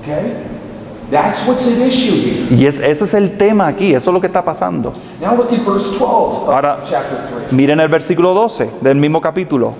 Okay? 0.00 0.53
That's 1.10 1.46
what's 1.46 1.66
at 1.66 1.78
issue 1.86 2.12
here. 2.14 2.46
Y 2.56 2.66
es, 2.66 2.78
ese 2.78 3.04
es 3.04 3.14
el 3.14 3.36
tema 3.36 3.66
aquí, 3.68 3.94
eso 3.94 4.10
es 4.10 4.14
lo 4.14 4.20
que 4.20 4.26
está 4.26 4.44
pasando. 4.44 4.92
Now 5.20 5.36
look 5.36 5.52
at 5.52 5.60
verse 5.64 5.96
12 5.98 6.42
of 6.44 6.48
Ahora- 6.48 6.78
chapter 6.84 7.18
3. 7.48 7.52
Miren 7.52 7.78
el 7.80 7.88
versículo 7.88 8.32
12 8.34 8.70
del 8.80 8.96
mismo 8.96 9.20
capítulo. 9.20 9.74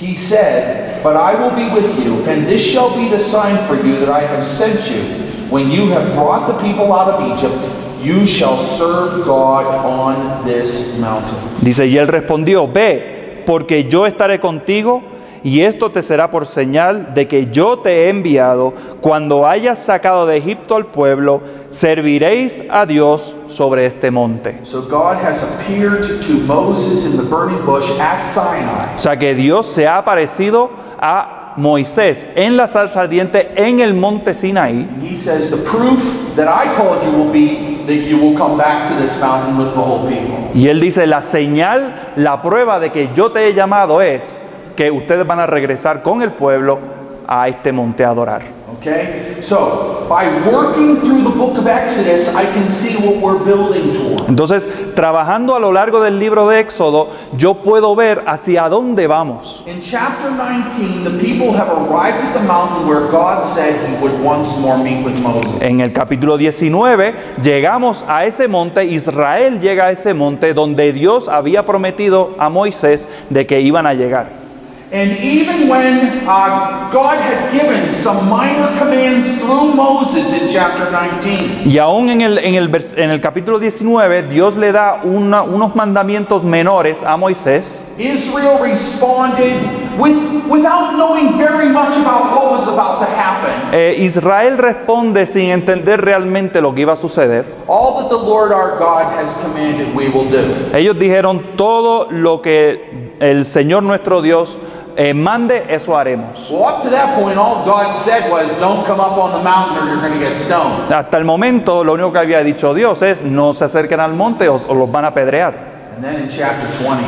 He 0.00 0.16
said, 0.16 1.02
But 1.02 1.16
I 1.16 1.34
will 1.34 1.50
be 1.54 1.68
with 1.72 2.04
you, 2.04 2.24
and 2.28 2.46
this 2.46 2.60
shall 2.62 2.90
be 2.96 3.08
the 3.10 3.20
sign 3.20 3.56
for 3.68 3.76
you 3.76 3.96
that 4.04 4.08
I 4.08 4.22
have 4.26 4.44
sent 4.44 4.90
you. 4.90 5.02
When 5.50 5.70
you 5.70 5.90
have 5.90 6.14
brought 6.14 6.46
the 6.48 6.54
people 6.62 6.92
out 6.92 7.08
of 7.08 7.20
Egypt, 7.38 7.62
you 8.02 8.26
shall 8.26 8.58
serve 8.58 9.24
God 9.24 9.66
on 9.84 10.44
this 10.44 10.98
mountain. 10.98 11.36
Dice, 11.62 11.86
y 11.86 11.96
él 11.98 12.08
respondió, 12.08 12.66
ve, 12.66 13.42
porque 13.46 13.84
yo 13.88 14.06
estaré 14.06 14.40
contigo, 14.40 15.02
y 15.44 15.60
esto 15.60 15.90
te 15.90 16.02
será 16.02 16.30
por 16.30 16.46
señal 16.46 17.12
de 17.12 17.28
que 17.28 17.46
yo 17.46 17.78
te 17.78 18.06
he 18.06 18.08
enviado. 18.08 18.72
Cuando 19.02 19.46
hayas 19.46 19.78
sacado 19.78 20.24
de 20.24 20.38
Egipto 20.38 20.74
al 20.74 20.86
pueblo, 20.86 21.42
serviréis 21.68 22.64
a 22.70 22.86
Dios 22.86 23.36
sobre 23.46 23.84
este 23.84 24.10
monte. 24.10 24.60
So 24.62 24.80
God 24.80 25.22
has 25.22 25.42
appeared 25.44 26.02
to 26.26 26.32
Moses 26.46 27.04
in 27.04 27.18
the 27.18 27.28
burning 27.28 27.62
bush 27.66 27.90
at 28.00 28.24
Sinai. 28.24 28.94
O 28.96 28.98
sea 28.98 29.18
que 29.18 29.34
Dios 29.34 29.66
se 29.66 29.86
ha 29.86 29.98
aparecido 29.98 30.70
a 30.98 31.52
Moisés 31.56 32.26
en 32.34 32.56
la 32.56 32.66
salsa 32.66 33.02
ardiente 33.02 33.50
en 33.54 33.80
el 33.80 33.92
monte 33.92 34.32
Sinaí. 34.32 34.88
And 34.88 35.02
he 35.02 35.14
says, 35.14 35.50
The 35.50 35.62
proof 35.68 36.34
that 36.36 36.48
I 36.48 36.74
called 36.74 37.04
you 37.04 37.10
will 37.10 37.30
be 37.30 37.84
that 37.86 38.08
you 38.08 38.16
will 38.16 38.36
come 38.36 38.56
back 38.56 38.88
to 38.88 38.94
this 38.94 39.20
mountain 39.20 39.58
with 39.58 39.74
the 39.74 39.80
whole 39.80 40.08
people. 40.08 40.38
Y 40.54 40.68
él 40.68 40.80
dice, 40.80 41.06
la 41.06 41.20
señal, 41.20 42.12
la 42.16 42.40
prueba 42.40 42.80
de 42.80 42.90
que 42.92 43.10
yo 43.14 43.30
te 43.30 43.46
he 43.46 43.54
llamado 43.54 44.00
es 44.00 44.40
que 44.74 44.90
ustedes 44.90 45.26
van 45.26 45.40
a 45.40 45.46
regresar 45.46 46.02
con 46.02 46.22
el 46.22 46.32
pueblo 46.32 46.78
a 47.26 47.48
este 47.48 47.72
monte 47.72 48.04
a 48.04 48.10
adorar. 48.10 48.42
Okay? 48.78 49.38
So, 49.40 50.06
by 50.08 50.26
working 50.46 51.00
through 51.00 51.22
the 51.22 51.30
book 51.30 51.56
of 51.56 51.66
Exodus, 51.66 52.34
I 52.34 52.44
can 52.44 52.68
see 52.68 52.96
what 52.96 53.22
we're 53.22 53.42
building 53.42 53.92
toward. 53.92 54.28
Entonces, 54.28 54.68
trabajando 54.94 55.54
a 55.54 55.60
lo 55.60 55.72
largo 55.72 56.00
del 56.00 56.18
libro 56.18 56.48
de 56.48 56.60
Éxodo, 56.60 57.08
yo 57.36 57.54
puedo 57.54 57.94
ver 57.94 58.24
hacia 58.26 58.68
dónde 58.68 59.06
vamos. 59.06 59.62
In 59.66 59.80
chapter 59.80 60.30
19, 60.30 61.04
the 61.04 61.18
people 61.18 61.56
have 61.56 61.68
arrived 61.70 62.18
at 62.18 62.34
the 62.34 62.46
mountain 62.46 62.86
where 62.86 63.08
God 63.10 63.42
said 63.42 63.74
he 63.88 63.96
would 64.02 64.20
once 64.22 64.58
more 64.60 64.76
meet 64.76 65.04
with 65.04 65.18
Moses. 65.20 65.60
En 65.62 65.80
el 65.80 65.92
capítulo 65.92 66.36
19 66.36 67.14
llegamos 67.42 68.04
a 68.06 68.24
ese 68.24 68.48
monte, 68.48 68.84
Israel 68.84 69.60
llega 69.60 69.86
a 69.86 69.90
ese 69.92 70.14
monte 70.14 70.52
donde 70.52 70.92
Dios 70.92 71.28
había 71.28 71.64
prometido 71.64 72.34
a 72.38 72.48
Moisés 72.50 73.08
de 73.30 73.46
que 73.46 73.60
iban 73.60 73.86
a 73.86 73.94
llegar. 73.94 74.43
And 74.92 75.10
even 75.24 75.68
when 75.68 76.22
uh, 76.28 76.88
God 76.92 77.18
had 77.18 77.50
given 77.52 77.92
some 77.92 78.28
minor 78.30 78.68
commands 78.78 79.38
through 79.40 79.74
Moses 79.74 80.32
in 80.40 80.48
chapter 80.52 80.88
19, 80.92 81.62
Y 81.68 81.78
aún 81.78 82.10
en 82.10 82.20
el, 82.20 82.38
en 82.38 82.54
el, 82.54 82.68
vers- 82.68 82.96
en 82.96 83.10
el 83.10 83.20
capítulo 83.20 83.58
19 83.58 84.22
Dios 84.28 84.56
le 84.56 84.70
da 84.70 85.00
una- 85.02 85.42
unos 85.42 85.74
mandamientos 85.74 86.44
menores 86.44 87.02
a 87.02 87.16
Moisés. 87.16 87.82
Israel 87.98 88.58
responded 88.62 89.54
with, 89.98 90.16
without 90.48 90.94
knowing 90.96 91.36
very 91.38 91.68
much 91.70 91.96
about 91.96 92.30
what 92.36 92.52
was 92.52 92.68
about 92.68 93.00
to 93.00 93.06
happen. 93.06 93.74
Eh, 93.74 93.96
Israel 94.04 94.56
responde 94.58 95.26
sin 95.26 95.50
entender 95.50 96.00
realmente 96.00 96.60
lo 96.60 96.72
que 96.74 96.82
iba 96.82 96.92
a 96.92 96.96
suceder. 96.96 97.44
All 97.66 98.00
that 98.02 98.10
the 98.10 98.16
Lord 98.16 98.52
our 98.52 98.78
God 98.78 99.12
has 99.18 99.34
commanded, 99.42 99.92
we 99.96 100.08
will 100.08 100.28
do. 100.30 100.44
Ellos 100.76 100.96
dijeron 100.98 101.56
todo 101.56 102.08
lo 102.12 102.42
que 102.42 103.12
el 103.20 103.44
Señor 103.44 103.82
nuestro 103.82 104.22
Dios 104.22 104.56
eh, 104.96 105.12
mande, 105.14 105.64
eso 105.68 105.96
haremos. 105.96 106.48
Well, 106.50 106.64
up 106.64 106.82
to 106.82 106.90
that 106.90 107.18
point, 107.20 107.36
all 107.38 107.64
God 107.64 107.96
said 107.98 108.30
was, 108.30 108.58
Don't 108.60 108.84
come 108.86 109.00
up 109.00 109.16
on 109.18 109.32
the 109.32 109.42
mountain 109.42 109.88
or 109.88 109.92
you're 109.92 110.00
going 110.00 110.12
to 110.12 110.18
get 110.18 110.36
stoned. 110.36 110.90
Hasta 110.92 111.16
el 111.18 111.24
momento 111.24 111.82
lo 111.84 111.94
único 111.94 112.12
que 112.12 112.18
había 112.18 112.42
dicho 112.44 112.72
Dios 112.74 113.02
es 113.02 113.22
no 113.22 113.52
se 113.52 113.64
acerquen 113.64 114.00
al 114.00 114.14
monte 114.14 114.48
o, 114.48 114.56
o 114.68 114.74
los 114.74 114.90
van 114.90 115.04
a 115.06 115.14
pedrear. 115.14 115.54
And 115.96 116.04
then 116.04 116.22
in 116.22 116.28
chapter 116.28 116.66
20, 116.84 117.02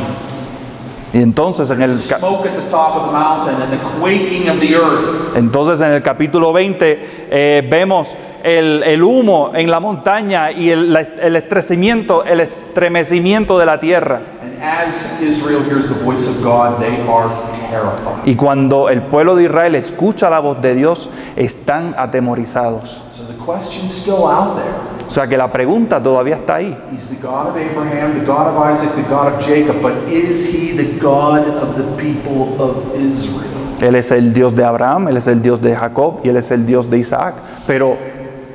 Y 1.13 1.21
entonces 1.21 1.69
en 1.69 1.81
el, 1.81 1.89
there's 1.91 2.07
ca- 2.09 2.19
smoke 2.19 2.45
at 2.47 2.55
the 2.55 2.69
top 2.69 2.95
of 2.97 3.05
the 3.07 3.11
mountain 3.13 3.61
and 3.61 3.71
the 3.71 3.77
quaking 3.99 4.49
of 4.49 4.59
the 4.59 4.75
earth. 4.75 5.35
entonces 5.37 5.79
en 5.81 5.93
el 5.93 6.01
capítulo 6.03 6.51
20 6.51 6.99
eh, 7.31 7.67
vemos 7.69 8.09
el, 8.43 8.83
el 8.83 9.01
humo 9.01 9.51
en 9.55 9.71
la 9.71 9.79
montaña 9.79 10.51
y 10.51 10.69
el, 10.69 10.91
la- 10.93 10.99
el 11.01 11.35
estrecimiento, 11.37 12.23
el 12.25 12.41
estremecimiento 12.41 13.57
de 13.57 13.65
la 13.65 13.79
tierra. 13.79 14.21
And 14.57 14.63
as 14.63 15.21
Israel 15.21 15.63
hears 15.63 15.87
the 15.89 16.03
voice 16.03 16.27
of 16.27 16.43
God, 16.43 16.81
they 16.81 16.99
are 17.07 17.29
terrified. 17.53 18.25
Y 18.25 18.35
cuando 18.35 18.89
el 18.89 19.03
pueblo 19.03 19.35
de 19.35 19.43
Israel 19.43 19.75
escucha 19.75 20.29
la 20.29 20.39
voz 20.39 20.61
de 20.61 20.73
Dios, 20.73 21.09
están 21.35 21.93
atemorizados. 21.97 23.01
So 23.11 23.25
the 23.25 23.37
question's 23.43 23.93
still 23.93 24.25
out 24.25 24.55
there. 24.55 24.73
O 25.07 25.11
sea 25.11 25.27
que 25.27 25.37
la 25.37 25.51
pregunta 25.51 26.01
todavía 26.01 26.35
está 26.35 26.55
ahí. 26.55 26.77
He's 26.91 27.07
the 27.09 27.15
God 27.21 27.49
of 27.49 27.57
Abraham, 27.57 28.19
the 28.19 28.25
God 28.25 28.47
of 28.47 28.71
Isaac, 28.71 28.95
the 28.95 29.09
God 29.09 29.33
of 29.33 29.39
Jacob, 29.45 29.81
but 29.81 29.93
is 30.09 30.51
he 30.51 30.75
the 30.75 30.99
God 30.99 31.47
of 31.47 31.77
the 31.77 31.85
people 31.95 32.59
of 32.59 32.95
Israel? 32.95 33.45
Él 33.79 33.95
es 33.95 34.11
el 34.11 34.33
Dios 34.33 34.55
de 34.55 34.63
Abraham, 34.63 35.07
Él 35.07 35.17
es 35.17 35.27
el 35.27 35.41
Dios 35.41 35.61
de 35.61 35.75
Jacob 35.75 36.21
y 36.23 36.29
Él 36.29 36.37
es 36.37 36.49
el 36.49 36.65
Dios 36.65 36.89
de 36.89 36.97
Isaac, 36.97 37.35
pero 37.67 37.95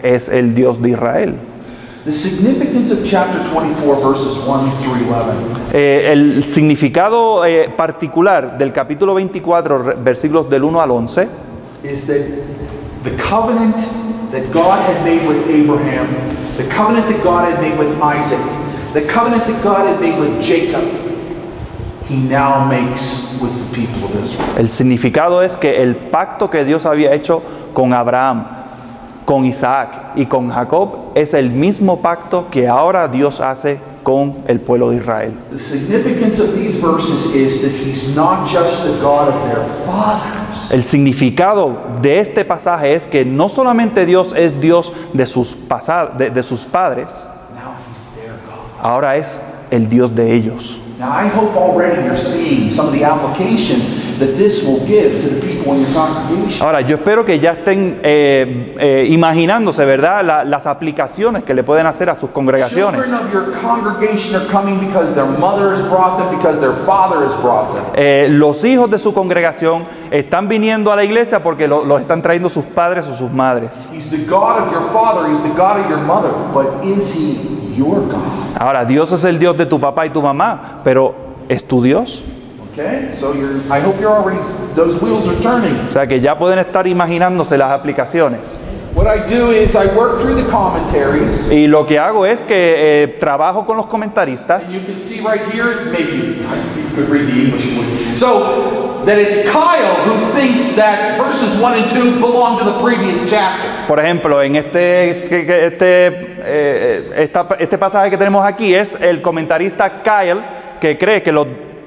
es 0.02 0.28
el 0.28 0.52
Dios 0.54 0.82
de 0.82 0.90
Israel. 0.90 1.38
El 5.74 6.42
significado 6.42 7.44
eh, 7.44 7.68
particular 7.76 8.58
del 8.58 8.72
capítulo 8.72 9.14
24, 9.14 9.78
re- 9.82 9.94
versículos 10.02 10.50
del 10.50 10.64
1 10.64 10.80
al 10.82 10.90
11, 10.90 11.28
is 11.84 12.06
that 12.06 12.18
the 13.04 13.10
covenant 13.22 13.76
that 14.32 14.42
God 14.52 14.80
had 14.80 15.04
made 15.04 15.26
with 15.28 15.48
Abraham, 15.48 16.06
the 16.56 16.64
covenant 16.64 17.06
that 17.08 17.22
God 17.22 17.44
had 17.52 17.60
made 17.60 17.78
with 17.78 17.96
Isaac, 18.02 18.40
the 18.94 19.02
covenant 19.02 19.46
that 19.46 19.62
God 19.62 19.86
had 19.86 20.00
made 20.00 20.18
with 20.18 20.40
Jacob, 20.42 20.82
he 22.08 22.16
now 22.16 22.66
makes 22.68 23.38
with 23.40 23.52
the 23.52 23.74
people 23.74 24.04
of 24.08 24.22
Israel. 24.22 24.48
el 24.58 24.68
significado 24.68 25.40
es 25.42 25.56
que 25.56 25.82
el 25.82 25.94
pacto 25.96 26.50
que 26.50 26.64
Dios 26.64 26.84
había 26.84 27.12
hecho 27.14 27.42
con 27.72 27.92
Abraham, 27.92 28.44
con 29.24 29.44
Isaac 29.44 30.12
y 30.16 30.26
con 30.26 30.50
Jacob 30.50 31.12
es 31.14 31.34
el 31.34 31.50
mismo 31.50 32.00
pacto 32.00 32.48
que 32.50 32.68
ahora 32.68 33.08
Dios 33.08 33.40
hace 33.40 33.78
con 34.02 34.38
el 34.48 34.58
pueblo 34.60 34.90
de 34.90 34.96
Israel. 34.96 35.32
The 35.52 35.58
significance 35.58 36.40
of 36.42 36.54
these 36.56 36.76
verses 36.80 37.34
is 37.36 37.62
that 37.62 37.70
he's 37.70 38.16
not 38.16 38.48
just 38.48 38.84
the 38.84 39.00
God 39.00 39.28
of 39.28 39.34
their 39.46 39.62
fathers, 39.86 40.72
El 40.72 40.82
significado 40.82 41.76
de 42.00 42.18
este 42.18 42.44
pasaje 42.44 42.94
es 42.94 43.06
que 43.06 43.24
no 43.24 43.48
solamente 43.48 44.04
Dios 44.04 44.32
es 44.36 44.60
Dios 44.60 44.92
de 45.12 45.26
sus, 45.26 45.54
pasa- 45.54 46.06
de- 46.18 46.30
de 46.30 46.42
sus 46.42 46.64
padres, 46.64 47.08
now 47.54 47.74
he's 47.90 48.06
their 48.16 48.32
God. 48.46 48.84
ahora 48.84 49.16
es 49.16 49.38
el 49.70 49.88
Dios 49.88 50.12
de 50.14 50.34
ellos. 50.34 50.78
Now, 50.98 51.10
I 51.12 51.28
hope 51.28 51.56
already 51.56 52.02
you're 52.04 52.16
seeing 52.16 52.68
some 52.70 52.86
of 52.88 52.92
the 52.92 53.04
application 53.04 53.80
that 54.24 54.36
this 54.36 54.62
will 54.64 54.80
give 54.86 55.20
to 55.20 55.28
the 55.28 55.40
people 55.46 55.74
in 55.74 55.82
your 55.82 55.92
congregation. 55.92 56.64
Ahora, 56.66 56.80
yo 56.80 56.96
espero 56.96 57.24
que 57.24 57.38
ya 57.40 57.52
estén 57.52 57.98
eh, 58.02 58.74
eh, 58.78 59.06
imaginándose, 59.10 59.84
¿verdad?, 59.84 60.24
La- 60.24 60.44
las 60.44 60.66
aplicaciones 60.66 61.42
que 61.44 61.54
le 61.54 61.64
pueden 61.64 61.86
hacer 61.86 62.08
a 62.10 62.14
sus 62.14 62.30
congregaciones. 62.30 63.00
Children 63.02 63.26
of 63.26 63.32
your 63.32 63.52
congregation 63.60 64.36
are 64.36 64.46
coming 64.46 64.78
because 64.78 65.12
their 65.14 65.26
mother 65.26 65.72
has 65.72 65.82
brought 65.88 66.18
them, 66.18 66.36
because 66.36 66.60
their 66.60 66.72
father 66.86 67.24
has 67.26 67.34
brought 67.42 67.74
them. 67.74 67.84
Eh, 67.94 68.28
los 68.30 68.64
hijos 68.64 68.88
de 68.90 68.98
su 68.98 69.12
congregación 69.12 69.84
están 70.10 70.48
viniendo 70.48 70.92
a 70.92 70.96
la 70.96 71.04
iglesia 71.04 71.42
porque 71.42 71.66
lo- 71.66 71.84
los 71.84 72.00
están 72.00 72.22
trayendo 72.22 72.48
sus 72.48 72.64
padres 72.64 73.06
o 73.06 73.14
sus 73.14 73.30
madres. 73.32 73.90
He's 73.92 74.10
the 74.10 74.18
God 74.28 74.58
of 74.66 74.72
your 74.72 74.82
father, 74.92 75.28
he's 75.30 75.42
the 75.42 75.48
God 75.56 75.80
of 75.80 75.88
your 75.90 76.00
mother, 76.00 76.30
but 76.52 76.84
is 76.84 77.14
he 77.14 77.38
your 77.76 77.96
God? 78.08 78.22
Ahora, 78.58 78.84
Dios 78.84 79.10
es 79.12 79.24
el 79.24 79.38
Dios 79.38 79.56
de 79.56 79.66
tu 79.66 79.80
papá 79.80 80.06
y 80.06 80.10
tu 80.10 80.20
mamá, 80.22 80.80
pero 80.84 81.14
¿es 81.48 81.64
tu 81.66 81.82
Dios? 81.82 82.22
Okay, 82.72 83.10
so 83.12 83.34
you're, 83.34 83.60
I 83.70 83.80
hope 83.80 84.00
you're 84.00 84.10
already, 84.10 84.40
those 84.74 85.00
wheels 85.02 85.28
are 85.28 85.38
turning. 85.42 85.74
O 85.88 85.92
sea, 85.92 86.06
que 86.06 86.20
ya 86.20 86.38
pueden 86.38 86.58
estar 86.58 86.86
imaginándose 86.86 87.58
las 87.58 87.70
aplicaciones. 87.70 88.56
What 88.94 89.06
I 89.06 89.26
do 89.26 89.50
is 89.52 89.74
I 89.74 89.86
work 89.94 90.18
through 90.20 90.36
the 90.42 90.48
commentaries. 90.50 91.50
Y 91.52 91.66
lo 91.66 91.86
que 91.86 91.98
hago 91.98 92.24
es 92.24 92.42
que 92.42 93.02
eh, 93.02 93.08
trabajo 93.18 93.64
con 93.66 93.76
los 93.76 93.86
comentaristas 93.86 94.70
You 94.70 94.80
can 94.86 94.98
see 94.98 95.20
right 95.20 95.40
here, 95.52 95.86
maybe 95.90 96.38
you 96.38 96.94
could 96.94 97.08
read 97.10 97.26
the 97.26 97.44
English. 97.44 98.18
So, 98.18 99.02
that 99.04 99.18
it's 99.18 99.38
Kyle 99.50 99.94
who 100.06 100.18
thinks 100.38 100.74
that 100.76 101.18
verses 101.18 101.58
1 101.60 101.74
and 101.74 101.90
2 101.90 102.20
belong 102.20 102.58
to 102.58 102.64
the 102.64 102.78
previous 102.82 103.28
chapter. 103.28 103.86
Por 103.86 103.98
ejemplo, 103.98 104.42
en 104.42 104.56
este, 104.56 105.24
este, 105.66 106.36
eh, 106.44 107.12
esta- 107.16 107.48
este 107.58 107.76
pasaje 107.78 108.10
que 108.10 108.16
tenemos 108.18 108.44
aquí 108.46 108.74
es 108.74 108.94
el 109.00 109.20
comentarista 109.20 110.02
Kyle 110.02 110.42
que 110.80 110.96
cree 110.98 111.22
que 111.22 111.32
los 111.32 111.46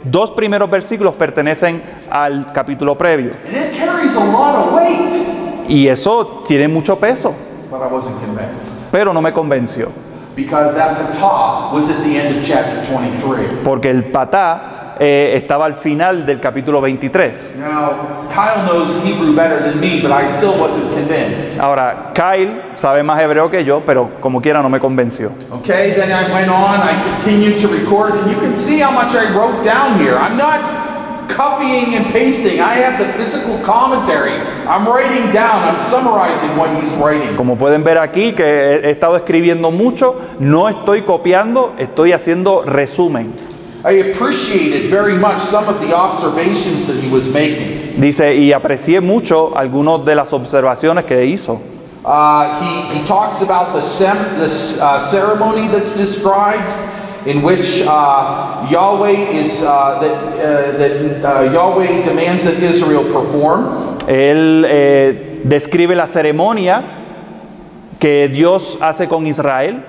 dos 0.10 0.32
primeros 0.32 0.70
versículos 0.70 1.16
pertenecen 1.16 1.82
al 2.10 2.52
capítulo 2.54 2.98
previo. 2.98 3.32
Y 5.68 5.88
eso 5.88 6.44
tiene 6.48 6.68
mucho 6.68 6.98
peso, 6.98 7.34
pero 8.92 9.14
no 9.14 9.22
me 9.22 9.34
convenció. 9.34 9.90
Because 10.36 10.76
that 10.76 10.98
patah 10.98 11.74
was 11.74 11.90
at 11.90 12.04
the 12.04 12.18
end 12.18 12.38
of 12.38 12.44
chapter 12.44 12.82
23. 12.92 13.64
Porque 13.64 13.90
el 13.90 14.12
patá 14.12 14.85
eh, 15.00 15.34
estaba 15.36 15.66
al 15.66 15.74
final 15.74 16.26
del 16.26 16.40
capítulo 16.40 16.82
23. 16.82 17.56
Now, 17.58 18.28
Kyle 18.30 18.66
knows 18.66 19.04
Hebrew 19.04 19.36
better 19.36 19.60
than 19.60 19.80
me, 19.80 20.02
but 20.02 20.12
I 20.12 20.28
still 20.28 20.54
wasn't 20.60 20.94
convinced. 20.94 21.60
Ahora, 21.60 22.12
Kyle 22.14 22.76
sabe 22.76 23.04
más 23.04 23.22
hebreo 23.22 23.50
que 23.50 23.64
yo, 23.64 23.84
pero 23.86 24.10
como 24.20 24.42
quiera 24.42 24.62
no 24.62 24.70
me 24.70 24.80
convenció. 24.80 25.32
Okay, 25.52 25.94
then 25.94 26.12
I 26.12 26.32
went 26.32 26.50
on, 26.50 26.80
I 26.82 26.94
continued 27.14 27.60
to 27.62 27.68
record, 27.68 28.16
and 28.16 28.32
you 28.32 28.38
can 28.38 28.56
see 28.56 28.80
how 28.80 28.92
much 28.92 29.16
I 29.16 29.34
wrote 29.36 29.64
down 29.64 30.00
here. 30.00 30.16
I'm 30.16 30.38
not 30.38 30.86
copying 31.28 31.96
and 31.96 32.06
pasting, 32.14 32.60
I 32.60 32.76
have 32.76 32.98
the 32.98 33.12
physical 33.14 33.58
commentary. 33.66 34.34
I'm 34.68 34.88
writing 34.88 35.32
down, 35.32 35.64
I'm 35.64 35.80
summarizing 35.80 36.56
what 36.58 36.70
he's 36.82 36.94
writing. 36.94 37.36
Como 37.36 37.58
pueden 37.58 37.84
ver 37.84 37.98
aquí, 37.98 38.34
que 38.34 38.44
he 38.46 38.90
estado 38.90 39.16
escribiendo 39.16 39.72
mucho, 39.72 40.16
no 40.40 40.70
estoy 40.70 41.04
copiando, 41.04 41.74
estoy 41.78 42.14
haciendo 42.14 42.64
resumen. 42.64 43.34
I 43.86 43.92
appreciated 44.10 44.90
very 44.90 45.16
much 45.16 45.44
some 45.44 45.70
of 45.70 45.80
the 45.80 45.94
observations 45.96 46.88
that 46.88 47.00
he 47.00 47.08
was 47.08 47.32
making. 47.32 48.02
Dice, 48.02 48.36
y 48.36 48.52
aprecié 48.52 49.00
mucho 49.00 49.54
algunas 49.56 50.04
de 50.04 50.16
las 50.16 50.34
observaciones 50.34 51.06
que 51.06 51.24
hizo. 51.24 51.62
Uh, 52.04 52.90
he, 52.90 52.98
he 52.98 53.06
talks 53.06 53.44
about 53.44 53.74
the, 53.74 53.82
sem- 53.82 54.40
the 54.40 54.50
uh, 54.82 54.98
ceremony 54.98 55.68
that's 55.68 55.96
described, 55.96 56.66
in 57.28 57.44
which 57.44 57.84
uh, 57.86 58.68
Yahweh 58.72 59.30
is 59.30 59.62
uh, 59.62 60.00
that, 60.00 60.34
uh, 60.34 60.78
that 60.80 61.24
uh, 61.24 61.52
Yahweh 61.54 62.04
demands 62.04 62.44
that 62.44 62.62
Israel 62.64 63.04
perform. 63.04 63.98
Él 64.08 64.66
eh, 64.68 65.42
describe 65.44 65.96
la 65.96 66.08
ceremonia 66.08 66.84
que 68.00 68.30
Dios 68.30 68.80
hace 68.82 69.08
con 69.08 69.28
Israel. 69.28 69.84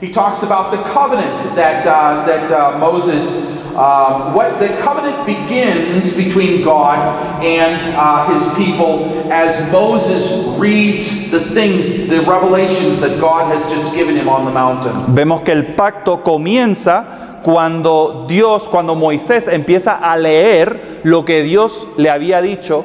He 0.00 0.12
talks 0.12 0.42
about 0.42 0.70
the 0.70 0.82
covenant 0.90 1.38
that 1.56 1.86
uh, 1.86 2.26
that 2.26 2.50
uh, 2.50 2.78
Moses. 2.78 3.54
Um, 3.76 4.32
what 4.32 4.58
the 4.58 4.68
covenant 4.80 5.26
begins 5.26 6.16
between 6.16 6.64
God 6.64 6.96
and 7.44 7.78
uh, 7.94 8.32
His 8.32 8.48
people 8.56 9.30
as 9.30 9.70
Moses 9.70 10.58
reads 10.58 11.30
the 11.30 11.40
things, 11.40 12.08
the 12.08 12.22
revelations 12.22 13.00
that 13.00 13.20
God 13.20 13.52
has 13.52 13.70
just 13.70 13.94
given 13.94 14.16
him 14.16 14.30
on 14.30 14.46
the 14.46 14.50
mountain. 14.50 15.14
Vemos 15.14 15.42
que 15.42 15.52
el 15.52 15.74
pacto 15.74 16.22
comienza 16.22 17.40
cuando 17.42 18.24
Dios, 18.26 18.66
cuando 18.66 18.94
Moisés 18.94 19.46
empieza 19.46 19.92
a 19.92 20.16
leer 20.16 21.02
lo 21.04 21.26
que 21.26 21.42
Dios 21.42 21.86
le 21.98 22.08
había 22.08 22.40
dicho 22.40 22.84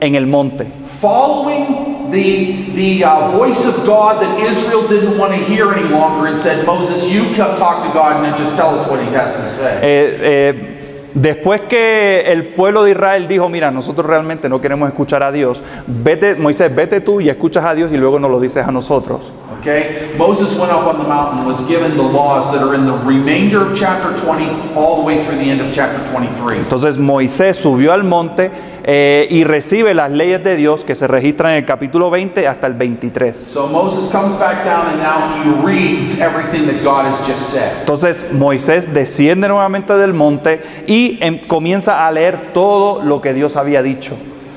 en 0.00 0.14
el 0.14 0.28
monte. 0.28 0.70
Following 0.84 1.97
the 2.10 2.70
the 2.74 3.04
uh, 3.04 3.30
voice 3.30 3.66
of 3.66 3.86
God 3.86 4.22
that 4.22 4.40
Israel 4.40 4.86
didn't 4.86 5.18
want 5.18 5.32
to 5.32 5.38
hear 5.38 5.72
any 5.72 5.88
longer, 5.88 6.26
and 6.26 6.38
said, 6.38 6.66
Moses, 6.66 7.10
you 7.10 7.34
talk 7.34 7.86
to 7.86 7.92
God 7.92 8.16
and 8.16 8.24
then 8.24 8.36
just 8.36 8.56
tell 8.56 8.78
us 8.78 8.88
what 8.88 9.00
He 9.00 9.10
has 9.12 9.36
to 9.36 9.48
say. 9.48 9.80
Eh, 9.82 10.18
eh, 10.20 11.10
después 11.14 11.62
que 11.62 12.22
el 12.26 12.54
pueblo 12.54 12.84
de 12.84 12.92
Israel 12.92 13.26
dijo, 13.28 13.48
mira, 13.48 13.70
nosotros 13.70 14.06
realmente 14.06 14.48
no 14.48 14.60
queremos 14.60 14.88
escuchar 14.88 15.22
a 15.22 15.32
Dios, 15.32 15.62
vete, 15.86 16.36
Moisés, 16.36 16.74
vete 16.74 17.00
tú 17.00 17.20
y 17.20 17.28
escuchas 17.28 17.64
a 17.64 17.74
Dios 17.74 17.92
y 17.92 17.96
luego 17.96 18.18
nos 18.18 18.30
lo 18.30 18.40
dices 18.40 18.66
a 18.66 18.72
nosotros. 18.72 19.30
Okay? 19.60 20.14
Moses 20.16 20.56
went 20.56 20.70
up 20.70 20.86
on 20.86 20.98
the 20.98 21.08
mountain, 21.08 21.38
and 21.38 21.46
was 21.46 21.66
given 21.66 21.96
the 21.96 22.02
laws 22.02 22.52
that 22.52 22.62
are 22.62 22.74
in 22.74 22.86
the 22.86 22.96
remainder 23.04 23.66
of 23.66 23.76
chapter 23.76 24.16
20, 24.16 24.74
all 24.74 24.96
the 24.96 25.02
way 25.02 25.24
through 25.24 25.36
the 25.36 25.50
end 25.50 25.60
of 25.60 25.72
chapter 25.72 25.98
23. 26.10 26.58
Entonces 26.58 26.96
Moisés 26.98 27.56
subió 27.56 27.92
al 27.92 28.04
monte 28.04 28.50
eh, 28.90 29.26
y 29.28 29.44
recibe 29.44 29.92
las 29.92 30.10
leyes 30.10 30.42
de 30.42 30.56
Dios 30.56 30.82
que 30.82 30.94
se 30.94 31.06
registran 31.06 31.52
en 31.52 31.58
el 31.58 31.64
capítulo 31.66 32.08
20 32.08 32.48
hasta 32.48 32.66
el 32.66 32.72
23. 32.72 33.36
So 33.36 33.66
Moses 33.66 34.10
comes 34.10 34.38
back 34.38 34.64
down 34.64 34.86
and 34.86 35.02
now 35.02 35.28
he 35.44 35.62
reads 35.62 36.22
everything 36.22 36.66
that 36.68 36.82
God 36.82 37.04
has 37.04 37.20
just 37.28 37.50
said. 37.52 37.70
Entonces 37.80 38.24
Moisés 38.32 38.94
desciende 38.94 39.46
nuevamente 39.46 39.92
del 39.92 40.14
monte 40.14 40.62
y 40.86 41.18
em- 41.20 41.38
comienza 41.46 42.06
a 42.06 42.10
leer 42.10 42.54
todo 42.54 43.02
lo 43.02 43.20
que 43.20 43.34
Dios 43.34 43.56
había 43.56 43.82
dicho. 43.82 44.14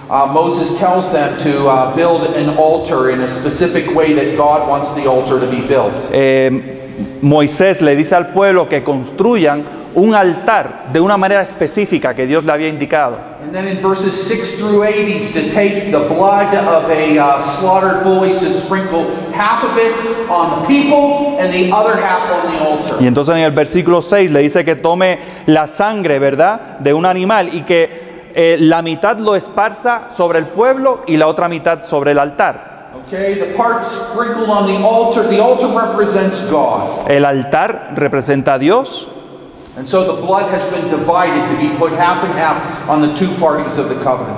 Uh, 0.10 0.28
Moses 0.28 0.80
tells 0.80 1.12
them 1.12 1.38
to 1.38 1.68
uh, 1.68 1.94
build 1.94 2.34
an 2.34 2.58
altar 2.58 3.10
in 3.10 3.20
a 3.20 3.28
specific 3.28 3.94
way 3.94 4.14
that 4.14 4.38
God 4.38 4.70
wants 4.70 4.94
the 4.94 5.10
altar 5.10 5.42
to 5.42 5.48
be 5.48 5.60
built. 5.60 6.10
Eh, 6.14 6.80
Moisés 7.22 7.82
le 7.82 7.98
dice 7.98 8.16
al 8.16 8.28
pueblo 8.32 8.70
que 8.70 8.82
construyan 8.82 9.81
un 9.94 10.16
altar 10.16 10.88
de 10.92 11.00
una 11.00 11.18
manera 11.18 11.42
específica 11.42 12.14
que 12.14 12.26
Dios 12.26 12.44
le 12.44 12.52
había 12.52 12.68
indicado. 12.68 13.18
And 13.44 13.54
then 13.54 13.68
in 13.68 13.82
verses 13.82 14.14
6 14.14 14.58
through 14.58 14.84
8, 14.84 15.08
he's 15.08 15.34
to 15.34 15.50
take 15.52 15.92
the 15.92 16.00
blood 16.00 16.54
of 16.56 16.90
a 16.90 17.18
uh, 17.18 17.42
slaughtered 17.42 18.04
bull, 18.04 18.24
he's 18.24 18.40
to 18.40 18.52
sprinkle 18.52 19.08
half 19.34 19.64
of 19.64 19.78
it 19.78 20.00
on 20.30 20.62
the 20.62 20.68
people 20.68 21.40
and 21.40 21.52
the 21.52 21.72
other 21.72 21.98
half 21.98 22.22
on 22.32 22.52
the 22.52 22.60
altar. 22.60 22.98
Y 23.02 23.08
entonces 23.08 23.36
en 23.36 23.42
el 23.42 23.52
versículo 23.52 24.02
6 24.02 24.32
le 24.32 24.42
dice 24.42 24.64
que 24.64 24.76
tome 24.76 25.20
la 25.48 25.68
sangre, 25.68 26.20
¿verdad?, 26.20 26.80
de 26.80 26.94
un 26.94 27.06
animal 27.06 27.54
y 27.54 27.64
que 27.64 28.30
eh, 28.34 28.58
la 28.60 28.82
mitad 28.82 29.18
lo 29.18 29.36
esparza 29.36 30.12
sobre 30.16 30.40
el 30.40 30.48
pueblo 30.48 31.02
y 31.08 31.18
la 31.18 31.28
otra 31.28 31.50
mitad 31.50 31.82
sobre 31.82 32.12
el 32.12 32.20
altar. 32.20 32.72
Okay, 33.08 33.36
the 33.36 33.54
part 33.56 33.84
sprinkled 33.84 34.50
on 34.50 34.68
the 34.68 34.78
altar, 34.78 35.28
the 35.28 35.42
altar 35.42 35.68
represents 35.68 36.50
God. 36.50 37.10
El 37.10 37.26
altar 37.26 37.94
representa 37.96 38.54
a 38.54 38.60
Dios 38.60 39.08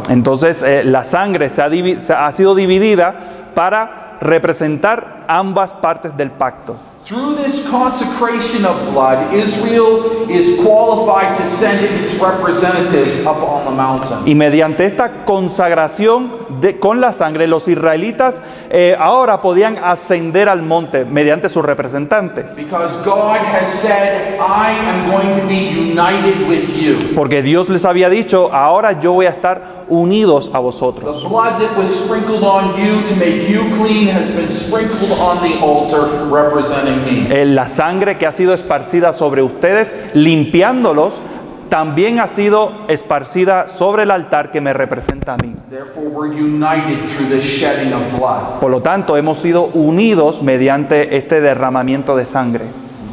Entonces 0.10 0.62
eh, 0.62 0.84
la 0.84 1.04
sangre 1.04 1.50
se 1.50 1.62
ha, 1.62 2.28
ha 2.28 2.32
sido 2.32 2.54
dividida 2.54 3.16
para 3.56 4.18
representar 4.22 5.24
ambas 5.28 5.74
partes 5.74 6.16
del 6.16 6.30
pacto. 6.32 6.78
Through 7.06 7.36
this 7.36 7.68
consecration 7.70 8.64
of 8.66 8.94
blood, 8.94 9.34
Israel 9.34 10.26
is 10.30 10.58
qualified 10.64 11.36
to 11.36 11.44
send 11.44 11.84
its 11.84 12.18
representatives 12.18 13.26
up 13.26 13.44
on 13.44 13.66
the 13.66 13.72
mountain. 13.72 14.20
Y 14.26 14.36
mediante 14.36 14.86
esta 14.86 15.26
consagración 15.26 16.32
de- 16.62 16.80
con 16.80 17.02
la 17.02 17.12
sangre, 17.12 17.48
los 17.48 17.68
israelitas 17.68 18.42
eh, 18.70 18.96
ahora 18.98 19.42
podían 19.42 19.78
ascender 19.84 20.48
al 20.48 20.62
monte 20.62 21.04
mediante 21.04 21.50
sus 21.50 21.66
representantes. 21.66 22.56
Because 22.56 22.96
God 23.04 23.36
has 23.38 23.68
said, 23.68 24.40
I 24.40 24.72
am 24.72 25.12
going 25.12 25.36
to 25.36 25.46
be 25.46 25.72
united 25.92 26.48
with 26.48 26.74
you. 26.74 27.14
Porque 27.16 27.42
Dios 27.42 27.68
les 27.68 27.84
había 27.84 28.10
dicho, 28.10 28.50
ahora 28.54 29.02
yo 29.02 29.12
voy 29.12 29.26
a 29.26 29.32
estar 29.32 29.83
unidos 29.94 30.50
a 30.50 30.54
The 30.54 30.60
vosotros. 30.60 31.24
blood 31.30 31.60
that 31.60 31.78
was 31.78 31.90
sprinkled 31.90 32.44
on 32.44 32.76
you 32.78 33.02
to 33.04 33.16
make 33.16 33.48
you 33.50 33.70
clean 33.78 34.08
has 34.08 34.32
been 34.32 34.50
sprinkled 34.50 35.12
on 35.20 35.42
the 35.42 35.60
altar 35.60 36.26
representing 36.30 37.04
me. 37.06 37.46
La 37.46 37.68
sangre 37.68 38.18
que 38.18 38.26
ha 38.28 38.32
sido 38.32 38.54
esparcida 38.54 39.14
sobre 39.14 39.42
ustedes, 39.42 39.94
limpiándolos, 40.14 41.22
también 41.70 42.20
ha 42.20 42.28
sido 42.28 42.72
esparcida 42.88 43.68
sobre 43.68 44.04
el 44.04 44.12
altar 44.12 44.52
que 44.52 44.62
me 44.62 44.74
representa 44.74 45.34
a 45.34 45.38
mí. 45.38 45.56
Therefore, 45.72 46.08
we're 46.08 46.34
united 46.34 47.04
through 47.08 47.30
this 47.30 47.44
shedding 47.44 47.94
of 47.94 48.02
blood. 48.18 48.60
Por 48.60 48.70
lo 48.70 48.82
tanto, 48.82 49.18
hemos 49.18 49.40
sido 49.40 49.64
unidos 49.74 50.44
mediante 50.44 51.18
este 51.18 51.42
derramamiento 51.42 52.16
de 52.16 52.26
sangre. 52.26 52.66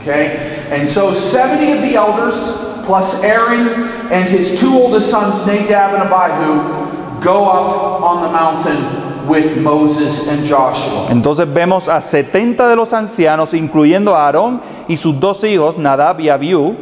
Okay? 0.02 0.66
And 0.72 0.86
so 0.86 1.14
70 1.14 1.72
of 1.72 1.80
the 1.82 1.94
elders 1.96 2.69
plus 2.84 3.22
Aaron 3.22 3.68
and 4.10 4.28
his 4.28 4.58
two 4.58 4.72
oldest 4.74 5.10
sons, 5.10 5.46
Nadab 5.46 5.94
and 5.94 6.12
Abihu, 6.12 7.20
go 7.22 7.44
up 7.46 8.02
on 8.02 8.22
the 8.22 8.30
mountain 8.32 9.28
with 9.28 9.56
Moses 9.60 10.26
and 10.28 10.44
Joshua. 10.46 11.06
Entonces 11.10 11.46
vemos 11.52 11.88
a 11.88 12.00
70 12.00 12.68
de 12.68 12.76
los 12.76 12.92
ancianos, 12.92 13.54
incluyendo 13.54 14.14
a 14.16 14.26
Aarón 14.26 14.60
y 14.88 14.96
sus 14.96 15.18
dos 15.20 15.44
hijos, 15.44 15.76
Nadab 15.78 16.20
y 16.20 16.28
Abiú, 16.28 16.76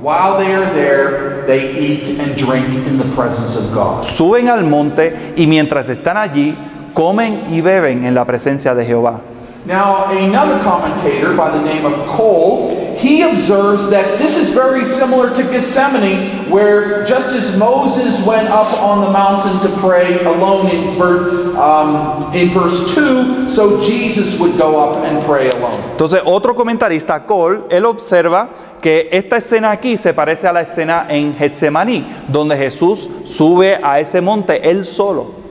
While 0.00 0.38
they 0.38 0.52
are 0.52 0.72
there, 0.74 1.44
they 1.46 1.78
eat 1.78 2.18
and 2.18 2.34
drink 2.36 2.66
in 2.88 2.98
the 2.98 3.04
presence 3.14 3.56
of 3.56 3.72
God. 3.72 4.02
suben 4.02 4.48
al 4.48 4.64
monte 4.64 5.34
y 5.36 5.46
mientras 5.46 5.88
están 5.88 6.16
allí, 6.16 6.56
comen 6.92 7.54
y 7.54 7.60
beben 7.60 8.04
en 8.04 8.14
la 8.14 8.24
presencia 8.24 8.74
de 8.74 8.84
Jehová. 8.84 9.20
Now, 9.64 10.10
another 10.10 10.60
commentator 10.64 11.36
by 11.36 11.56
the 11.56 11.62
name 11.62 11.86
of 11.86 11.94
Cole, 12.08 12.96
he 12.96 13.22
observes 13.22 13.90
that 13.90 14.18
this 14.18 14.36
is 14.36 14.52
very 14.52 14.84
similar 14.84 15.32
to 15.34 15.42
Gethsemane, 15.44 16.50
where 16.50 17.04
just 17.04 17.30
as 17.30 17.56
Moses 17.56 18.24
went 18.26 18.48
up 18.48 18.66
on 18.82 19.02
the 19.02 19.10
mountain 19.10 19.60
to 19.60 19.76
pray 19.78 20.24
alone 20.24 20.68
in, 20.68 20.98
ver, 20.98 21.56
um, 21.56 22.34
in 22.34 22.50
verse 22.50 22.92
2, 22.92 23.48
so 23.48 23.80
Jesus 23.80 24.38
would 24.40 24.58
go 24.58 24.80
up 24.80 25.04
and 25.04 25.24
pray 25.24 25.50
alone. 25.50 25.80
Entonces 25.92 26.20
otro 26.24 26.56
comentarista, 26.56 27.24
Cole, 27.24 27.62
él 27.70 27.84
observa 27.86 28.50
que 28.80 29.08
esta 29.12 29.36
escena 29.36 29.70
aquí 29.70 29.96
se 29.96 30.12
parece 30.12 30.48
a 30.48 30.52
la 30.52 30.62
escena 30.62 31.06
en 31.08 31.36
Getsemaní, 31.36 32.04
donde 32.26 32.56
Jesús 32.56 33.08
sube 33.22 33.78
a 33.80 34.00
ese 34.00 34.20
monte 34.20 34.68
él 34.68 34.84
solo. 34.84 35.41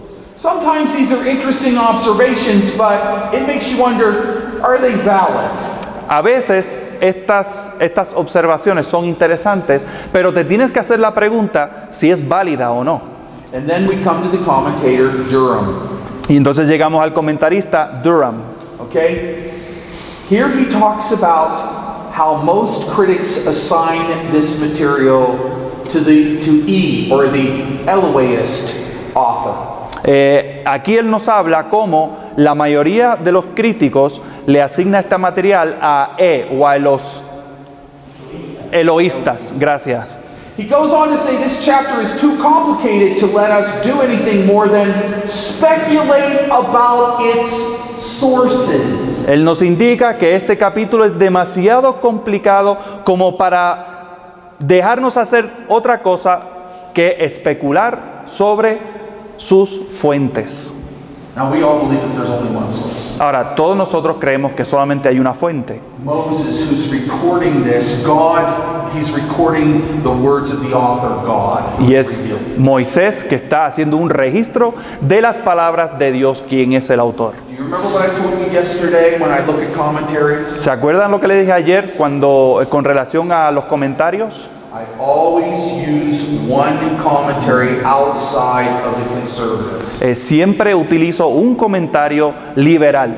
Sometimes 0.41 0.91
these 0.95 1.11
are 1.11 1.23
interesting 1.27 1.77
observations, 1.77 2.75
but 2.75 3.31
it 3.31 3.45
makes 3.45 3.71
you 3.71 3.79
wonder 3.79 4.59
are 4.63 4.79
they 4.79 4.95
valid? 4.95 5.51
A 6.09 6.23
veces 6.23 6.79
estas, 6.99 7.71
estas 7.79 8.11
observaciones 8.15 8.87
son 8.87 9.05
interesantes, 9.05 9.85
pero 10.11 10.33
te 10.33 10.43
tienes 10.43 10.71
que 10.71 10.79
hacer 10.79 10.97
la 10.99 11.13
pregunta 11.13 11.89
si 11.91 12.09
es 12.09 12.27
válida 12.27 12.71
o 12.71 12.81
no. 12.81 13.03
And 13.53 13.69
then 13.69 13.85
we 13.85 14.01
come 14.03 14.23
to 14.23 14.35
the 14.35 14.43
commentator, 14.43 15.11
Durham. 15.29 15.99
Y 16.27 16.35
entonces 16.37 16.67
llegamos 16.67 17.03
al 17.03 17.13
comentarista 17.13 18.01
Durham. 18.01 18.41
Okay? 18.79 19.51
Here 20.27 20.49
he 20.49 20.65
talks 20.65 21.11
about 21.11 21.55
how 22.15 22.41
most 22.41 22.89
critics 22.89 23.45
assign 23.45 24.31
this 24.31 24.59
material 24.59 25.85
to 25.87 25.99
the 25.99 26.39
to 26.39 26.65
E 26.67 27.11
or 27.11 27.27
the 27.27 27.85
Eloist 27.85 29.15
author. 29.15 29.70
Eh, 30.03 30.63
aquí 30.65 30.97
él 30.97 31.09
nos 31.09 31.27
habla 31.27 31.69
cómo 31.69 32.17
la 32.35 32.55
mayoría 32.55 33.15
de 33.15 33.31
los 33.31 33.45
críticos 33.53 34.21
le 34.47 34.61
asigna 34.61 34.99
este 34.99 35.17
material 35.17 35.77
a 35.81 36.15
E 36.17 36.47
o 36.57 36.65
a 36.67 36.77
los 36.77 37.21
eloístas. 38.71 39.59
Gracias. 39.59 40.17
He 40.57 40.65
goes 40.65 40.91
on 40.91 41.09
to 41.09 41.17
say 41.17 41.37
this 41.37 41.63
chapter 41.63 42.01
is 42.01 42.19
too 42.19 42.37
complicated 42.41 43.17
to 43.19 43.27
let 43.27 43.51
us 43.51 43.83
do 43.85 44.01
anything 44.01 44.45
more 44.45 44.67
than 44.67 45.25
speculate 45.25 46.45
about 46.51 47.21
its 47.21 47.51
sources. 47.99 49.29
Él 49.29 49.45
nos 49.45 49.61
indica 49.61 50.17
que 50.17 50.35
este 50.35 50.57
capítulo 50.57 51.05
es 51.05 51.17
demasiado 51.17 52.01
complicado 52.01 52.77
como 53.05 53.37
para 53.37 54.55
dejarnos 54.59 55.15
hacer 55.17 55.49
otra 55.67 56.01
cosa 56.01 56.41
que 56.93 57.17
especular 57.19 58.23
sobre 58.25 58.79
sus 59.37 59.81
fuentes. 59.89 60.73
Ahora, 63.19 63.55
todos 63.55 63.77
nosotros 63.77 64.17
creemos 64.19 64.51
que 64.51 64.65
solamente 64.65 65.07
hay 65.07 65.19
una 65.19 65.33
fuente. 65.33 65.79
Moses, 66.03 66.69
who's 66.69 66.91
recording 66.91 67.63
this, 67.63 68.03
God, 68.05 68.43
he's 68.93 69.11
recording 69.13 70.01
the 70.03 70.09
words 70.09 70.51
of 70.51 70.61
the 70.61 70.75
author, 70.75 71.09
God. 71.25 71.79
who 71.79 71.85
Y 71.85 71.95
es. 71.95 72.21
Moisés 72.57 73.23
que 73.23 73.35
está 73.35 73.65
haciendo 73.65 73.97
un 73.97 74.09
registro 74.09 74.73
de 74.99 75.21
las 75.21 75.37
palabras 75.37 75.97
de 75.97 76.11
Dios, 76.11 76.43
quien 76.47 76.73
es 76.73 76.89
el 76.89 76.99
autor. 76.99 77.33
¿Se 80.45 80.71
acuerdan 80.71 81.11
lo 81.11 81.21
que 81.21 81.27
le 81.27 81.39
dije 81.39 81.51
ayer 81.53 81.93
cuando 81.95 82.59
eh, 82.61 82.65
con 82.65 82.83
relación 82.83 83.31
a 83.31 83.51
los 83.51 83.65
comentarios? 83.65 84.49
I 84.73 84.85
always 84.97 85.59
use 85.85 86.39
one 86.47 86.97
commentary 86.99 87.83
outside 87.83 88.71
of 88.85 88.97
the 88.97 89.19
conservatives. 89.19 90.01
Eh, 90.01 90.15
siempre 90.15 90.73
utilizo 90.73 91.27
un 91.27 91.55
comentario 91.55 92.33
liberal. 92.55 93.13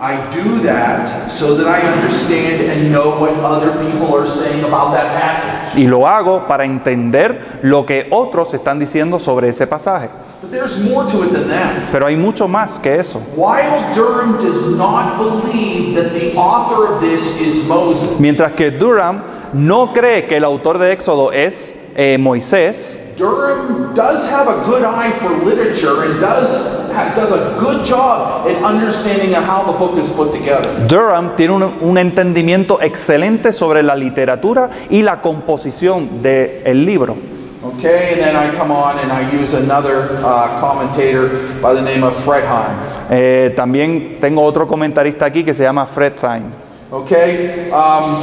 I 0.00 0.16
do 0.32 0.62
that 0.62 1.06
so 1.30 1.54
that 1.56 1.66
I 1.66 1.82
understand 1.82 2.62
and 2.62 2.90
know 2.90 3.20
what 3.20 3.34
other 3.44 3.72
people 3.84 4.16
are 4.16 4.26
saying 4.26 4.64
about 4.64 4.92
that 4.94 5.20
passage. 5.20 5.78
Y 5.78 5.86
lo 5.86 6.06
hago 6.06 6.46
para 6.46 6.64
entender 6.64 7.60
lo 7.62 7.84
que 7.84 8.06
otros 8.10 8.54
están 8.54 8.78
diciendo 8.78 9.20
sobre 9.20 9.50
ese 9.50 9.66
pasaje. 9.66 10.08
But 10.40 10.50
there's 10.50 10.82
more 10.82 11.04
to 11.10 11.24
it 11.24 11.32
than 11.34 11.48
that. 11.48 11.90
Pero 11.92 12.06
hay 12.06 12.16
mucho 12.16 12.48
más 12.48 12.78
que 12.78 12.98
eso. 12.98 13.18
While 13.36 13.92
Durham 13.92 14.38
does 14.38 14.74
not 14.78 15.18
believe 15.18 15.94
that 15.96 16.14
the 16.14 16.34
author 16.36 16.94
of 16.94 17.02
this 17.02 17.38
is 17.38 17.68
Moses, 17.68 18.18
Mientras 18.18 18.52
que 18.52 18.70
Durham 18.70 19.20
no 19.52 19.92
cree 19.92 20.26
que 20.26 20.36
el 20.36 20.44
autor 20.44 20.78
de 20.78 20.92
Éxodo 20.92 21.32
es 21.32 21.74
eh, 21.96 22.18
Moisés, 22.18 22.96
Durham 23.20 23.92
does 23.94 24.26
have 24.30 24.48
a 24.48 24.64
good 24.64 24.82
eye 24.82 25.12
for 25.12 25.30
literature 25.44 26.04
and 26.04 26.18
does 26.18 26.88
does 27.14 27.32
a 27.32 27.58
good 27.60 27.84
job 27.84 28.46
in 28.46 28.56
understanding 28.64 29.32
how 29.34 29.62
the 29.70 29.78
book 29.78 29.98
is 29.98 30.08
put 30.10 30.32
together. 30.32 30.68
Durham 30.88 31.36
tiene 31.36 31.52
un, 31.52 31.62
un 31.82 31.98
entendimiento 31.98 32.80
excelente 32.80 33.52
sobre 33.52 33.82
la 33.82 33.94
literatura 33.94 34.70
y 34.88 35.02
la 35.02 35.20
composición 35.20 36.22
del 36.22 36.86
libro. 36.86 37.16
Okay, 37.62 38.14
and 38.14 38.22
then 38.22 38.36
I 38.36 38.56
come 38.56 38.72
on 38.72 38.98
and 39.00 39.12
I 39.12 39.30
use 39.38 39.52
another 39.52 40.16
uh, 40.24 40.58
commentator 40.58 41.28
by 41.60 41.74
the 41.74 41.82
name 41.82 42.02
of 42.02 42.16
Fredheim. 42.16 42.74
Eh, 43.10 43.52
también 43.54 44.16
tengo 44.18 44.42
otro 44.42 44.66
comentarista 44.66 45.26
aquí 45.26 45.44
que 45.44 45.52
se 45.52 45.64
llama 45.64 45.84
Fred 45.84 46.14
Thyme. 46.14 46.50
Okay, 46.90 47.70
um, 47.70 48.16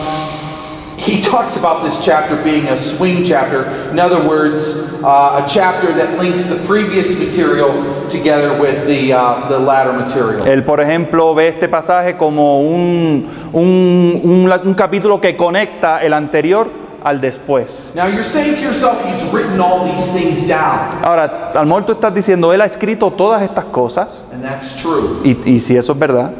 he 0.97 1.21
talks 1.21 1.55
about 1.57 1.83
this 1.83 2.03
chapter 2.03 2.35
being 2.43 2.67
a 2.69 2.75
swing 2.75 3.23
chapter. 3.23 3.65
In 3.91 3.99
other 3.99 4.27
words, 4.27 4.75
uh, 5.03 5.43
a 5.43 5.45
chapter 5.47 5.93
that 5.93 6.17
links 6.17 6.47
the 6.49 6.55
previous 6.67 7.17
material 7.19 7.71
together 8.09 8.59
with 8.59 8.85
the 8.87 9.13
uh, 9.13 9.47
the 9.47 9.59
latter 9.59 9.93
material. 9.93 10.45
Él, 10.47 10.63
por 10.65 10.79
ejemplo, 10.81 11.33
ve 11.35 11.47
este 11.49 11.67
pasaje 11.69 12.17
como 12.17 12.61
un, 12.61 13.27
un- 13.53 14.51
un 14.65 14.73
capítulo 14.73 15.21
que 15.21 15.35
conecta 15.37 15.99
el 16.01 16.13
anterior 16.13 16.69
al 17.03 17.21
después. 17.21 17.91
Now 17.95 18.07
you're 18.07 18.23
saying 18.23 18.55
to 18.55 18.61
yourself, 18.61 18.97
he's 19.05 19.23
written 19.31 19.61
all 19.61 19.85
these 19.91 20.11
things 20.11 20.47
down, 20.47 20.97
Ahora, 21.03 21.51
al 21.53 21.85
tú 21.85 21.93
estás 21.93 22.13
diciendo, 22.13 22.51
él 22.53 22.59
ha 22.61 22.65
escrito 22.65 23.11
todas 23.11 23.43
estas 23.43 23.65
cosas, 23.65 24.23
and 24.33 24.43
that's 24.43 24.81
true. 24.81 25.21
y, 25.23 25.37
y 25.45 25.59
si 25.59 25.77
eso 25.77 25.93
es 25.93 25.99
verdad, 25.99 26.31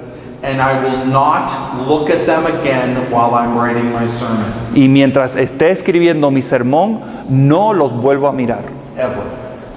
And 0.44 0.62
I 0.62 0.84
will 0.84 1.06
not 1.06 1.52
look 1.88 2.10
at 2.12 2.26
them 2.28 2.46
again 2.46 3.10
while 3.10 3.34
I'm 3.34 3.58
writing 3.58 3.92
my 3.92 4.08
sermon, 4.08 4.46
y 4.76 4.88
mientras 4.88 5.36
esté 5.36 5.72
escribiendo 5.72 6.30
mi 6.32 6.42
sermón, 6.42 7.02
no 7.28 7.74
los 7.74 7.92
vuelvo 7.92 8.28
a 8.28 8.32
mirar, 8.32 8.66
ever. 8.98 9.24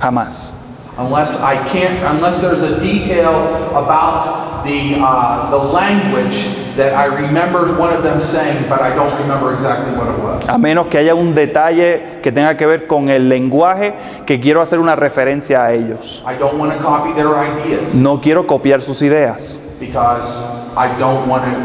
jamás. 0.01 0.53
Unless 0.99 1.41
I 1.43 1.57
can't, 1.69 2.05
unless 2.15 2.43
there's 2.43 2.63
a 2.63 2.79
detail 2.81 3.33
about 3.75 4.65
the, 4.65 4.97
uh, 5.01 5.49
the 5.51 5.57
language 5.57 6.45
that 6.77 6.93
I 6.95 7.07
remember 7.07 7.73
one 7.79 7.93
of 7.95 8.03
them 8.03 8.21
saying, 8.21 8.69
but 8.69 8.83
I 8.83 8.95
don't 8.95 9.13
remember 9.23 9.55
exactly 9.55 9.97
what 9.97 10.09
it 10.09 10.19
was. 10.23 10.47
A 10.49 10.59
menos 10.59 10.89
que 10.89 10.99
haya 10.99 11.15
un 11.15 11.35
detalle 11.35 12.21
que 12.23 12.33
tenga 12.33 12.57
que 12.57 12.67
ver 12.67 12.87
con 12.87 13.09
el 13.09 13.29
lenguaje 13.31 13.95
que 14.27 14.41
quiero 14.41 14.61
hacer 14.61 14.79
una 14.79 14.95
referencia 14.95 15.65
a 15.65 15.73
ellos. 15.73 16.23
I 16.27 16.35
don't 16.37 16.59
want 16.59 16.73
to 16.73 16.79
copy 16.85 17.15
their 17.15 17.29
ideas 17.29 17.95
No 17.95 18.21
quiero 18.21 18.47
copiar 18.47 18.83
sus 18.83 19.01
ideas, 19.01 19.59
because 19.81 20.76
I 20.76 20.97
don't 20.99 21.26
want 21.26 21.45
to, 21.45 21.57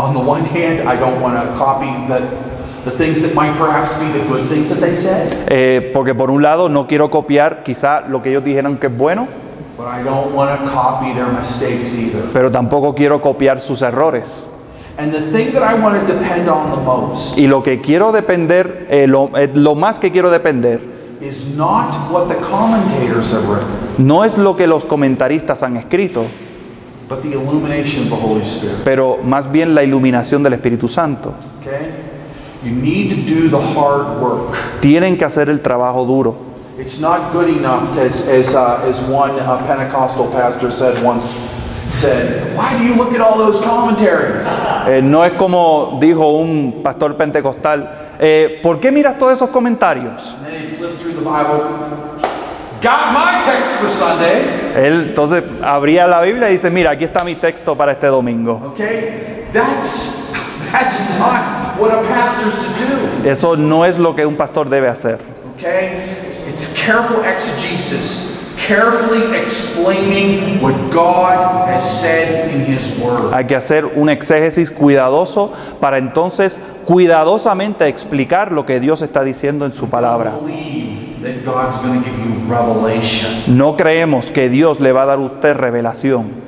on 0.00 0.14
the 0.14 0.20
one 0.20 0.44
hand, 0.44 0.88
I 0.88 0.94
don't 0.94 1.20
want 1.20 1.34
to 1.34 1.56
copy 1.56 1.88
the, 2.06 2.20
the 2.84 2.90
things 2.90 3.22
that 3.22 3.34
might 3.34 3.56
perhaps 3.56 3.98
be 3.98 4.06
the 4.12 4.24
good 4.28 4.48
things 4.48 4.68
that 4.68 4.80
they 4.80 4.94
said, 4.94 5.48
eh, 5.50 5.90
porque 5.92 6.14
por 6.14 6.30
un 6.30 6.42
lado 6.42 6.68
no 6.68 6.86
quiero 6.86 7.10
copiar 7.10 7.64
quizá 7.64 8.06
lo 8.08 8.22
que 8.22 8.30
ellos 8.30 8.44
dijeron 8.44 8.78
que 8.78 8.88
es 8.88 8.96
bueno, 8.96 9.26
but 9.76 9.86
I 9.86 10.02
don't 10.04 10.34
want 10.34 10.60
to 10.60 10.70
copy 10.70 11.12
their 11.14 11.32
mistakes 11.32 11.96
either. 11.98 12.22
pero 12.32 12.50
tampoco 12.50 12.94
quiero 12.94 13.20
copiar 13.20 13.60
sus 13.60 13.82
errores. 13.82 14.46
And 14.98 15.10
the 15.10 15.22
thing 15.32 15.52
that 15.54 15.62
I 15.62 15.74
want 15.80 16.06
to 16.06 16.12
depend 16.12 16.50
on 16.50 16.70
the 16.70 16.76
most 16.76 17.38
Y 17.38 17.46
lo 17.46 17.62
que 17.62 17.80
quiero 17.80 18.12
depender, 18.12 18.86
eh, 18.90 19.06
lo, 19.08 19.30
eh, 19.36 19.50
lo 19.54 19.74
más 19.74 19.98
que 19.98 20.12
quiero 20.12 20.30
depender, 20.30 20.80
is 21.22 21.56
not 21.56 21.94
what 22.10 22.28
the 22.28 22.34
commentators 22.34 23.32
have 23.32 23.48
written, 23.48 24.06
no 24.06 24.24
es 24.24 24.36
lo 24.36 24.54
que 24.54 24.66
los 24.66 24.84
comentaristas 24.84 25.62
han 25.62 25.78
escrito, 25.78 26.26
but 27.08 27.22
the 27.22 27.32
illumination 27.32 28.04
of 28.04 28.10
the 28.10 28.16
Holy 28.16 28.44
Spirit. 28.44 28.84
pero 28.84 29.18
más 29.22 29.50
bien 29.50 29.74
la 29.74 29.82
iluminación 29.82 30.42
del 30.42 30.54
Espíritu 30.54 30.88
Santo. 30.88 31.34
Okay? 31.60 31.90
You 32.64 32.70
need 32.70 33.10
to 33.10 33.16
do 33.16 33.48
the 33.48 33.58
hard 33.58 34.20
work. 34.20 34.56
Tienen 34.80 35.18
que 35.18 35.24
hacer 35.24 35.48
el 35.48 35.60
trabajo 35.60 36.04
duro. 36.06 36.36
It's 36.78 37.00
not 37.00 37.32
good 37.32 37.48
enough, 37.48 37.92
to, 37.94 38.00
as, 38.00 38.28
as, 38.28 38.54
uh, 38.54 38.82
as 38.88 39.02
one 39.02 39.32
uh, 39.38 39.64
Pentecostal 39.66 40.30
pastor 40.30 40.70
said 40.70 41.02
once, 41.04 41.34
said, 41.90 42.56
why 42.56 42.76
do 42.78 42.84
you 42.84 42.94
look 42.94 43.12
at 43.12 43.20
all 43.20 43.36
those 43.36 43.60
commentaries? 43.60 44.46
Eh, 44.86 45.00
no 45.02 45.22
es 45.24 45.32
como 45.34 45.98
dijo 46.00 46.30
un 46.38 46.80
pastor 46.82 47.16
pentecostal, 47.16 48.14
eh, 48.18 48.60
¿por 48.62 48.80
qué 48.80 48.90
miras 48.90 49.18
todos 49.18 49.34
esos 49.34 49.50
comentarios? 49.50 50.34
And 50.38 50.46
then 50.46 50.66
he'd 50.66 50.76
flip 50.76 50.96
through 50.98 51.14
the 51.14 51.20
Bible. 51.20 52.22
Got 52.82 53.12
my 53.12 53.40
text 53.40 53.70
for 53.78 53.88
Sunday. 53.88 54.42
Él 54.74 55.06
entonces 55.10 55.44
abría 55.62 56.08
la 56.08 56.20
Biblia 56.20 56.50
y 56.50 56.54
dice, 56.54 56.68
mira, 56.68 56.90
aquí 56.90 57.04
está 57.04 57.22
mi 57.22 57.36
texto 57.36 57.76
para 57.76 57.92
este 57.92 58.08
domingo. 58.08 58.60
Okay? 58.72 59.44
That's 59.52 60.32
that's 60.72 61.16
not 61.16 61.78
what 61.78 61.92
a 61.92 62.02
pastor's 62.08 62.56
to 62.56 63.22
do. 63.22 63.30
Eso 63.30 63.56
no 63.56 63.84
es 63.84 63.98
lo 63.98 64.16
que 64.16 64.26
un 64.26 64.34
pastor 64.34 64.68
debe 64.68 64.88
hacer. 64.88 65.20
Okay? 65.56 66.00
It's 66.48 66.74
careful 66.74 67.22
exegesis, 67.24 68.52
carefully 68.66 69.32
explaining 69.40 70.60
what 70.60 70.74
God 70.90 71.68
has 71.68 71.84
said 71.84 72.50
in 72.52 72.64
His 72.66 72.98
Word. 72.98 73.32
Hay 73.32 73.44
que 73.44 73.54
hacer 73.54 73.86
un 73.94 74.08
exégesis 74.08 74.72
cuidadoso 74.72 75.52
para 75.78 75.98
entonces 75.98 76.58
cuidadosamente 76.84 77.86
explicar 77.86 78.50
lo 78.50 78.66
que 78.66 78.80
Dios 78.80 79.02
está 79.02 79.22
diciendo 79.22 79.66
en 79.66 79.72
su 79.72 79.88
palabra. 79.88 80.32
Believe 80.44 81.11
that 81.22 81.44
God's 81.44 81.78
going 81.78 82.02
to 82.02 82.08
give 82.08 82.18
you 82.18 82.34
revelation, 82.48 83.56
No 83.56 83.76
creemos 83.76 84.26
que 84.30 84.48
Dios 84.48 84.80
le 84.80 84.92
va 84.92 85.02
a 85.04 85.06
dar 85.06 85.18
a 85.18 85.22
usted 85.22 85.54
revelación, 85.56 86.42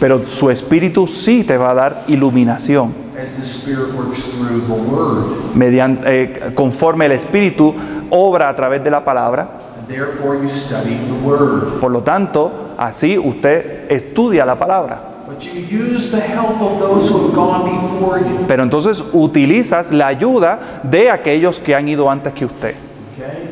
pero 0.00 0.26
su 0.26 0.50
espíritu 0.50 1.06
sí 1.06 1.44
te 1.44 1.56
va 1.56 1.70
a 1.70 1.74
dar 1.74 2.04
iluminación. 2.06 2.92
Mediante, 5.54 6.22
eh, 6.22 6.52
conforme 6.54 7.06
el 7.06 7.12
espíritu 7.12 7.74
obra 8.10 8.48
a 8.48 8.54
través 8.54 8.84
de 8.84 8.90
la 8.90 9.04
palabra. 9.04 9.48
Por 11.80 11.90
lo 11.90 12.02
tanto, 12.02 12.74
así 12.76 13.18
usted 13.18 13.90
estudia 13.90 14.44
la 14.44 14.58
palabra. 14.58 15.11
But 15.42 15.54
you 15.54 15.60
use 15.62 16.10
the 16.12 16.20
help 16.20 16.60
of 16.60 16.78
those 16.78 17.08
who 17.10 17.26
have 17.26 17.34
gone 17.34 17.64
before 17.70 18.20
you. 18.20 18.44
Pero 18.46 18.62
entonces 18.62 19.02
utilizas 19.12 19.90
la 19.92 20.06
ayuda 20.08 20.80
de 20.84 21.10
aquellos 21.10 21.58
que 21.58 21.74
han 21.74 21.88
ido 21.88 22.08
antes 22.10 22.32
que 22.32 22.46
usted. 22.46 22.74
Okay? 23.16 23.48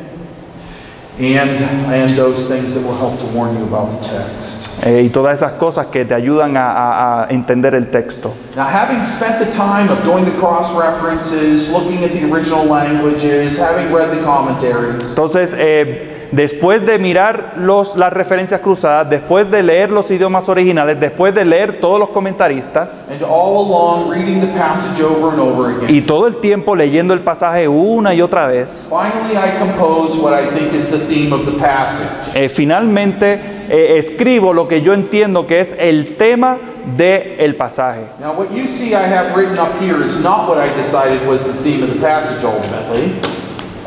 And, 1.37 1.49
and 1.93 2.09
those 2.17 2.47
things 2.47 2.73
that 2.73 2.83
will 2.83 2.95
help 2.97 3.19
to 3.19 3.25
warn 3.37 3.55
you 3.57 3.63
about 3.65 3.91
the 3.91 4.07
text. 4.07 4.69
Y 4.85 5.09
todas 5.09 5.39
esas 5.39 5.51
cosas 5.59 5.87
que 5.87 6.05
te 6.05 6.15
ayudan 6.15 6.55
a, 6.57 6.71
a- 6.71 7.23
a 7.25 7.27
entender 7.29 7.75
el 7.75 7.87
texto. 7.91 8.33
Now, 8.55 8.65
having 8.65 9.03
spent 9.03 9.37
the 9.39 9.51
time 9.51 9.89
of 9.89 10.01
doing 10.03 10.23
the 10.25 10.31
cross 10.39 10.73
references, 10.73 11.69
looking 11.71 12.03
at 12.03 12.11
the 12.13 12.23
original 12.31 12.65
languages, 12.65 13.59
having 13.59 13.93
read 13.93 14.09
the 14.17 14.23
commentaries, 14.23 15.03
Entonces, 15.09 15.53
eh, 15.59 16.20
después 16.31 16.85
de 16.85 16.97
mirar 16.97 17.53
los, 17.57 17.95
las 17.95 18.13
referencias 18.13 18.61
cruzadas, 18.61 19.09
después 19.09 19.49
de 19.51 19.63
leer 19.63 19.89
los 19.91 20.09
idiomas 20.11 20.47
originales, 20.49 20.99
después 20.99 21.33
de 21.33 21.43
leer 21.45 21.79
todos 21.79 21.99
los 21.99 22.09
comentaristas 22.09 23.01
and 23.09 23.21
all 23.23 23.65
along 23.65 24.09
reading 24.09 24.39
the 24.39 24.47
passage 24.57 25.01
over 25.03 25.29
and 25.31 25.39
over 25.39 25.75
again, 25.75 25.93
y 25.93 26.01
todo 26.01 26.27
el 26.27 26.37
tiempo 26.37 26.75
leyendo 26.75 27.13
el 27.13 27.21
pasaje 27.21 27.67
una 27.67 28.13
y 28.13 28.21
otra 28.21 28.47
vez, 28.47 28.87
finally 28.89 29.35
I 29.37 29.57
compose 29.59 30.17
what 30.17 30.33
I 30.33 30.47
think 30.57 30.73
is 30.73 30.89
the 30.89 30.99
theme 30.99 31.33
of 31.33 31.45
the 31.45 31.57
passage. 31.57 32.07
eh, 32.35 32.49
finalmente 32.49 33.39
eh, 33.69 33.97
escribo 33.97 34.53
lo 34.53 34.67
que 34.67 34.81
yo 34.81 34.93
entiendo 34.93 35.45
que 35.47 35.59
es 35.59 35.75
el 35.77 36.15
tema 36.15 36.57
del 36.97 37.55
pasaje. 37.55 38.01
Now, 38.19 38.33
what 38.33 38.51
you 38.51 38.65
see 38.65 38.95
I 38.95 39.03
have 39.05 39.35
written 39.35 39.57
up 39.59 39.79
here 39.79 40.03
is 40.03 40.19
not 40.23 40.47
what 40.49 40.57
I 40.57 40.73
decided 40.75 41.25
was 41.27 41.45
the 41.45 41.53
theme 41.53 41.83
of 41.83 41.89
the 41.93 41.99
passage 42.01 42.43
ultimately, 42.43 43.13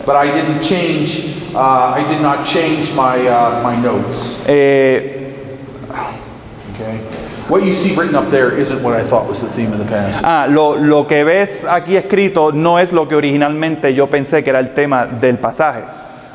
but 0.07 0.15
I 0.15 0.27
didn't 0.31 0.61
change. 0.63 1.34
Uh, 1.55 1.95
I 1.95 2.05
did 2.09 2.21
not 2.21 2.45
change 2.45 2.93
my 2.95 3.17
uh, 3.27 3.63
my 3.63 3.77
notes. 3.77 4.45
Eh, 4.49 5.21
Okay. 6.75 6.99
What 7.49 7.63
you 7.63 7.73
see 7.73 7.95
written 7.95 8.17
up 8.17 8.31
there 8.31 8.51
isn't 8.59 8.83
what 8.83 8.95
I 8.95 9.05
thought 9.05 9.29
was 9.29 9.41
the 9.43 9.49
theme 9.49 9.73
of 9.73 9.79
the 9.79 9.85
passage. 9.85 10.25
ah, 10.25 10.47
lo, 10.49 10.75
lo 10.75 11.05
que 11.07 11.23
ves 11.25 11.65
aquí 11.65 11.97
escrito 11.97 12.51
no 12.53 12.79
es 12.79 12.93
lo 12.93 13.07
que 13.07 13.15
originalmente 13.15 13.95
yo 13.95 14.09
pensé 14.09 14.43
que 14.43 14.51
era 14.51 14.59
el 14.59 14.73
tema 14.75 15.07
del 15.07 15.37
pasaje. 15.39 15.85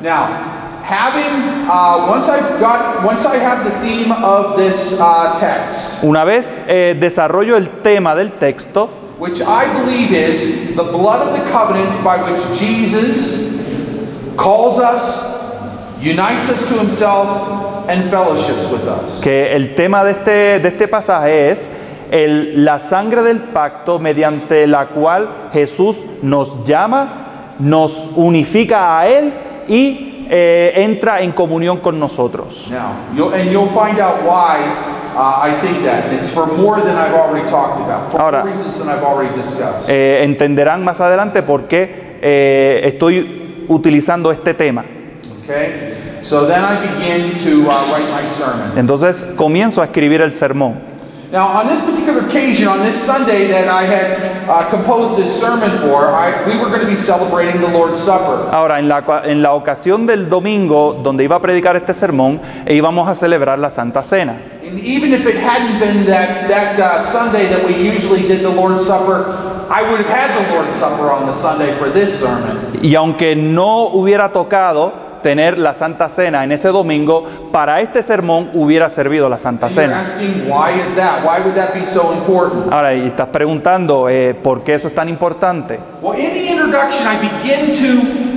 Now, 0.00 0.28
having 0.82 1.68
uh, 1.68 2.06
once 2.08 2.26
I've 2.30 2.58
got 2.58 3.04
once 3.04 3.26
I 3.26 3.36
have 3.36 3.64
the 3.64 3.70
theme 3.82 4.12
of 4.12 4.56
this 4.56 4.98
uh, 4.98 5.34
text, 5.38 6.02
Una 6.04 6.24
vez 6.24 6.62
eh, 6.66 6.96
desarrollo 6.98 7.56
el 7.58 7.68
tema 7.82 8.14
del 8.14 8.30
texto, 8.38 8.88
which 9.18 9.42
I 9.42 9.66
believe 9.82 10.12
is 10.12 10.74
the 10.74 10.84
blood 10.84 11.20
of 11.28 11.36
the 11.38 11.44
covenant 11.50 12.02
by 12.02 12.16
which 12.22 12.40
Jesus 12.58 13.59
que 19.22 19.54
el 19.54 19.74
tema 19.74 20.04
de 20.04 20.12
este, 20.12 20.30
de 20.60 20.68
este 20.68 20.88
pasaje 20.88 21.50
es 21.50 21.68
el- 22.10 22.64
la 22.64 22.78
sangre 22.78 23.22
del 23.22 23.38
pacto 23.40 23.98
mediante 23.98 24.66
la 24.66 24.86
cual 24.88 25.28
Jesús 25.52 25.96
nos 26.22 26.64
llama, 26.64 27.54
nos 27.58 28.06
unifica 28.16 28.98
a 29.00 29.06
Él 29.08 29.32
y 29.68 30.26
eh, 30.32 30.72
entra 30.76 31.20
en 31.20 31.32
comunión 31.32 31.78
con 31.78 31.98
nosotros. 31.98 32.68
Now, 32.70 32.92
you'll, 33.16 33.34
and 33.34 33.50
you'll 33.50 33.68
find 33.68 33.98
out 34.00 34.22
why 34.24 34.58
I 35.16 35.52
think 35.60 35.84
that. 35.84 36.04
And 36.06 36.18
it's 36.18 36.30
for 36.30 36.46
more 36.56 36.80
than 36.80 36.96
I've 36.96 37.14
already 37.14 37.44
talked 37.48 37.80
about, 37.80 38.10
for 38.12 38.20
Ahora- 38.20 38.44
more 38.44 38.52
reasons 38.52 38.78
than 38.78 38.88
I've 38.88 39.04
already 39.04 39.34
discussed. 39.36 39.88
Entenderán 39.90 40.84
más 40.84 41.00
adelante 41.00 41.42
por 41.42 41.64
qué 41.66 42.18
eh, 42.22 42.80
estoy 42.84 43.49
utilizando 43.70 44.30
este 44.32 44.52
tema. 44.54 44.84
Okay? 45.44 45.94
So 46.22 46.46
then 46.46 46.62
I 46.62 46.80
begin 46.80 47.38
to 47.38 47.70
uh, 47.70 47.74
write 47.90 48.10
my 48.10 48.28
sermon. 48.28 48.76
Entonces 48.76 49.24
comienzo 49.36 49.80
a 49.80 49.86
escribir 49.86 50.20
el 50.20 50.32
sermón. 50.32 50.90
Now, 51.32 51.46
on 51.46 51.68
this 51.68 51.80
particular 51.80 52.26
occasion, 52.26 52.66
on 52.66 52.80
this 52.80 52.96
Sunday 52.96 53.46
that 53.46 53.68
I 53.68 53.84
had 53.84 54.48
uh, 54.48 54.68
composed 54.68 55.16
this 55.16 55.30
sermon 55.30 55.70
for, 55.78 56.08
I, 56.08 56.44
we 56.44 56.58
were 56.58 56.68
going 56.68 56.80
to 56.80 56.88
be 56.88 56.96
celebrating 56.96 57.60
the 57.60 57.68
Lord's 57.68 58.00
Supper. 58.00 58.50
Ahora, 58.50 58.80
en 58.80 58.88
la, 58.88 59.22
en 59.24 59.40
la 59.40 59.54
ocasión 59.54 60.06
del 60.06 60.28
domingo 60.28 61.00
donde 61.04 61.22
iba 61.22 61.36
a 61.36 61.40
predicar 61.40 61.76
este 61.76 61.94
sermón, 61.94 62.40
e 62.66 62.74
íbamos 62.74 63.08
a 63.08 63.14
celebrar 63.14 63.60
la 63.60 63.70
Santa 63.70 64.02
Cena. 64.02 64.40
And 64.64 64.80
even 64.80 65.12
if 65.12 65.24
it 65.24 65.36
hadn't 65.36 65.78
been 65.78 66.04
that, 66.06 66.48
that 66.48 66.78
uh, 66.80 67.00
Sunday 67.00 67.46
that 67.46 67.64
we 67.64 67.76
usually 67.76 68.22
did 68.22 68.40
the 68.42 68.50
Lord's 68.50 68.84
Supper, 68.84 69.59
I 69.70 69.82
would 69.82 70.00
have 70.00 70.10
had 70.10 70.34
the 70.34 70.52
Lord's 70.52 70.74
Supper 70.74 71.12
on 71.12 71.26
the 71.26 71.32
Sunday 71.32 71.72
for 71.78 71.90
this 71.90 72.18
sermon. 72.18 72.80
Y 72.82 72.96
aunque 72.96 73.36
no 73.36 73.86
hubiera 73.90 74.32
tocado 74.32 74.92
tener 75.22 75.58
la 75.58 75.74
Santa 75.74 76.08
Cena 76.08 76.42
en 76.42 76.50
ese 76.50 76.70
domingo, 76.70 77.22
para 77.52 77.80
este 77.80 78.02
sermón 78.02 78.50
hubiera 78.54 78.88
servido 78.88 79.28
la 79.28 79.38
Santa 79.38 79.70
Cena. 79.70 80.00
asking, 80.00 80.48
why 80.48 80.72
is 80.72 80.96
that? 80.96 81.24
Why 81.24 81.40
would 81.44 81.54
that 81.54 81.72
be 81.72 81.86
so 81.86 82.12
important? 82.12 82.72
Ahora, 82.72 82.94
y 82.94 83.06
estás 83.06 83.28
preguntando, 83.28 84.08
eh, 84.08 84.34
¿por 84.34 84.64
qué 84.64 84.74
eso 84.74 84.88
es 84.88 84.94
tan 84.94 85.08
importante? 85.08 85.78
Well, 86.02 86.18
in 86.18 86.32
the 86.32 86.50
introduction, 86.50 87.06
I 87.06 87.20
begin 87.20 87.72
to 87.72 88.30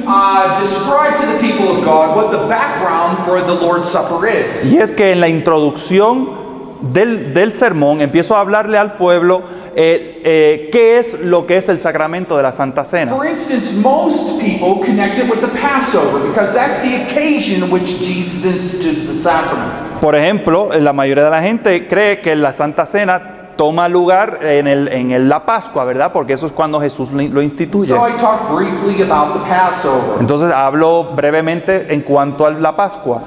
describe 0.62 1.18
to 1.20 1.26
the 1.26 1.40
people 1.40 1.70
of 1.72 1.84
God 1.84 2.16
what 2.16 2.32
the 2.32 2.46
background 2.48 3.18
for 3.26 3.42
the 3.42 3.56
Lord's 3.56 3.90
Supper 3.90 4.28
is. 4.28 4.72
Y 4.72 4.78
es 4.78 4.92
que 4.92 5.14
en 5.14 5.20
la 5.20 5.30
introducción 5.30 6.43
del, 6.92 7.34
del 7.34 7.52
sermón 7.52 8.02
empiezo 8.02 8.36
a 8.36 8.42
hablarle 8.42 8.78
al 8.78 8.96
pueblo 8.96 9.42
eh, 9.76 10.22
eh, 10.24 10.70
qué 10.72 11.00
es 11.00 11.20
lo 11.20 11.48
que 11.48 11.58
es 11.58 11.70
el 11.70 11.80
sacramento 11.80 12.36
de 12.38 12.44
la 12.44 12.52
Santa 12.52 12.84
Cena. 12.84 13.12
For 13.12 13.26
instance, 13.26 13.74
most 13.82 14.40
people 14.40 14.86
connect 14.86 15.18
it 15.18 15.30
with 15.30 15.40
the 15.40 15.48
Passover 15.60 16.20
because 16.28 16.54
that's 16.54 16.82
the 16.82 17.04
occasion 17.04 17.64
in 17.64 17.72
which 17.72 18.00
Jesus 18.00 18.46
instituted 18.46 19.08
the 19.08 19.18
sacrament. 19.18 19.72
Por 20.02 20.16
ejemplo, 20.16 20.70
la 20.78 20.92
mayoría 20.94 21.24
de 21.24 21.30
la 21.32 21.42
gente 21.42 21.88
cree 21.88 22.20
que 22.22 22.36
la 22.36 22.52
Santa 22.54 22.86
Cena 22.86 23.30
toma 23.56 23.88
lugar 23.88 24.40
en, 24.42 24.68
el, 24.68 24.88
en 24.90 25.12
el- 25.12 25.30
la 25.30 25.46
Pascua, 25.46 25.86
¿verdad? 25.86 26.12
Porque 26.12 26.34
eso 26.34 26.48
es 26.48 26.52
cuando 26.52 26.82
Jesús 26.82 27.12
lo 27.12 27.42
instituye. 27.42 27.88
So 27.94 28.08
I 28.08 28.12
talk 28.20 28.52
briefly 28.54 29.02
about 29.10 29.34
the 29.36 29.40
Passover. 29.48 30.18
Entonces 30.20 30.52
hablo 30.52 31.12
brevemente 31.16 31.94
en 31.94 32.02
cuanto 32.02 32.46
a 32.48 32.52
la 32.52 32.76
Pascua. 32.76 33.22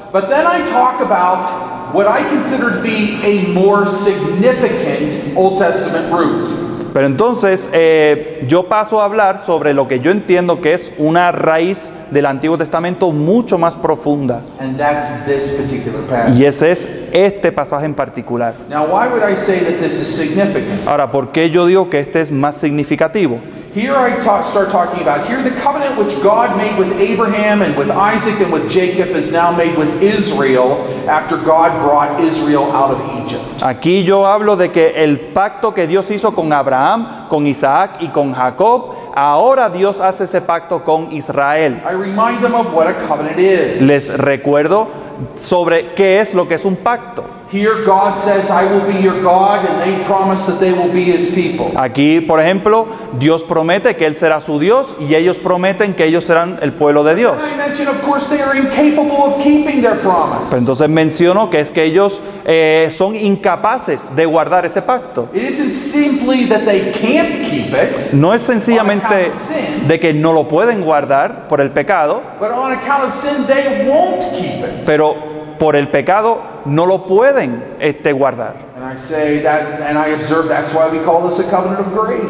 What 1.96 2.08
I 2.08 2.28
consider 2.28 2.76
to 2.76 2.82
be 2.82 3.18
a 3.24 3.48
more 3.54 3.86
significant 3.86 5.34
Old 5.34 5.58
Testament 5.58 6.12
root. 6.12 6.46
Pero 6.92 7.06
entonces 7.06 7.70
eh, 7.72 8.44
yo 8.46 8.68
paso 8.68 9.00
a 9.00 9.06
hablar 9.06 9.38
sobre 9.38 9.72
lo 9.72 9.88
que 9.88 10.00
yo 10.00 10.10
entiendo 10.10 10.60
que 10.60 10.74
es 10.74 10.92
una 10.98 11.32
raíz 11.32 11.90
del 12.10 12.26
Antiguo 12.26 12.58
Testamento 12.58 13.12
mucho 13.12 13.56
más 13.56 13.74
profunda. 13.76 14.42
And 14.58 14.76
that's 14.76 15.24
this 15.24 15.52
particular 15.52 16.02
passage. 16.02 16.38
Y 16.38 16.44
ese 16.44 16.70
es 16.70 16.86
este 17.12 17.50
pasaje 17.50 17.86
en 17.86 17.94
particular. 17.94 18.52
Now, 18.68 18.84
why 18.84 19.08
would 19.08 19.22
I 19.22 19.34
say 19.34 19.60
that 19.60 19.78
this 19.80 19.98
is 19.98 20.06
significant? 20.06 20.86
Ahora, 20.86 21.10
¿por 21.10 21.32
qué 21.32 21.48
yo 21.48 21.64
digo 21.64 21.88
que 21.88 22.00
este 22.00 22.20
es 22.20 22.30
más 22.30 22.56
significativo? 22.56 23.40
Here 23.76 23.94
I 23.94 24.18
ta- 24.24 24.40
start 24.40 24.70
talking 24.70 25.02
about 25.02 25.26
here 25.28 25.42
the 25.42 25.54
covenant 25.60 25.98
which 25.98 26.16
God 26.22 26.56
made 26.56 26.78
with 26.78 26.96
Abraham 26.98 27.60
and 27.60 27.76
with 27.76 27.90
Isaac 27.90 28.40
and 28.40 28.50
with 28.50 28.70
Jacob 28.70 29.14
is 29.14 29.30
now 29.30 29.54
made 29.54 29.76
with 29.76 30.00
Israel 30.02 30.80
after 31.06 31.36
God 31.36 31.82
brought 31.82 32.18
Israel 32.24 32.72
out 32.72 32.90
of 32.90 33.00
Egypt. 33.20 33.44
Aquí 33.60 34.02
yo 34.02 34.24
hablo 34.24 34.56
de 34.56 34.70
que 34.70 34.94
el 34.96 35.18
pacto 35.34 35.74
que 35.74 35.86
Dios 35.86 36.10
hizo 36.10 36.34
con 36.34 36.54
Abraham, 36.54 37.28
con 37.28 37.46
Isaac 37.46 37.98
y 38.00 38.08
con 38.08 38.32
Jacob, 38.32 38.94
ahora 39.14 39.68
Dios 39.68 40.00
hace 40.00 40.24
ese 40.24 40.40
pacto 40.40 40.82
con 40.82 41.12
Israel. 41.12 41.82
I 41.84 41.92
remind 41.92 42.40
them 42.40 42.54
of 42.54 42.72
what 42.72 42.86
a 42.86 42.94
covenant 43.06 43.38
is. 43.38 43.82
Les 43.82 44.08
recuerdo 44.08 44.88
sobre 45.36 45.94
qué 45.94 46.20
es 46.20 46.34
lo 46.34 46.48
que 46.48 46.54
es 46.54 46.64
un 46.64 46.76
pacto. 46.76 47.24
Here, 47.48 47.84
God 47.84 48.16
says, 48.16 48.50
I 48.50 48.64
will 48.64 48.84
be 48.92 49.00
your 49.00 49.22
God, 49.22 49.64
and 49.64 49.80
they 49.80 50.02
promise 50.04 50.46
that 50.46 50.58
they 50.58 50.72
will 50.72 50.92
be 50.92 51.04
his 51.04 51.30
people. 51.32 51.70
Aquí, 51.76 52.20
por 52.20 52.40
ejemplo, 52.40 52.88
Dios 53.20 53.44
promete 53.44 53.94
que 53.94 54.04
Él 54.04 54.16
será 54.16 54.40
su 54.40 54.58
Dios 54.58 54.96
y 54.98 55.14
ellos 55.14 55.38
prometen 55.38 55.94
que 55.94 56.06
ellos 56.06 56.24
serán 56.24 56.58
el 56.60 56.72
pueblo 56.72 57.04
de 57.04 57.14
Dios. 57.14 57.36
Pero 60.48 60.58
entonces 60.58 60.88
menciono 60.88 61.48
que 61.48 61.60
es 61.60 61.70
que 61.70 61.84
ellos 61.84 62.20
eh, 62.46 62.88
son 62.90 63.14
incapaces 63.14 64.10
de 64.16 64.26
guardar 64.26 64.66
ese 64.66 64.82
pacto. 64.82 65.28
It 65.32 65.42
isn't 65.48 65.70
simply 65.70 66.48
that 66.48 66.64
they 66.64 66.90
can't 66.90 67.48
keep 67.48 67.72
it, 67.72 68.12
No 68.12 68.34
es 68.34 68.42
sencillamente 68.42 69.30
de 69.86 70.00
que 70.00 70.12
no 70.12 70.32
lo 70.32 70.48
pueden 70.48 70.82
guardar 70.82 71.46
por 71.46 71.60
el 71.60 71.70
pecado, 71.70 72.22
but 72.40 72.50
on 72.50 72.72
account 72.72 73.04
of 73.04 73.12
sin, 73.12 73.46
they 73.46 73.86
won't 73.88 74.24
keep 74.32 74.64
it. 74.64 74.84
pero 74.84 75.05
por 75.58 75.76
el 75.76 75.88
pecado 75.88 76.40
no 76.64 76.86
lo 76.86 77.06
pueden 77.06 77.76
este, 77.80 78.12
guardar. 78.12 78.54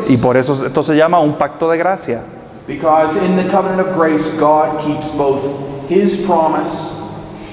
Y 0.08 0.16
por 0.16 0.36
eso 0.36 0.66
esto 0.66 0.82
se 0.82 0.96
llama 0.96 1.20
un 1.20 1.38
pacto 1.38 1.70
de 1.70 1.78
gracia. 1.78 2.22
Because 2.66 3.16
in 3.24 3.36
the 3.36 3.48
covenant 3.48 3.80
of 3.80 3.94
grace, 3.94 4.36
God 4.40 4.80
keeps 4.80 5.12
both 5.12 5.88
his 5.88 6.24
promise 6.26 7.00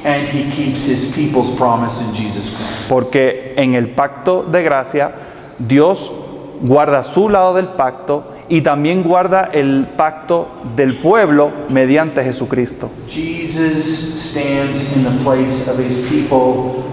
and 0.03 0.27
he 0.27 0.49
keeps 0.49 0.85
his 0.85 1.13
people's 1.13 1.51
promise 1.51 2.01
in 2.01 2.15
Jesus 2.15 2.49
Christ. 2.49 2.89
Porque 2.89 3.53
en 3.55 3.75
el 3.75 3.89
pacto 3.89 4.43
de 4.43 4.63
gracia 4.63 5.11
Dios 5.59 6.11
guarda 6.61 7.03
su 7.03 7.29
lado 7.29 7.53
del 7.53 7.67
pacto 7.67 8.32
y 8.49 8.61
también 8.61 9.03
guarda 9.03 9.49
el 9.51 9.87
pacto 9.95 10.47
del 10.75 10.97
pueblo 10.97 11.51
mediante 11.69 12.23
Jesucristo. 12.23 12.89
Jesus 13.07 14.31
stands 14.31 14.95
in 14.95 15.03
the 15.03 15.23
place 15.23 15.69
of 15.69 15.79
his 15.79 16.07
people, 16.09 16.83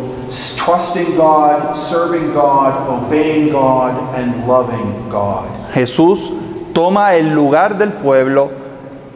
trusting 0.57 1.16
God, 1.16 1.74
serving 1.76 2.32
God, 2.32 2.88
obeying 2.88 3.51
God, 3.51 4.14
and 4.14 4.46
loving 4.46 5.09
God. 5.11 5.44
Jesús 5.74 6.32
toma 6.72 7.16
el 7.16 7.34
lugar 7.34 7.78
del 7.78 7.92
pueblo 7.92 8.51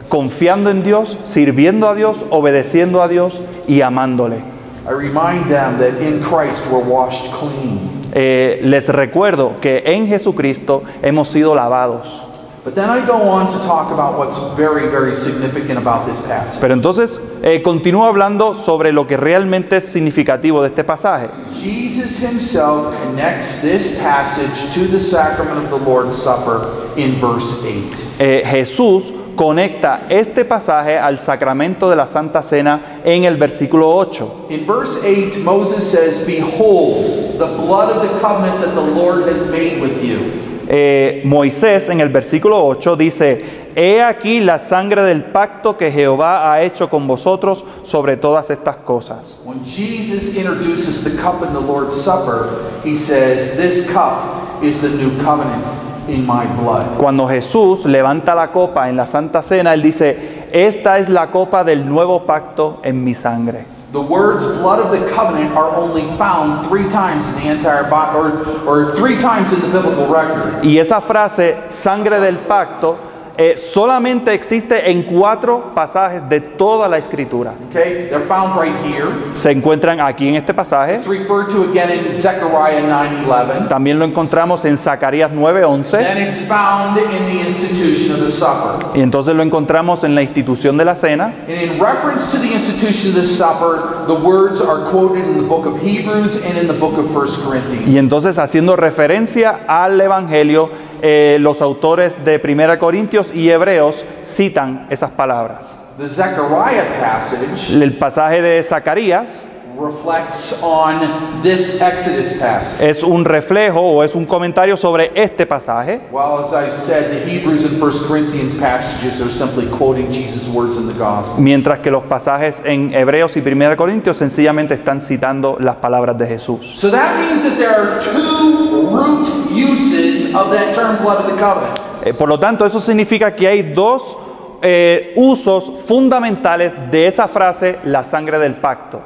confiando 0.09 0.69
en 0.69 0.83
Dios, 0.83 1.17
sirviendo 1.23 1.89
a 1.89 1.95
Dios, 1.95 2.25
obedeciendo 2.29 3.01
a 3.01 3.07
Dios 3.07 3.41
y 3.67 3.81
amándole. 3.81 4.55
I 4.87 4.91
remind 4.91 5.49
them 5.49 5.79
that 5.79 5.99
in 5.99 6.21
Christ 6.21 6.69
we're 6.71 6.83
washed 6.83 7.31
clean. 7.31 7.95
Eh, 8.13 8.61
les 8.63 8.87
recuerdo 8.89 9.59
que 9.59 9.83
en 9.85 10.07
Jesucristo 10.07 10.83
hemos 11.01 11.27
sido 11.27 11.55
lavados. 11.55 12.24
But 12.65 12.73
then 12.73 12.89
I 12.89 13.05
go 13.05 13.21
on 13.21 13.47
to 13.51 13.59
talk 13.59 13.91
about 13.91 14.17
what's 14.17 14.39
very, 14.57 14.89
very 14.89 15.13
significant 15.13 15.77
about 15.77 16.07
this 16.07 16.19
passage. 16.21 16.59
Pero 16.59 16.73
entonces 16.73 17.21
eh, 17.43 17.61
continúo 17.61 18.05
hablando 18.05 18.55
sobre 18.55 18.91
lo 18.91 19.05
que 19.05 19.17
realmente 19.17 19.77
es 19.77 19.85
significativo 19.85 20.63
de 20.63 20.69
este 20.69 20.83
pasaje. 20.83 21.29
Jesus 21.53 22.19
himself 22.19 22.91
connects 23.03 23.61
this 23.61 23.99
passage 23.99 24.73
to 24.73 24.87
the 24.87 24.99
sacrament 24.99 25.63
of 25.63 25.69
the 25.69 25.77
Lord's 25.87 26.17
Supper 26.17 26.65
in 26.97 27.13
verse 27.21 27.63
8. 27.63 28.15
Eh, 28.17 28.43
Jesús 28.43 29.13
conecta 29.35 30.07
este 30.09 30.43
pasaje 30.43 30.97
al 30.97 31.19
sacramento 31.19 31.87
de 31.87 31.95
la 31.95 32.07
Santa 32.07 32.41
Cena 32.41 33.01
en 33.03 33.25
el 33.25 33.37
versículo 33.37 33.91
8. 33.91 34.47
In 34.49 34.65
verse 34.65 35.03
8, 35.05 35.43
Moses 35.43 35.83
says, 35.83 36.25
Behold, 36.25 37.37
the 37.37 37.45
blood 37.45 37.91
of 37.91 38.01
the 38.01 38.19
covenant 38.19 38.59
that 38.61 38.73
the 38.73 38.81
Lord 38.81 39.27
has 39.27 39.51
made 39.51 39.79
with 39.79 40.03
you. 40.03 40.54
Eh, 40.67 41.21
Moisés 41.25 41.89
en 41.89 41.99
el 41.99 42.09
versículo 42.09 42.65
8 42.65 42.95
dice, 42.95 43.65
He 43.75 44.01
aquí 44.01 44.39
la 44.39 44.57
sangre 44.57 45.03
del 45.03 45.23
pacto 45.23 45.77
que 45.77 45.91
Jehová 45.91 46.51
ha 46.51 46.61
hecho 46.61 46.89
con 46.89 47.07
vosotros 47.07 47.63
sobre 47.83 48.17
todas 48.17 48.49
estas 48.49 48.77
cosas. 48.77 49.37
When 49.43 49.63
Jesus 49.63 50.35
introduces 50.35 51.03
the 51.03 51.21
cup 51.21 51.45
in 51.45 51.53
the 51.53 51.61
Lord's 51.61 51.95
Supper, 51.95 52.47
he 52.83 52.95
says, 52.95 53.57
This 53.57 53.91
cup 53.91 54.63
is 54.63 54.81
the 54.81 54.89
new 54.89 55.11
covenant 55.23 55.65
in 56.07 56.25
my 56.25 56.45
blood. 56.61 56.97
Cuando 56.97 57.27
Jesús 57.27 57.85
levanta 57.85 58.33
la 58.33 58.51
copa 58.51 58.89
en 58.89 58.95
la 58.95 59.05
Santa 59.05 59.43
Cena, 59.43 59.73
Él 59.73 59.81
dice, 59.81 60.47
Esta 60.51 60.97
es 60.97 61.09
la 61.09 61.29
copa 61.31 61.63
del 61.63 61.87
nuevo 61.87 62.25
pacto 62.25 62.79
en 62.83 63.03
mi 63.03 63.13
sangre. 63.13 63.74
The 63.91 64.01
words 64.01 64.45
blood 64.59 64.79
of 64.79 64.91
the 64.91 65.07
covenant 65.13 65.55
are 65.55 65.75
only 65.75 66.05
found 66.17 66.67
three 66.67 66.89
times 66.89 67.29
in 67.29 67.35
the 67.35 67.47
entire 67.55 67.89
Bible, 67.89 68.19
or, 68.19 68.67
or 68.67 68.95
three 68.95 69.17
times 69.17 69.53
in 69.53 69.61
the 69.61 69.67
biblical 69.67 70.07
record. 70.07 70.63
Y 70.65 70.77
esa 70.77 70.99
frase, 70.99 71.71
sangre 71.71 72.19
del 72.19 72.37
pacto, 72.45 72.97
eh, 73.37 73.57
solamente 73.57 74.33
existe 74.33 74.89
en 74.89 75.03
cuatro 75.03 75.73
pasajes 75.75 76.27
de 76.29 76.39
toda 76.39 76.87
la 76.87 76.97
escritura. 76.97 77.53
Okay? 77.69 78.07
They're 78.09 78.19
found 78.21 78.59
right 78.59 78.75
here. 78.85 79.07
Se 79.33 79.51
encuentran 79.51 79.99
aquí 79.99 80.27
en 80.27 80.35
este 80.35 80.53
pasaje. 80.53 80.95
It's 80.95 81.07
referred 81.07 81.49
to 81.49 81.63
again 81.63 81.91
in 81.91 82.11
Zechariah 82.11 82.81
9:11. 82.81 83.67
También 83.67 83.99
lo 83.99 84.05
encontramos 84.05 84.63
en 84.65 84.77
Zacarías 84.77 85.31
9:11. 85.31 85.97
Then 85.97 86.17
it's 86.17 86.47
found 86.47 86.97
in 86.97 87.25
the 87.25 87.47
institution 87.47 88.15
of 88.15 88.21
the 88.21 88.31
supper. 88.31 88.85
Y 88.95 89.01
entonces 89.01 89.35
lo 89.35 89.43
encontramos 89.43 90.03
en 90.03 90.15
la 90.15 90.21
institución 90.21 90.77
de 90.77 90.85
la 90.85 90.95
cena. 90.95 91.33
And 91.47 91.49
in 91.49 91.79
reference 91.79 92.31
to 92.31 92.37
the 92.37 92.53
institution 92.53 93.09
of 93.09 93.15
the 93.15 93.27
supper, 93.27 94.05
the 94.07 94.13
words 94.13 94.61
are 94.61 94.89
quoted 94.89 95.25
in 95.25 95.35
the 95.35 95.47
book 95.47 95.65
of 95.65 95.81
Hebrews 95.81 96.41
and 96.45 96.57
in 96.57 96.67
the 96.67 96.73
book 96.73 96.97
of 96.97 97.13
1 97.13 97.27
Corinthians. 97.45 97.87
Y 97.87 97.97
entonces 97.97 98.37
haciendo 98.39 98.75
referencia 98.75 99.59
al 99.67 99.99
Evangelio, 99.99 100.69
eh, 101.01 101.37
los 101.39 101.61
autores 101.61 102.23
de 102.23 102.41
1 102.43 102.79
Corintios 102.79 103.31
y 103.33 103.49
Hebreos 103.49 104.05
citan 104.21 104.87
esas 104.89 105.11
palabras. 105.11 105.79
The 105.97 106.07
Zechariah 106.09 106.99
passage 106.99 107.73
El 107.73 107.93
pasaje 107.93 108.41
de 108.41 108.61
Zacarías 108.61 109.47
reflects 109.77 110.61
on 110.63 111.41
this 111.41 111.81
Exodus 111.81 112.33
passage. 112.39 112.81
es 112.81 113.03
un 113.03 113.25
reflejo 113.25 113.79
o 113.81 114.03
es 114.03 114.15
un 114.15 114.25
comentario 114.25 114.77
sobre 114.77 115.11
este 115.15 115.45
pasaje. 115.45 116.01
Well, 116.11 116.39
as 116.39 116.53
I've 116.53 116.73
said, 116.73 117.11
the 117.11 117.29
Hebrews 117.29 117.65
and 117.65 117.81
1 117.81 118.07
Corinthians 118.07 118.55
passages 118.55 119.21
are 119.21 119.31
simply 119.31 119.67
quoting 119.77 120.11
Jesus' 120.11 120.47
words 120.49 120.77
in 120.77 120.87
the 120.87 120.93
gospel. 120.93 121.41
Mientras 121.43 121.79
que 121.79 121.91
los 121.91 122.03
pasajes 122.03 122.61
en 122.65 122.93
Hebreos 122.93 123.35
y 123.37 123.41
1 123.41 123.75
Corintios 123.77 124.17
sencillamente 124.17 124.75
están 124.75 125.01
citando 125.01 125.57
las 125.59 125.75
palabras 125.77 126.17
de 126.17 126.27
Jesús. 126.27 126.73
So 126.75 126.89
that 126.91 127.17
means 127.17 127.43
that 127.43 127.57
there 127.57 127.69
are 127.71 127.99
two 127.99 128.89
root 128.91 129.44
uses 129.55 130.33
of 130.35 130.51
that 130.51 130.73
term 130.75 130.97
blood 131.03 131.19
of 131.19 131.25
the 131.27 131.33
covenant. 131.41 131.79
Eh, 132.03 132.13
por 132.13 132.27
lo 132.29 132.37
tanto, 132.39 132.65
eso 132.65 132.79
significa 132.79 133.35
que 133.35 133.47
hay 133.47 133.61
dos 133.73 134.15
eh, 134.61 135.13
usos 135.15 135.71
fundamentales 135.85 136.75
de 136.91 137.07
esa 137.07 137.27
frase, 137.27 137.79
la 137.85 138.03
sangre 138.03 138.37
del 138.39 138.55
pacto. 138.55 139.01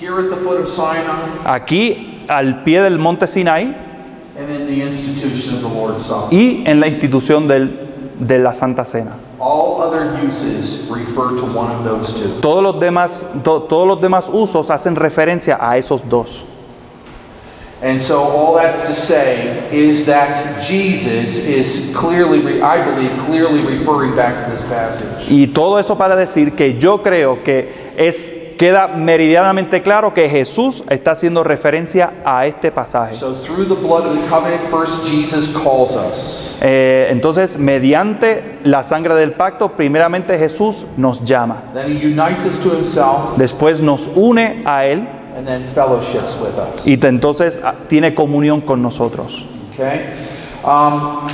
Here 0.00 0.18
at 0.18 0.30
the 0.30 0.36
foot 0.36 0.60
of 0.60 0.68
Sinai 0.68 1.04
Aquí, 1.44 2.24
al 2.28 2.62
pie 2.64 2.80
del 2.82 2.98
monte 2.98 3.26
Sinai 3.26 3.64
and 4.38 4.50
in 4.50 4.66
the 4.66 4.82
institution 4.84 5.56
of 5.56 5.62
the 5.62 5.68
Lord's 5.78 6.04
Supper. 6.06 6.34
y 6.34 6.62
en 6.66 6.80
la 6.80 6.86
institución 6.88 7.46
del- 7.46 7.78
de 8.18 8.38
la 8.38 8.52
Santa 8.52 8.84
Cena. 8.84 9.12
All 9.38 9.82
other 9.82 10.18
uses 10.24 10.88
refer 10.90 11.36
to 11.36 11.44
one 11.46 11.70
of 11.72 11.84
those 11.84 12.14
two. 12.20 12.40
Todos 12.40 12.62
los 12.62 12.80
demás, 12.80 13.26
to- 13.44 13.62
todos 13.62 13.86
los 13.86 14.00
demás 14.00 14.28
usos 14.32 14.70
hacen 14.70 14.94
referencia 14.96 15.58
a 15.60 15.76
esos 15.76 16.08
dos. 16.08 16.44
And 17.82 18.00
so 18.00 18.22
all 18.22 18.54
that's 18.54 18.86
to 18.86 18.92
say 18.92 19.68
is 19.72 20.06
that 20.06 20.62
Jesus 20.62 21.46
is 21.48 21.92
clearly, 21.96 22.62
I 22.62 22.84
believe, 22.84 23.18
clearly 23.26 23.60
referring 23.60 24.14
back 24.14 24.44
to 24.44 24.50
this 24.52 24.62
passage. 24.62 25.28
Y 25.28 25.48
todo 25.52 25.78
eso 25.78 25.96
para 25.96 26.14
decir 26.14 26.54
que 26.54 26.78
yo 26.78 27.02
creo 27.02 27.42
que 27.42 27.92
es 27.96 28.36
queda 28.56 28.86
meridianamente 28.86 29.82
claro 29.82 30.14
que 30.14 30.28
Jesús 30.28 30.84
está 30.88 31.10
haciendo 31.10 31.42
referencia 31.42 32.12
a 32.24 32.46
este 32.46 32.70
pasaje. 32.70 33.16
So 33.16 33.34
through 33.34 33.66
the 33.66 33.74
blood 33.74 34.06
of 34.06 34.14
the 34.14 34.28
covenant, 34.28 34.62
first 34.70 35.04
Jesus 35.08 35.52
calls 35.52 35.96
us. 35.96 36.58
Eh, 36.62 37.08
entonces, 37.10 37.58
mediante 37.58 38.60
la 38.62 38.84
sangre 38.84 39.16
del 39.16 39.32
pacto, 39.32 39.72
primeramente 39.72 40.38
Jesús 40.38 40.84
nos 40.96 41.24
llama, 41.24 41.64
Then 41.74 41.90
he 41.90 42.06
unites 42.06 42.46
us 42.46 42.62
to 42.62 42.70
himself 42.70 43.36
después 43.36 43.80
nos 43.80 44.08
une 44.14 44.62
a 44.64 44.86
Él 44.86 45.08
and 45.36 45.46
then 45.46 45.64
fellowships 45.64 46.36
with 46.40 46.56
us. 46.58 46.86
y 46.86 46.96
te- 46.96 47.08
entonces 47.08 47.60
ah, 47.64 47.74
tiene 47.88 48.14
comunión 48.14 48.60
con 48.60 48.82
nosotros. 48.82 49.44
Okay? 49.74 50.04
Um, 50.64 51.26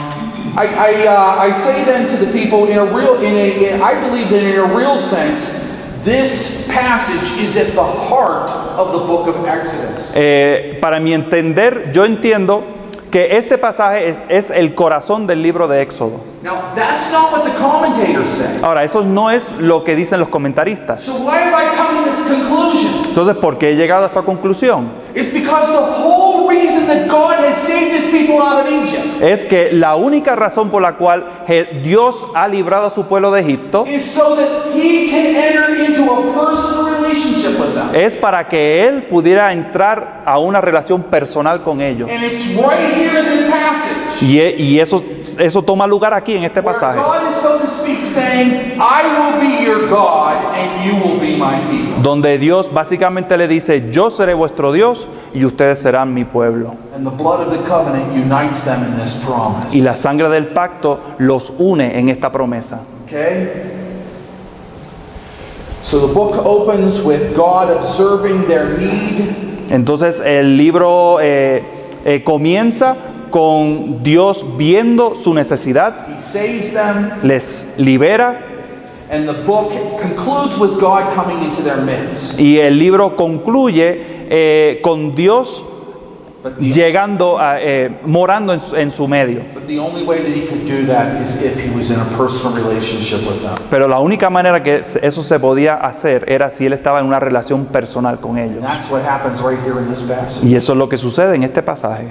I, 0.56 0.66
I, 0.66 1.06
uh, 1.06 1.36
I 1.48 1.52
say 1.52 1.84
then 1.84 2.08
to 2.08 2.16
the 2.24 2.32
people 2.32 2.66
in 2.68 2.78
a 2.78 2.84
real, 2.84 3.16
in 3.20 3.34
a, 3.34 3.74
in, 3.74 3.82
I 3.82 4.00
believe 4.00 4.30
that 4.30 4.42
in 4.42 4.58
a 4.58 4.74
real 4.74 4.98
sense, 4.98 5.66
this 6.04 6.66
passage 6.72 7.38
is 7.42 7.56
at 7.56 7.74
the 7.74 7.82
heart 7.84 8.50
of 8.78 8.92
the 8.92 8.98
book 9.06 9.26
of 9.28 9.44
Exodus. 9.46 10.14
Eh, 10.16 10.78
para 10.80 10.98
mi 11.00 11.12
entender, 11.12 11.90
yo 11.92 12.04
entiendo 12.06 12.64
que 13.10 13.36
este 13.36 13.58
pasaje 13.58 14.08
es, 14.08 14.18
es 14.28 14.50
el 14.50 14.74
corazón 14.74 15.26
del 15.26 15.42
libro 15.42 15.68
de 15.68 15.82
Éxodo. 15.82 16.20
Now, 16.42 16.72
that's 16.74 17.10
not 17.10 17.30
what 17.32 17.44
the 17.44 17.56
commentators 17.58 18.30
say. 18.30 18.60
Ahora, 18.62 18.84
eso 18.84 19.02
no 19.02 19.28
es 19.30 19.52
lo 19.58 19.82
que 19.84 19.94
dicen 19.96 20.20
los 20.20 20.28
comentaristas. 20.28 21.02
So 21.02 21.24
why 21.24 21.38
have 21.38 21.52
I 21.54 21.74
come? 21.76 21.87
Entonces, 23.08 23.36
¿por 23.36 23.58
qué 23.58 23.70
he 23.70 23.76
llegado 23.76 24.04
a 24.04 24.06
esta 24.08 24.22
conclusión? 24.22 24.90
It's 25.14 25.32
because 25.32 25.66
the 25.66 26.02
whole 26.02 26.48
reason 26.48 26.86
that 26.86 27.08
God 27.08 27.32
has 27.44 27.56
saved 27.56 27.92
his 27.92 28.06
people 28.10 28.36
out 28.40 28.60
of 28.60 28.66
Egypt 28.68 29.22
es 29.22 29.44
que 29.44 29.70
la 29.72 29.96
única 29.96 30.36
razón 30.36 30.70
por 30.70 30.80
la 30.82 30.92
cual 30.96 31.24
Dios 31.82 32.26
ha 32.34 32.46
librado 32.46 32.86
a 32.86 32.90
su 32.90 33.04
pueblo 33.04 33.30
de 33.32 33.40
Egipto 33.40 33.84
es 37.94 38.14
para 38.16 38.46
que 38.48 38.86
Él 38.86 39.04
pudiera 39.04 39.52
entrar 39.52 40.22
a 40.24 40.38
una 40.38 40.60
relación 40.60 41.02
personal 41.02 41.62
con 41.62 41.80
ellos. 41.80 42.08
Y, 44.20 44.38
e- 44.40 44.56
y 44.58 44.78
eso, 44.80 45.02
eso 45.38 45.62
toma 45.62 45.86
lugar 45.86 46.12
aquí 46.12 46.34
en 46.34 46.44
este 46.44 46.62
pasaje, 46.62 46.98
God 48.18 48.26
is, 48.26 48.50
so 48.50 48.50
to 48.50 48.50
speak, 48.50 48.50
saying, 48.50 48.80
I 48.80 49.02
will 49.18 49.40
be 49.40 49.64
your 49.64 49.88
God 49.88 50.56
and 50.56 50.84
you 50.84 50.96
will 51.02 51.20
be 51.20 51.36
my 51.36 51.60
people. 51.70 52.02
donde 52.02 52.38
Dios 52.38 52.70
básicamente 52.72 53.36
le 53.36 53.48
dice, 53.48 53.90
yo 53.90 54.10
seré 54.10 54.34
vuestro 54.34 54.72
Dios 54.72 55.06
y 55.34 55.44
ustedes 55.44 55.78
serán 55.78 56.14
mi 56.14 56.24
pueblo. 56.24 56.76
And 56.94 57.06
the 57.06 57.10
blood 57.10 57.40
of 57.40 57.50
the 57.50 57.68
covenant 57.68 58.14
unites 58.14 58.64
them 58.64 58.82
in 58.84 58.98
this 58.98 59.22
promise. 59.24 59.74
Y 59.74 59.82
la 59.82 59.94
sangre 59.94 60.28
del 60.28 60.48
pacto 60.48 61.00
los 61.18 61.52
une 61.58 61.98
en 61.98 62.08
esta 62.08 62.32
promesa. 62.32 62.80
Okay? 63.06 63.74
So 65.82 66.06
the 66.06 66.12
book 66.12 66.34
opens 66.34 67.02
with 67.02 67.34
God 67.36 67.70
observing 67.70 68.46
their 68.46 68.76
need 68.78 69.48
Entonces 69.70 70.20
el 70.20 70.56
libro 70.56 71.20
eh, 71.20 71.62
eh, 72.04 72.22
comienza 72.24 72.96
con 73.30 74.02
Dios 74.02 74.44
viendo 74.56 75.14
su 75.16 75.34
necesidad, 75.34 76.06
He 76.14 76.20
saves 76.20 76.72
them, 76.72 77.10
les 77.22 77.66
libera 77.76 78.40
and 79.10 79.26
the 79.26 79.32
book 79.46 79.70
concludes 80.00 80.58
with 80.58 80.78
God 80.80 81.14
coming 81.14 81.42
into 81.44 81.62
their 81.62 81.78
midst. 81.78 82.38
y 82.38 82.58
el 82.58 82.78
libro 82.78 83.16
concluye 83.16 84.26
eh, 84.30 84.80
con 84.82 85.14
Dios 85.14 85.64
But 86.40 86.56
the, 86.58 86.70
llegando, 86.70 87.36
a, 87.38 87.60
eh, 87.60 87.98
morando 88.04 88.52
en 88.52 88.60
su, 88.60 88.76
en 88.76 88.90
su 88.92 89.08
medio. 89.08 89.40
but 89.54 89.66
the 89.66 89.78
only 89.80 90.04
way 90.04 90.18
that 90.22 90.28
he 90.30 90.46
could 90.46 90.64
do 90.66 90.86
that 90.86 91.20
is 91.20 91.42
if 91.42 91.58
he 91.58 91.68
was 91.76 91.90
in 91.90 91.98
a 91.98 92.04
personal 92.16 92.54
relationship 92.56 93.26
with 93.26 93.40
them. 93.42 93.56
Pero 93.68 93.88
la 93.88 93.98
única 93.98 94.30
manera 94.30 94.62
que 94.62 94.84
se- 94.84 95.04
eso 95.04 95.22
se 95.24 95.40
podía 95.40 95.74
hacer 95.74 96.24
era 96.30 96.48
si 96.48 96.66
él 96.66 96.74
estaba 96.74 97.00
en 97.00 97.06
una 97.06 97.18
relación 97.18 97.66
personal 97.66 98.20
con 98.20 98.38
ellos. 98.38 98.58
And 98.58 98.66
that's 98.66 98.88
what 98.88 99.02
happens 99.04 99.40
right 99.40 99.58
here 99.64 99.80
in 99.80 99.88
this 99.88 100.02
passage. 100.02 100.46
Y 100.46 100.54
eso 100.54 100.72
es 100.74 100.78
lo 100.78 100.88
que 100.88 100.96
sucede 100.96 101.34
en 101.34 101.42
este 101.42 101.60
pasaje. 101.62 102.06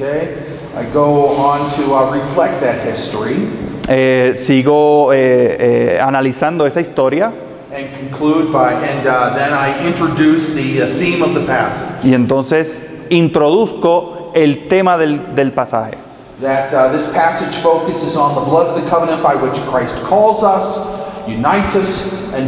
Okay? 0.00 0.56
I 0.74 0.84
go 0.92 1.36
on 1.36 1.70
to 1.76 1.94
uh, 1.94 2.10
reflect 2.12 2.60
that 2.60 2.84
history 2.84 3.48
Eh, 3.92 4.34
sigo 4.36 5.12
eh, 5.12 5.96
eh, 5.96 6.00
analizando 6.00 6.64
esa 6.64 6.78
historia 6.78 7.32
and 7.74 7.88
conclude 7.98 8.52
by, 8.52 8.72
and 8.74 9.04
uh, 9.04 9.34
then 9.34 9.52
I 9.52 9.84
introduce 9.84 10.54
the 10.54 10.82
uh, 10.82 10.86
theme 10.96 11.22
of 11.22 11.34
the 11.34 11.40
passage. 11.40 12.04
y 12.04 12.14
entonces 12.14 12.82
introduzco 13.08 14.30
el 14.34 14.68
tema 14.68 14.96
del, 14.96 15.34
del 15.34 15.52
pasaje. 15.52 15.96
That 16.40 16.72
uh, 16.72 16.92
this 16.92 17.12
passage 17.12 17.56
focuses 17.56 18.16
on 18.16 18.36
the 18.36 18.48
blood 18.48 18.68
of 18.68 18.80
the 18.80 18.88
covenant 18.88 19.24
by 19.24 19.34
which 19.34 19.58
Christ 19.68 19.96
calls 20.04 20.44
us, 20.44 20.86
unites 21.26 21.74
us, 21.74 22.32
and, 22.32 22.46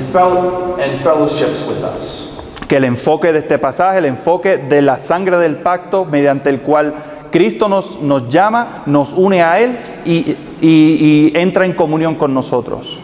and 0.81 1.01
fellowships 1.01 1.67
with 1.67 1.83
us. 1.83 2.39
Que 2.69 2.77
el 2.77 2.85
enfoque 2.85 3.33
de 3.33 3.41
este 3.41 3.59
pasaje, 3.59 3.99
el 3.99 4.07
enfoque 4.07 4.59
de 4.59 4.81
la 4.81 4.97
sangre 4.97 5.39
del 5.39 5.57
pacto 5.57 6.05
mediante 6.05 6.51
el 6.51 6.61
cual 6.61 6.95
Cristo 7.33 7.69
nos, 7.69 7.99
nos 8.01 8.29
llama, 8.29 8.83
nos 8.87 9.13
une 9.15 9.43
a 9.43 9.59
Él 9.59 9.77
y, 10.05 10.37
y- 10.61 11.33
y 11.33 11.33
entra 11.35 11.65
en 11.65 11.73
comunión 11.73 12.15
con 12.15 12.33
nosotros. 12.35 12.99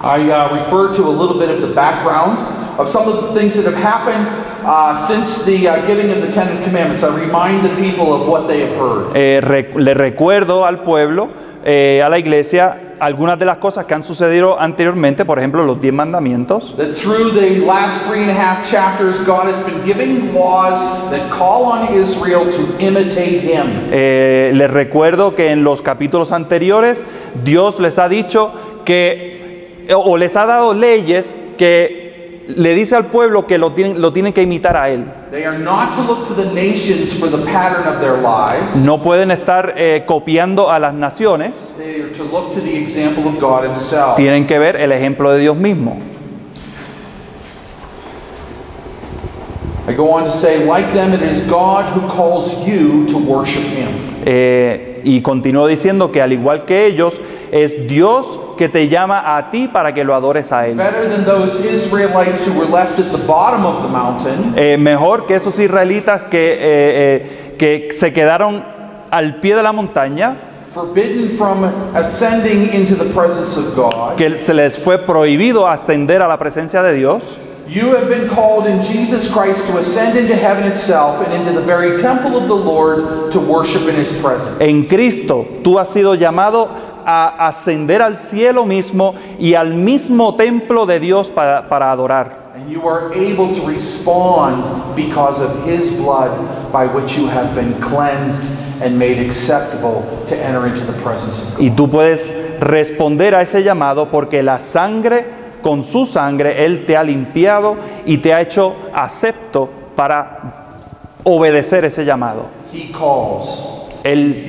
I 0.00 0.30
uh, 0.30 0.54
refer 0.54 0.92
to 0.94 1.02
a 1.04 1.10
little 1.10 1.38
bit 1.38 1.50
of 1.50 1.60
the 1.60 1.74
background 1.74 2.38
of 2.78 2.88
some 2.88 3.08
of 3.08 3.20
the 3.22 3.38
things 3.38 3.56
that 3.56 3.64
have 3.64 3.82
happened 3.82 4.28
uh, 4.64 4.94
since 4.96 5.44
the 5.44 5.66
uh, 5.68 5.84
giving 5.86 6.10
of 6.10 6.20
the 6.22 6.30
Ten 6.30 6.62
Commandments. 6.62 7.02
I 7.02 7.08
remind 7.18 7.64
the 7.64 7.74
people 7.74 8.12
of 8.14 8.28
what 8.28 8.46
they 8.46 8.60
have 8.60 8.76
heard. 8.76 9.16
Eh, 9.16 9.40
re- 9.40 9.72
le 9.74 9.94
recuerdo 9.94 10.64
al 10.64 10.82
pueblo, 10.84 11.30
eh, 11.64 12.00
a 12.04 12.08
la 12.08 12.18
iglesia, 12.18 12.87
algunas 13.00 13.38
de 13.38 13.44
las 13.44 13.58
cosas 13.58 13.86
que 13.86 13.94
han 13.94 14.02
sucedido 14.02 14.58
anteriormente, 14.60 15.24
por 15.24 15.38
ejemplo, 15.38 15.64
los 15.64 15.80
diez 15.80 15.92
mandamientos. 15.94 16.74
That 16.76 16.92
through 16.92 17.32
the 17.32 17.60
last 17.60 18.06
three 18.08 18.22
and 18.22 18.30
a 18.30 18.34
half 18.34 18.68
chapters, 18.68 19.24
God 19.24 19.46
has 19.46 19.64
been 19.64 19.84
giving 19.84 20.34
laws 20.34 21.10
that 21.10 21.28
call 21.30 21.64
on 21.64 21.94
Israel 21.94 22.50
to 22.50 22.82
imitate 22.82 23.40
Him. 23.40 23.88
Eh, 23.90 24.52
les 24.54 24.70
recuerdo 24.70 25.34
que 25.34 25.50
en 25.50 25.64
los 25.64 25.82
capítulos 25.82 26.32
anteriores 26.32 27.04
Dios 27.44 27.80
les 27.80 27.98
ha 27.98 28.08
dicho 28.08 28.52
que, 28.84 29.86
o 29.94 30.16
les 30.16 30.36
ha 30.36 30.46
dado 30.46 30.74
leyes 30.74 31.36
que 31.56 32.07
le 32.48 32.74
dice 32.74 32.96
al 32.96 33.06
pueblo 33.06 33.46
que 33.46 33.58
lo 33.58 33.72
tienen, 33.72 34.00
lo 34.00 34.12
tienen 34.12 34.32
que 34.32 34.42
imitar 34.42 34.76
a 34.76 34.88
Él. 34.88 35.04
They 35.30 35.44
are 35.44 35.58
not 35.58 35.94
to 35.94 36.02
look 36.02 36.26
to 36.28 36.34
the 36.34 36.50
nations 36.52 37.12
for 37.12 37.28
the 37.30 37.44
pattern 37.44 37.86
of 37.86 38.00
their 38.00 38.16
lives. 38.16 38.74
No 38.76 39.02
pueden 39.02 39.30
estar 39.30 39.74
eh, 39.76 40.04
copiando 40.06 40.70
a 40.70 40.78
las 40.78 40.94
naciones, 40.94 41.74
They 41.76 42.00
are 42.00 42.10
to 42.12 42.24
look 42.24 42.52
to 42.54 42.60
the 42.60 42.74
example 42.76 43.28
of 43.28 43.38
God 43.38 43.64
Himself. 43.64 44.16
tienen 44.16 44.46
que 44.46 44.58
ver 44.58 44.76
el 44.76 44.92
ejemplo 44.92 45.30
de 45.32 45.40
Dios 45.40 45.56
mismo. 45.56 45.98
I 49.86 49.94
go 49.94 50.10
on 50.12 50.24
to 50.24 50.30
say, 50.30 50.64
like 50.66 50.92
them, 50.92 51.12
it 51.14 51.22
is 51.22 51.46
God 51.48 51.84
who 51.94 52.06
calls 52.08 52.66
you 52.66 53.06
to 53.08 53.18
worship 53.18 53.62
Him. 53.64 53.88
Eh, 54.24 55.00
y 55.04 55.20
continúo 55.22 55.66
diciendo 55.66 56.12
que 56.12 56.20
al 56.20 56.32
igual 56.32 56.64
que 56.64 56.86
ellos, 56.86 57.18
es 57.52 57.88
Dios 57.88 58.38
que 58.58 58.68
te 58.68 58.88
llama 58.88 59.36
a 59.36 59.48
ti 59.50 59.68
para 59.68 59.94
que 59.94 60.04
lo 60.04 60.14
adores 60.14 60.52
a 60.52 60.66
Él. 60.66 60.76
Better 60.76 61.08
than 61.08 61.24
those 61.24 61.58
Israelites 61.64 62.46
who 62.46 62.58
were 62.58 62.68
left 62.70 62.98
at 62.98 63.10
the 63.10 63.24
bottom 63.26 63.64
of 63.64 63.82
the 63.82 63.88
mountain, 63.88 64.52
Eh, 64.56 64.76
mejor 64.76 65.24
que 65.26 65.36
esos 65.36 65.58
israelitas 65.58 66.24
que, 66.24 66.52
eh, 66.52 66.58
eh, 66.60 67.56
que 67.58 67.92
se 67.92 68.12
quedaron 68.12 68.62
al 69.10 69.36
pie 69.40 69.54
de 69.54 69.62
la 69.62 69.72
montaña, 69.72 70.34
forbidden 70.74 71.30
from 71.30 71.64
ascending 71.94 72.74
into 72.74 72.94
the 72.94 73.06
presence 73.14 73.56
of 73.56 73.74
God. 73.74 74.16
que 74.16 74.36
se 74.36 74.52
les 74.52 74.76
fue 74.76 74.98
prohibido 74.98 75.66
ascender 75.66 76.20
a 76.20 76.28
la 76.28 76.36
presencia 76.38 76.82
de 76.82 76.94
Dios. 76.94 77.38
You 77.68 77.94
have 77.94 78.08
been 78.08 78.28
called 78.28 78.66
in 78.66 78.82
Jesus 78.82 79.30
Christ 79.30 79.66
to 79.68 79.76
ascend 79.78 80.16
into 80.16 80.34
heaven 80.34 80.64
itself 80.66 81.20
and 81.22 81.34
into 81.34 81.52
the 81.52 81.60
very 81.60 81.98
temple 81.98 82.34
of 82.36 82.48
the 82.48 82.54
Lord 82.56 83.30
to 83.32 83.40
worship 83.40 83.86
in 83.88 83.96
His 83.96 84.12
presence. 84.14 84.56
En 84.58 84.84
Cristo 84.84 85.46
tú 85.62 85.78
has 85.78 85.88
sido 85.90 86.14
llamado 86.14 86.68
a 87.10 87.48
ascender 87.48 88.02
al 88.02 88.18
cielo 88.18 88.66
mismo 88.66 89.14
y 89.38 89.54
al 89.54 89.72
mismo 89.72 90.34
templo 90.34 90.84
de 90.84 91.00
Dios 91.00 91.30
para, 91.30 91.66
para 91.66 91.90
adorar. 91.90 92.52
And 92.54 92.70
you 92.70 92.86
are 92.86 93.10
able 93.14 93.54
to 93.54 93.66
respond 93.66 94.94
because 94.94 95.40
of 95.40 95.64
His 95.64 95.96
blood 95.96 96.30
by 96.70 96.86
which 96.86 97.16
you 97.16 97.26
have 97.26 97.54
been 97.54 97.72
cleansed 97.80 98.44
and 98.82 98.98
made 98.98 99.24
acceptable 99.24 100.04
to 100.26 100.36
enter 100.36 100.66
into 100.66 100.84
the 100.84 100.92
presence 101.00 101.54
of 101.54 101.56
God. 101.56 101.64
Y 101.64 101.70
tú 101.70 101.88
puedes 101.88 102.30
responder 102.60 103.34
a 103.34 103.40
ese 103.40 103.62
llamado 103.62 104.10
porque 104.10 104.42
la 104.42 104.58
sangre, 104.58 105.24
con 105.62 105.82
su 105.84 106.04
sangre, 106.04 106.66
Él 106.66 106.84
te 106.84 106.94
ha 106.94 107.02
limpiado 107.02 107.76
y 108.04 108.18
te 108.18 108.34
ha 108.34 108.42
hecho 108.42 108.76
acepto 108.92 109.70
para 109.96 110.66
obedecer 111.24 111.86
ese 111.86 112.04
llamado. 112.04 112.48
He 112.70 112.92
calls, 112.92 113.88
Él, 114.04 114.44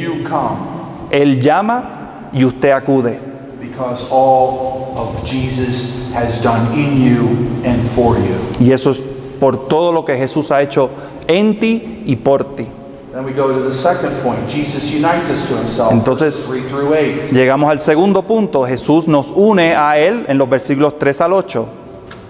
él 1.09 1.39
llama 1.39 1.98
y 2.33 2.43
usted 2.45 2.71
acude. 2.71 3.19
because 3.61 4.09
all 4.11 4.93
of 4.97 5.25
Jesus 5.25 6.11
has 6.13 6.41
done 6.41 6.73
in 6.73 7.01
you 7.01 7.27
and 7.63 7.81
for 7.81 8.17
you. 8.17 8.37
Y 8.59 8.71
eso 8.71 8.91
es 8.91 9.01
por 9.39 9.67
todo 9.67 9.91
lo 9.91 10.03
que 10.03 10.17
Jesús 10.17 10.51
ha 10.51 10.61
hecho 10.61 10.89
en 11.27 11.59
ti 11.59 12.03
y 12.05 12.15
por 12.15 12.55
ti. 12.55 12.67
Then 13.13 13.25
we 13.25 13.31
go 13.31 13.51
to 13.51 13.63
the 13.63 13.71
second 13.71 14.11
point. 14.21 14.49
Jesus 14.49 14.91
unites 14.93 15.29
us 15.31 15.47
to 15.49 15.55
himself. 15.57 15.91
Entonces- 15.91 16.45
verses 16.45 16.45
3 16.45 16.61
through 16.69 16.93
8. 16.93 17.31
Llegamos 17.33 17.69
al 17.69 17.79
segundo 17.79 18.21
punto. 18.23 18.65
Jesús 18.65 19.07
nos 19.07 19.31
une 19.31 19.75
a 19.75 19.97
Él 19.97 20.25
en 20.27 20.37
los 20.37 20.49
versículos 20.49 20.99
3 20.99 21.21
al 21.21 21.33
8. 21.33 21.65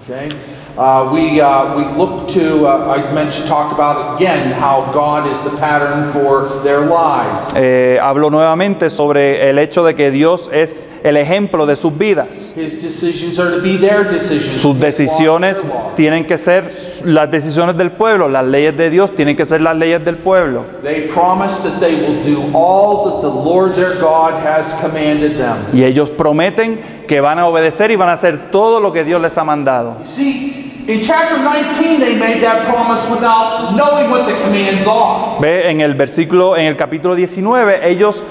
Okay? 0.04 0.28
Uh, 0.76 1.10
we, 1.12 1.40
uh, 1.40 1.76
we 1.76 1.84
look 1.98 2.28
to, 2.28 2.66
uh, 2.66 2.94
I 2.96 3.12
mentioned, 3.12 3.48
talk 3.48 3.72
about 3.72 4.16
again 4.16 4.52
how 4.52 4.90
God 4.92 5.30
is 5.30 5.42
the 5.42 5.50
pattern 5.58 6.10
for 6.12 6.62
their 6.62 6.86
lives. 6.86 7.48
Eh, 7.54 7.98
hablo 8.00 8.30
nuevamente 8.30 8.88
sobre 8.88 9.50
el 9.50 9.58
hecho 9.58 9.84
de 9.84 9.94
que 9.94 10.10
Dios 10.10 10.48
es 10.52 10.88
el 11.02 11.16
ejemplo 11.16 11.66
de 11.66 11.76
sus 11.76 11.96
vidas. 11.96 12.54
His 12.56 12.82
decisions 12.82 13.38
are 13.38 13.50
to 13.50 13.62
be 13.62 13.76
their 13.76 14.04
decisions. 14.04 14.58
Sus 14.58 14.78
decisiones 14.78 15.62
tienen 15.96 16.24
que 16.24 16.38
ser 16.38 16.70
las 17.04 17.30
decisiones 17.30 17.76
del 17.76 17.92
pueblo, 17.92 18.28
las 18.28 18.44
leyes 18.44 18.76
de 18.76 18.90
Dios 18.90 19.14
tienen 19.14 19.36
que 19.36 19.44
ser 19.46 19.60
las 19.60 19.76
leyes 19.76 20.04
del 20.04 20.16
pueblo. 20.16 20.64
They 20.82 21.08
promise 21.08 21.62
that 21.62 21.80
they 21.80 21.96
will 21.96 22.22
do 22.22 22.50
all 22.54 23.04
that 23.04 23.20
the 23.22 23.28
Lord 23.28 23.74
their 23.74 23.96
God 24.00 24.34
has 24.46 24.74
commanded 24.80 25.36
them. 25.36 25.66
Y 25.72 25.84
ellos 25.84 26.10
prometen 26.10 26.80
que 27.06 27.20
van 27.20 27.40
a 27.40 27.48
obedecer 27.48 27.90
y 27.90 27.96
van 27.96 28.08
a 28.08 28.12
hacer 28.12 28.50
todo 28.52 28.78
lo 28.78 28.92
que 28.92 29.04
Dios 29.04 29.20
les 29.20 29.36
ha 29.36 29.42
mandado. 29.42 29.96
You 29.98 30.04
see, 30.04 30.69
in 30.90 31.00
chapter 31.00 31.38
19, 31.38 32.00
they 32.00 32.16
made 32.16 32.42
that 32.42 32.64
promise 32.66 33.08
without 33.10 33.74
knowing 33.74 34.10
what 34.10 34.26
the 34.26 34.34
commands 34.42 34.86
are. 34.86 35.40
Ve 35.40 35.70
en 35.70 35.80
el 35.80 35.94
versículo, 35.94 36.56
en 36.56 36.66
el 36.66 36.76
capítulo 36.76 37.14
19, 37.14 37.88
ellos 37.88 38.22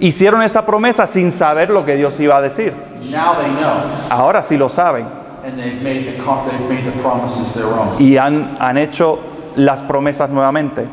hicieron 0.00 0.42
esa 0.42 0.64
promesa 0.66 1.06
sin 1.06 1.32
saber 1.32 1.70
lo 1.70 1.84
que 1.84 1.96
Dios 1.96 2.18
iba 2.20 2.36
a 2.36 2.42
decir. 2.42 2.72
Now 3.10 3.34
they 3.40 3.48
know, 3.50 3.84
Ahora 4.10 4.42
sí 4.42 4.56
lo 4.56 4.68
saben 4.68 5.20
and 5.44 5.58
they've 5.58 5.82
made 5.82 6.04
the, 6.04 6.12
they've 6.12 6.68
made 6.68 6.84
the 6.84 6.98
promises 7.00 7.54
their 7.54 7.66
own. 7.66 7.96
y 7.98 8.16
han, 8.16 8.54
han 8.58 8.76
hecho 8.76 9.18
las 9.56 9.82
promesas 9.82 10.30
nuevamente. 10.30 10.86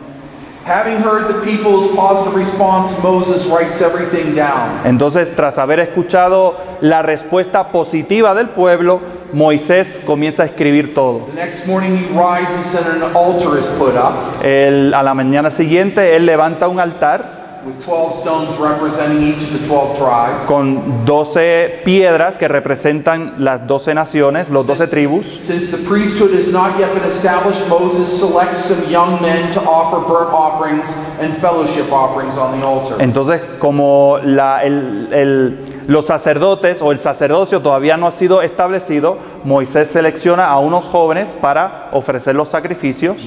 Having 0.67 0.97
heard 1.01 1.33
the 1.33 1.39
people's 1.45 1.95
positive 1.95 2.35
response, 2.35 3.01
Moses 3.01 3.47
writes 3.47 3.81
everything 3.81 4.35
down. 4.35 4.81
Entonces, 4.85 5.33
tras 5.33 5.57
haber 5.59 5.79
escuchado 5.79 6.57
la 6.81 7.01
respuesta 7.01 7.71
positiva 7.71 8.35
del 8.35 8.49
pueblo, 8.49 8.99
Moisés 9.31 10.01
comienza 10.05 10.43
a 10.43 10.45
escribir 10.47 10.93
todo. 10.93 11.25
The 11.27 11.41
next 11.41 11.67
morning 11.67 11.95
he 11.95 12.07
rises 12.09 12.75
and 12.75 13.01
an 13.01 13.15
altar 13.15 13.57
is 13.57 13.67
put 13.77 13.95
up 13.95 14.43
Él, 14.43 14.93
a 14.93 15.03
la 15.03 15.13
mañana 15.13 15.51
siguiente, 15.51 16.17
él 16.17 16.25
levanta 16.25 16.67
un 16.67 16.81
altar 16.81 17.36
with 17.67 17.83
12 17.83 18.13
stones 18.21 18.57
representing 18.57 19.23
each 19.23 19.43
of 19.43 19.51
the 19.59 19.65
12 19.67 19.97
tribes. 19.97 20.45
con 20.47 21.05
12 21.05 21.81
piedras 21.83 22.37
que 22.37 22.47
representan 22.47 23.35
las 23.39 23.67
12 23.67 23.93
naciones, 23.93 24.49
los 24.49 24.65
12 24.65 24.87
tribus. 24.87 25.25
Since 25.37 25.71
the 25.75 25.83
priesthood 25.87 26.33
has 26.33 26.51
not 26.51 26.79
yet 26.79 26.93
been 26.93 27.03
established, 27.05 27.67
Moses 27.69 28.07
selects 28.19 28.61
some 28.65 28.89
young 28.89 29.21
men 29.21 29.51
to 29.51 29.59
offer 29.61 29.99
burnt 30.07 30.31
offerings 30.33 30.95
and 31.21 31.35
fellowship 31.35 31.91
offerings 31.91 32.37
on 32.37 32.57
the 32.59 32.65
altar. 32.65 32.95
Entonces, 32.99 33.41
como 33.59 34.17
la- 34.23 34.61
el- 34.63 35.11
el- 35.13 35.57
los 35.87 36.05
sacerdotes 36.05 36.81
o 36.81 36.91
el 36.91 36.99
sacerdocio 36.99 37.61
todavía 37.61 37.95
no 37.95 38.07
ha 38.07 38.11
sido 38.11 38.41
establecido, 38.41 39.17
Moisés 39.43 39.87
selecciona 39.87 40.47
a 40.47 40.59
unos 40.59 40.85
jóvenes 40.85 41.35
para 41.39 41.89
ofrecer 41.93 42.35
los 42.35 42.49
sacrificios. 42.49 43.25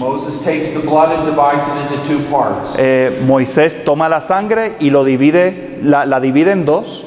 Eh, 2.78 3.22
Moisés 3.26 3.82
toma 3.84 4.10
la 4.10 4.20
sangre 4.20 4.76
y 4.78 4.90
lo 4.90 5.04
divide, 5.04 5.78
la, 5.82 6.04
la 6.04 6.20
divide 6.20 6.52
en 6.52 6.66
dos. 6.66 7.06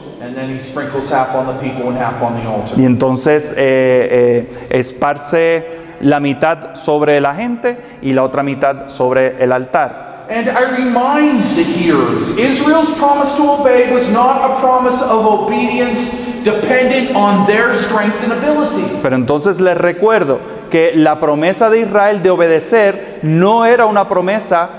Y 2.76 2.86
entonces 2.86 3.52
eh, 3.52 4.48
eh, 4.50 4.68
esparce 4.72 5.84
la 6.02 6.20
mitad 6.20 6.74
sobre 6.76 7.22
la 7.22 7.36
gente 7.36 7.78
y 8.02 8.14
la 8.14 8.24
otra 8.24 8.42
mitad 8.42 8.90
sobre 8.90 9.44
el 9.44 9.52
altar. 9.52 10.12
And 10.34 10.49
I 10.49 10.64
remind 10.80 11.55
the 11.55 11.61
hearers 11.64 12.35
Israel's 12.39 12.91
promise 12.97 13.35
to 13.35 13.43
obey 13.51 13.93
was 13.93 14.10
not 14.10 14.49
a 14.49 14.60
promise 14.60 14.99
of 15.03 15.27
obedience 15.27 16.26
dependent 16.43 17.15
on 17.15 17.45
their 17.45 17.76
strength 17.76 18.18
and 18.23 18.34
ability. 18.34 18.81
Pero 19.03 19.15
entonces 19.15 19.60
les 19.60 19.77
recuerdo 19.77 20.39
que 20.72 20.93
la 20.95 21.19
promesa 21.19 21.69
de 21.69 21.81
Israel 21.81 22.23
de 22.23 22.31
obedecer 22.31 23.19
no 23.22 23.64
era 23.65 23.85
una 23.85 24.10
promesa, 24.10 24.69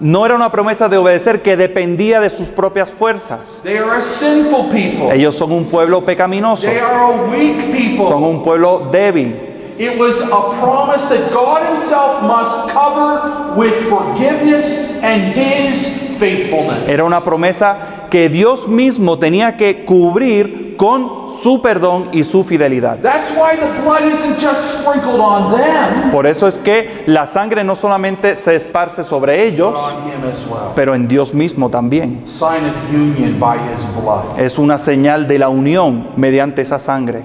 no 0.00 0.26
era 0.26 0.34
una 0.34 0.50
promesa 0.50 0.88
de 0.88 0.96
obedecer 0.96 1.42
que 1.42 1.56
dependía 1.56 2.20
de 2.20 2.28
sus 2.28 2.48
propias 2.48 2.90
fuerzas. 2.90 3.60
They 3.62 3.78
are 3.78 3.98
a 3.98 4.02
sinful 4.02 4.68
people, 4.72 5.12
Ellos 5.12 5.36
son 5.36 5.52
un 5.52 5.66
pueblo 5.66 6.04
pecaminoso, 6.04 6.62
they 6.66 6.80
are 6.80 7.04
a 7.04 7.30
weak 7.30 7.60
son 7.60 7.70
people. 7.72 8.14
un 8.16 8.42
pueblo 8.42 8.88
débil. 8.90 9.44
It 9.78 9.96
was 9.96 10.22
a 10.22 10.60
promise 10.60 11.08
that 11.08 11.32
God 11.32 11.64
Himself 11.68 12.20
must 12.24 12.68
cover 12.70 13.37
with 13.58 13.74
forgiveness 13.88 15.00
and 15.02 15.34
His 15.34 16.16
faithfulness. 16.18 16.88
Era 16.88 17.04
una 17.04 17.20
promesa 17.22 18.06
que 18.10 18.28
Dios 18.28 18.68
mismo 18.68 19.18
tenía 19.18 19.56
que 19.56 19.84
cubrir 19.84 20.76
con 20.76 21.26
su 21.42 21.60
perdón 21.60 22.08
y 22.12 22.22
su 22.24 22.44
fidelidad. 22.44 22.98
That's 23.00 23.30
why 23.32 23.56
the 23.56 23.80
blood 23.82 24.12
isn't 24.12 24.38
just 24.40 24.78
sprinkled 24.80 25.20
on 25.20 25.52
them, 25.56 26.10
Por 26.12 26.26
eso 26.26 26.46
es 26.46 26.56
que 26.56 27.02
la 27.06 27.26
sangre 27.26 27.64
no 27.64 27.74
solamente 27.76 28.36
se 28.36 28.54
esparce 28.56 29.02
sobre 29.04 29.34
but 29.36 29.40
ellos, 29.54 29.74
on 29.78 30.08
Him 30.08 30.30
as 30.30 30.46
well. 30.46 30.72
pero 30.74 30.94
en 30.94 31.08
Dios 31.08 31.34
mismo 31.34 31.68
también. 31.68 32.22
Sign 32.26 32.64
of 32.64 32.94
union 32.94 33.38
by 33.40 33.56
His 33.58 33.84
blood. 34.00 34.38
Es 34.38 34.58
una 34.58 34.78
señal 34.78 35.26
de 35.26 35.38
la 35.40 35.48
unión 35.48 36.08
mediante 36.16 36.62
esa 36.62 36.78
sangre. 36.78 37.24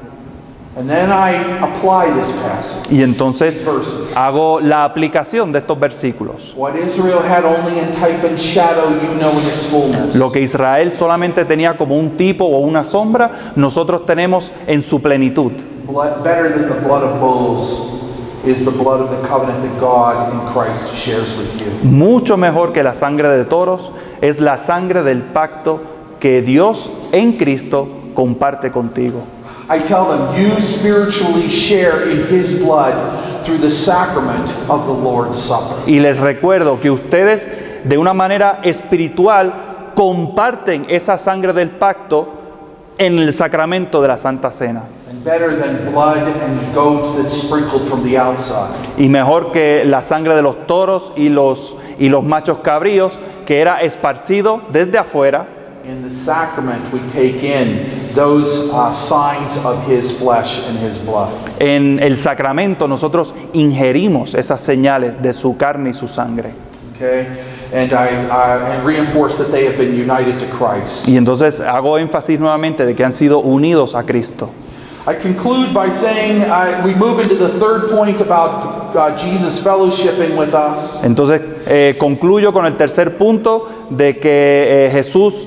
Y 2.90 3.04
entonces 3.04 3.64
hago 4.16 4.60
la 4.60 4.86
aplicación 4.86 5.52
de 5.52 5.60
estos 5.60 5.80
versículos. 5.80 6.56
What 6.58 6.76
Israel 6.76 7.20
had 7.20 7.46
only 7.46 7.80
in 7.80 7.92
type 7.92 8.28
and 8.28 8.38
shadow, 8.38 8.90
you 8.90 9.20
know 9.20 9.32
in 9.40 9.48
its 9.48 9.68
fullness. 9.68 10.16
Lo 10.16 10.32
que 10.32 10.42
Israel 10.42 10.92
solamente 10.92 11.46
tenía 11.46 11.78
como 11.78 11.96
un 11.96 12.18
tipo 12.18 12.46
o 12.46 12.60
una 12.60 12.84
sombra, 12.84 13.54
nosotros 13.56 14.06
tenemos 14.06 14.52
en 14.66 14.82
su 14.82 15.00
plenitud. 15.00 15.52
Mucho 21.84 22.38
mejor 22.38 22.74
que 22.74 22.84
la 22.84 22.94
sangre 22.94 23.30
de 23.30 23.46
toros 23.46 23.92
es 24.22 24.40
la 24.40 24.58
sangre 24.58 25.04
del 25.04 25.22
pacto 25.22 25.82
que 26.20 26.42
Dios 26.42 26.90
en 27.12 27.34
Cristo 27.34 27.88
comparte 28.16 28.72
contigo. 28.72 29.24
I 29.70 29.80
tell 29.80 30.10
them, 30.10 30.42
you 30.42 30.60
spiritually 30.60 31.50
share 31.50 32.10
in 32.10 32.28
His 32.28 32.60
blood 32.60 33.46
through 33.46 33.60
the 33.60 33.72
sacrament 33.72 34.50
of 34.70 34.86
the 34.86 34.94
Lord's 34.94 35.40
Supper. 35.40 35.82
Y 35.88 36.00
les 36.00 36.18
recuerdo 36.18 36.82
que 36.82 36.92
ustedes 36.92 37.48
de 37.84 37.98
una 37.98 38.14
manera 38.14 38.60
espiritual 38.64 39.92
comparten 39.96 40.86
esa 40.90 41.18
sangre 41.18 41.54
del 41.54 41.70
pacto 41.70 42.28
en 42.98 43.20
el 43.20 43.32
sacramento 43.32 44.02
de 44.02 44.08
la 44.10 44.18
Santa 44.18 44.52
Cena. 44.52 44.84
And 45.10 45.24
better 45.24 45.56
than 45.56 45.92
blood 45.92 46.28
and 46.28 46.74
goats 46.74 47.16
that's 47.16 47.34
sprinkled 47.34 47.88
from 47.88 48.04
the 48.04 48.18
outside. 48.18 48.74
Y 48.98 49.08
mejor 49.08 49.52
que 49.54 49.86
la 49.86 50.02
sangre 50.02 50.36
de 50.36 50.42
los 50.42 50.68
toros 50.68 51.14
y 51.16 51.30
los, 51.30 51.76
y 51.98 52.10
los 52.10 52.24
machos 52.24 52.60
cabríos 52.60 53.18
que 53.46 53.62
era 53.62 53.82
esparcido 53.82 54.62
desde 54.74 54.98
afuera. 54.98 55.48
In 55.86 56.02
the 56.02 56.10
sacrament, 56.10 56.82
we 56.94 57.00
take 57.08 57.44
in 57.44 58.03
those 58.14 58.72
uh, 58.72 58.94
signs 58.94 59.58
of 59.66 59.86
His 59.88 60.12
flesh 60.18 60.60
and 60.68 60.78
His 60.78 61.00
blood. 61.00 61.32
En 61.60 62.00
el 62.00 62.18
sacramento 62.18 62.88
nosotros 62.88 63.34
ingerimos 63.54 64.36
esas 64.36 64.62
señales 64.62 65.22
de 65.22 65.34
su 65.34 65.56
carne 65.58 65.90
y 65.90 65.94
su 65.94 66.08
sangre. 66.08 66.54
Okay? 66.96 67.28
And 67.74 67.92
I 67.92 68.08
and 68.76 68.86
reinforce 68.86 69.38
that 69.40 69.52
they 69.52 69.66
have 69.66 69.78
been 69.78 69.96
united 69.96 70.40
to 70.40 70.46
Christ. 70.48 71.08
Y 71.08 71.18
entonces 71.18 71.60
hago 71.60 71.98
énfasis 71.98 72.40
nuevamente 72.40 72.86
de 72.86 72.96
que 72.96 73.04
han 73.04 73.14
sido 73.14 73.40
unidos 73.40 73.96
a 73.96 74.04
Cristo. 74.04 74.50
I 75.06 75.16
conclude 75.16 75.74
by 75.74 75.90
saying 75.90 76.44
uh, 76.44 76.82
we 76.86 76.96
move 76.96 77.20
into 77.20 77.36
the 77.36 77.50
third 77.50 77.90
point 77.90 78.22
about 78.22 78.96
uh, 78.96 79.18
Jesus 79.18 79.60
fellowshipping 79.60 80.38
with 80.38 80.54
us. 80.54 81.04
Entonces 81.04 81.42
eh, 81.66 81.96
concluyo 81.98 82.54
con 82.54 82.66
el 82.66 82.78
tercer 82.78 83.18
punto 83.18 83.68
de 83.90 84.18
que 84.18 84.86
eh, 84.86 84.90
Jesús 84.92 85.46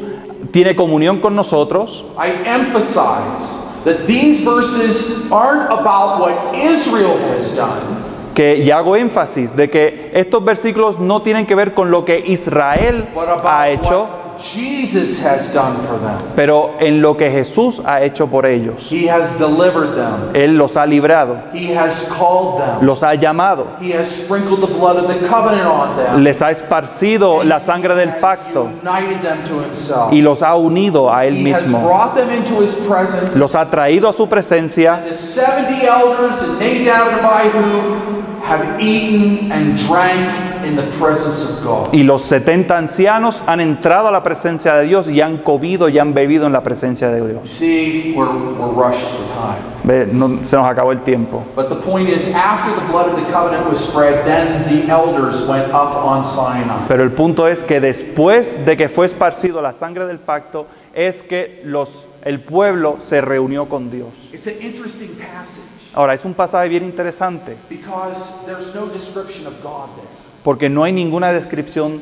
tiene 0.51 0.75
comunión 0.75 1.21
con 1.21 1.35
nosotros. 1.35 2.05
I 2.19 2.31
emphasize 2.47 3.67
that 3.85 4.07
these 4.07 4.45
verses 4.45 5.31
aren't 5.31 5.71
about 5.71 6.21
what 6.21 6.55
Israel 6.55 7.17
has 7.33 7.55
done, 7.55 8.05
que 8.35 8.59
y 8.59 8.71
hago 8.71 8.97
énfasis 8.97 9.55
de 9.55 9.71
que 9.71 10.11
estos 10.13 10.45
versículos 10.45 10.99
no 10.99 11.23
tienen 11.23 11.47
que 11.47 11.55
ver 11.55 11.73
con 11.73 11.91
lo 11.91 12.05
que 12.05 12.19
Israel 12.27 13.09
ha 13.45 13.69
hecho, 13.69 14.09
Jesus 14.39 15.21
has 15.25 15.53
done 15.53 15.77
for 15.87 15.99
them. 15.99 16.19
pero 16.35 16.75
en 16.81 17.01
lo 17.03 17.17
que 17.17 17.31
Jesús 17.31 17.81
ha 17.85 18.03
hecho 18.03 18.27
por 18.27 18.47
ellos. 18.47 18.91
He 18.91 19.09
has 19.11 19.39
delivered 19.39 19.95
them. 19.95 20.35
Él 20.35 20.57
los 20.57 20.77
ha 20.77 20.87
librado, 20.87 21.37
He 21.53 21.75
has 21.77 22.09
called 22.09 22.59
them. 22.59 22.87
los 22.87 23.03
ha 23.03 23.15
llamado, 23.15 23.67
He 23.81 23.93
has 23.95 24.09
sprinkled 24.09 24.61
the 24.61 24.73
blood 24.75 24.97
of 24.97 25.09
the 25.09 25.27
covenant 25.27 25.67
on 25.67 25.97
them. 25.97 26.23
les 26.23 26.41
ha 26.43 26.51
esparcido 26.51 27.43
la 27.45 27.59
sangre 27.61 27.95
del 27.95 28.09
He 28.09 28.13
has 28.13 28.21
pacto 28.21 28.71
united 28.83 29.23
them 29.23 29.45
to 29.45 29.61
himself. 29.63 30.13
y 30.13 30.21
los 30.21 30.43
ha 30.43 30.57
unido 30.57 31.13
a 31.13 31.25
Él 31.27 31.37
He 31.47 31.51
has 31.53 31.63
mismo. 31.63 31.83
brought 31.87 32.15
them 32.15 32.31
into 32.31 32.61
his 32.61 32.75
presence. 32.87 33.37
Los 33.39 33.55
ha 33.55 33.65
traído 33.71 34.09
a 34.09 34.13
su 34.13 34.29
presencia 34.29 35.03
The 35.07 35.15
70 35.15 35.87
elders 35.87 36.43
and 36.43 36.61
Nadab 36.61 37.09
and 37.09 37.27
Abihu 37.27 38.23
have 38.45 38.81
eaten 38.81 39.51
and 39.51 39.77
drank 39.89 40.46
in 40.67 40.77
the 40.77 40.83
presence 40.99 41.45
of 41.45 41.65
God. 41.65 41.89
y 41.95 42.03
los 42.03 42.23
70 42.23 42.77
ancianos 42.77 43.43
han 43.47 43.61
entrado 43.61 44.09
a 44.09 44.11
la 44.11 44.23
presencia 44.23 44.75
de 44.75 44.85
Dios 44.87 45.09
y 45.09 45.21
han 45.21 45.39
comido 45.39 45.89
y 45.89 45.99
han 45.99 46.13
bebido 46.15 46.47
en 46.47 46.53
la 46.53 46.63
presencia 46.63 47.09
de 47.11 47.27
Dios. 47.27 47.49
see, 47.51 48.13
we're, 48.17 48.29
we're 48.29 48.73
rushed 48.73 49.07
for 49.09 49.25
time. 49.35 49.63
Ve, 49.85 50.07
no- 50.13 50.43
se 50.43 50.57
nos 50.57 50.67
acabó 50.67 50.93
el 50.93 51.03
tiempo. 51.03 51.45
But 51.55 51.69
the 51.69 51.77
point 51.77 52.09
is, 52.09 52.35
after 52.35 52.73
the 52.75 52.87
blood 52.91 53.09
of 53.09 53.17
the 53.17 53.33
covenant 53.33 53.69
was 53.69 53.79
spread, 53.79 54.25
then 54.25 54.65
the 54.69 54.91
elders 54.93 55.47
went 55.49 55.67
up 55.69 55.95
on 56.05 56.25
Sinai. 56.25 56.87
Pero 56.89 57.03
el 57.05 57.13
punto 57.13 57.47
es 57.47 57.63
que 57.63 57.81
después 57.81 58.65
de 58.65 58.77
que 58.77 58.89
fue 58.89 59.07
esparcido 59.07 59.63
la 59.63 59.73
sangre 59.73 60.07
del 60.07 60.19
pacto, 60.19 60.67
es 60.93 61.23
que 61.23 61.61
los, 61.65 62.05
el 62.25 62.41
pueblo 62.41 62.97
se 63.01 63.21
reunió 63.21 63.67
con 63.67 63.91
Dios. 63.91 64.09
It's 64.33 64.47
an 64.49 64.55
interesting 64.61 65.11
passage 65.11 65.63
Ahora, 65.95 66.13
es 66.13 66.25
un 66.27 66.35
pasaje 66.35 66.69
bien 66.69 66.85
interesante, 66.85 67.57
because 67.71 68.45
there's 68.45 68.75
no 68.75 68.85
description 68.87 69.47
of 69.47 69.55
God 69.63 69.89
there, 69.97 70.07
porque 70.47 70.69
no 70.69 70.85
hay 70.85 70.93
ninguna 70.93 71.33
descripción 71.33 72.01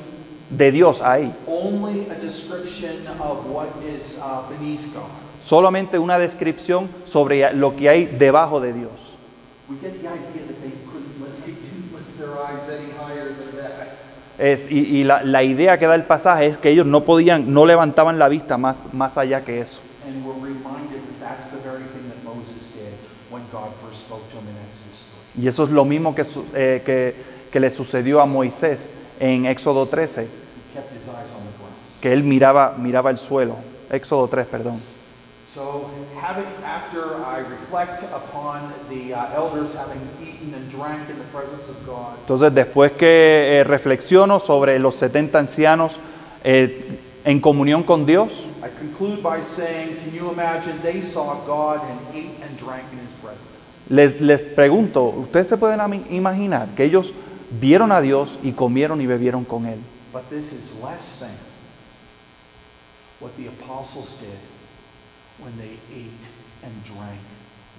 de 0.51 0.71
Dios 0.71 1.01
ahí, 1.01 1.33
only 1.47 2.07
a 2.11 2.15
description 2.23 3.07
of 3.19 3.39
what 3.51 3.69
is 3.89 4.19
uh, 4.21 4.43
beneath 4.51 4.85
God. 4.93 5.09
solamente 5.43 5.99
una 5.99 6.19
descripción 6.19 6.91
sobre 7.07 7.55
lo 7.55 7.75
que 7.75 7.89
hay 7.89 8.05
debajo 8.05 8.61
de 8.61 8.75
Dios. 8.75 8.91
Es- 14.39 14.71
y 14.71 14.81
y 14.81 15.05
la, 15.05 15.23
la 15.23 15.43
idea 15.43 15.79
que 15.79 15.87
da 15.87 15.95
el 15.95 16.03
pasaje 16.05 16.47
es 16.47 16.59
que 16.59 16.69
ellos 16.69 16.87
no 16.87 17.05
podían, 17.05 17.53
no 17.55 17.67
levantaban 17.67 18.19
la 18.19 18.29
vista 18.29 18.59
más, 18.59 18.93
más 18.93 19.17
allá 19.17 19.45
que 19.45 19.61
eso. 19.61 19.81
And 20.07 20.25
we're 20.27 20.35
reminded 20.35 21.01
that 21.21 21.31
that's 21.31 21.49
the 21.51 21.59
very 21.67 21.85
thing 21.85 22.11
that 22.11 22.23
Moses 22.25 22.75
did 22.75 22.93
when 23.31 23.43
God 23.53 23.71
first 23.81 24.03
spoke 24.07 24.29
to 24.33 24.37
him 24.37 24.49
in 24.49 24.57
Exodus 24.67 25.09
3. 25.35 25.43
Y 25.45 25.49
eso 25.49 25.65
es 25.65 25.71
lo 25.71 25.85
mismo 25.85 26.15
que, 26.15 26.23
eh, 26.55 26.83
que, 26.85 27.15
que 27.55 27.61
le 27.61 27.71
sucedió 27.71 28.21
a 28.21 28.27
Moisés 28.27 28.91
en 29.21 29.47
Éxodo 29.47 29.87
13, 29.87 30.23
he 30.23 30.27
kept 30.75 30.93
his 30.93 31.07
eyes 31.07 31.31
on 31.37 31.47
the 31.47 31.57
ground. 31.57 31.73
que 32.01 32.13
él 32.13 32.25
miraba, 32.25 32.75
miraba 32.77 33.11
el 33.11 33.17
suelo. 33.17 33.55
Éxodo 33.93 34.27
3, 34.27 34.45
perdón. 34.45 34.81
So, 35.47 35.89
having, 36.21 36.49
after 36.67 37.15
I 37.25 37.39
reflect 37.49 38.03
upon 38.13 38.73
the 38.89 39.15
uh, 39.15 39.37
elders 39.37 39.77
having 39.77 40.01
eaten 40.21 40.53
and 40.53 40.69
drank 40.69 41.09
in 41.09 41.17
the 41.17 41.31
presence 41.33 41.71
of 41.71 41.77
God, 41.87 42.19
Entonces, 42.23 42.53
después 42.53 42.91
que 42.91 43.61
eh, 43.61 43.63
reflexiono 43.63 44.41
sobre 44.41 44.81
los 44.81 44.97
70 44.97 45.39
ancianos 45.39 46.01
eh, 46.43 46.99
en 47.25 47.41
comunión 47.41 47.85
con 47.85 48.05
Dios, 48.05 48.47
I 48.65 48.69
conclude 48.81 49.23
by 49.23 49.45
saying, 49.45 49.95
can 50.03 50.13
you 50.13 50.33
imagine 50.33 50.77
they 50.83 51.01
saw 51.01 51.37
God 51.47 51.83
and 51.89 52.01
ate 52.17 52.35
and 52.43 52.59
drank 52.59 52.83
in 52.93 52.99
his 52.99 53.13
presence? 53.23 53.55
les, 53.89 54.21
les 54.21 54.41
pregunto, 54.41 55.05
¿ustedes 55.05 55.49
se 55.49 55.57
pueden 55.57 55.81
imaginar 56.11 56.69
que 56.75 56.85
ellos 56.85 57.13
vieron 57.51 57.93
a 57.93 58.01
Dios 58.01 58.39
y 58.43 58.53
comieron 58.53 59.01
y 59.01 59.07
bebieron 59.07 59.45
con 59.45 59.67
Él? 59.67 59.79
But 60.13 60.29
this 60.31 60.53
is 60.53 60.81
less 60.83 61.19
than 61.19 61.35
what 63.21 63.33
the 63.37 63.49
apostles 63.49 64.19
did 64.21 64.39
when 65.39 65.57
they 65.59 65.79
ate 65.93 66.29
and 66.63 66.73
drank 66.85 67.21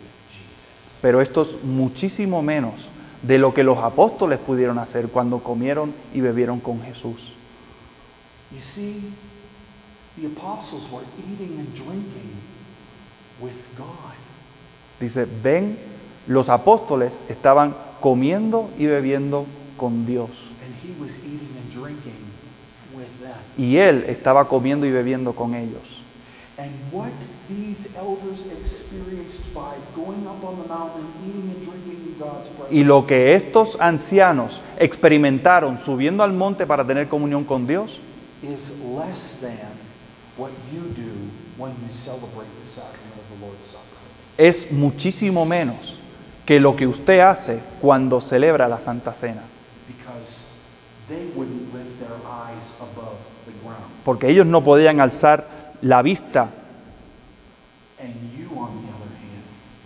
with 0.01 0.11
Jesus. 0.29 0.99
Pero 1.01 1.21
esto 1.21 1.43
es 1.43 1.63
muchísimo 1.63 2.41
menos 2.41 2.89
de 3.21 3.37
lo 3.37 3.53
que 3.53 3.63
los 3.63 3.77
apóstoles 3.79 4.39
pudieron 4.39 4.77
hacer 4.77 5.07
cuando 5.07 5.39
comieron 5.39 5.93
y 6.13 6.21
bebieron 6.21 6.59
con 6.59 6.81
Jesús. 6.81 7.31
You 8.51 8.61
see, 8.61 9.11
the 10.17 10.27
apostles 10.27 10.91
were 10.91 11.05
eating 11.17 11.57
and 11.59 11.73
drinking 11.73 12.35
with 13.39 13.77
God. 13.77 14.13
Dice, 14.99 15.25
ven, 15.25 15.77
los 16.27 16.49
apóstoles 16.49 17.19
estaban 17.27 17.75
comiendo 18.05 18.69
y 18.77 18.85
bebiendo 18.85 19.47
con 19.77 20.05
Dios. 20.05 20.29
Y 23.57 23.77
Él 23.77 24.05
estaba 24.07 24.47
comiendo 24.47 24.85
y 24.85 24.91
bebiendo 24.91 25.33
con 25.33 25.55
ellos. 25.55 26.03
And 26.59 26.69
what 26.91 27.09
these 27.49 27.89
elders 27.97 28.45
experienced 28.61 29.51
by 29.55 29.73
going 29.95 30.27
up 30.27 30.43
on 30.43 30.61
the 30.61 30.67
mountain, 30.69 31.03
eating 31.25 31.49
and 31.49 31.65
drinking 31.65 32.13
in 32.13 32.19
God's 32.19 32.47
presence, 32.49 32.71
Y 32.71 32.83
lo 32.83 33.07
que 33.07 33.33
estos 33.33 33.75
ancianos 33.79 34.61
experimentaron 34.77 35.79
subiendo 35.79 36.23
al 36.23 36.31
monte 36.31 36.67
para 36.67 36.85
tener 36.85 37.09
comunión 37.09 37.43
con 37.43 37.65
Dios 37.65 37.99
es 44.37 44.71
muchísimo 44.71 45.45
menos 45.45 46.04
que 46.45 46.59
lo 46.59 46.75
que 46.75 46.87
usted 46.87 47.19
hace 47.21 47.59
cuando 47.81 48.21
celebra 48.21 48.67
la 48.67 48.79
Santa 48.79 49.13
Cena. 49.13 49.41
Because 49.87 50.51
they 51.07 51.31
wouldn't 51.35 51.73
lift 51.73 51.99
their 51.99 52.17
eyes 52.25 52.75
above 52.79 53.17
the 53.45 53.51
ground. 53.63 53.83
Porque 54.03 54.29
ellos 54.29 54.45
no 54.45 54.63
podían 54.63 54.99
alzar 54.99 55.47
la 55.81 56.01
vista 56.01 56.49
And 57.99 58.13
you, 58.37 58.47
on 58.59 58.75
the 58.81 58.91
other 58.91 59.09
hand, 59.17 59.45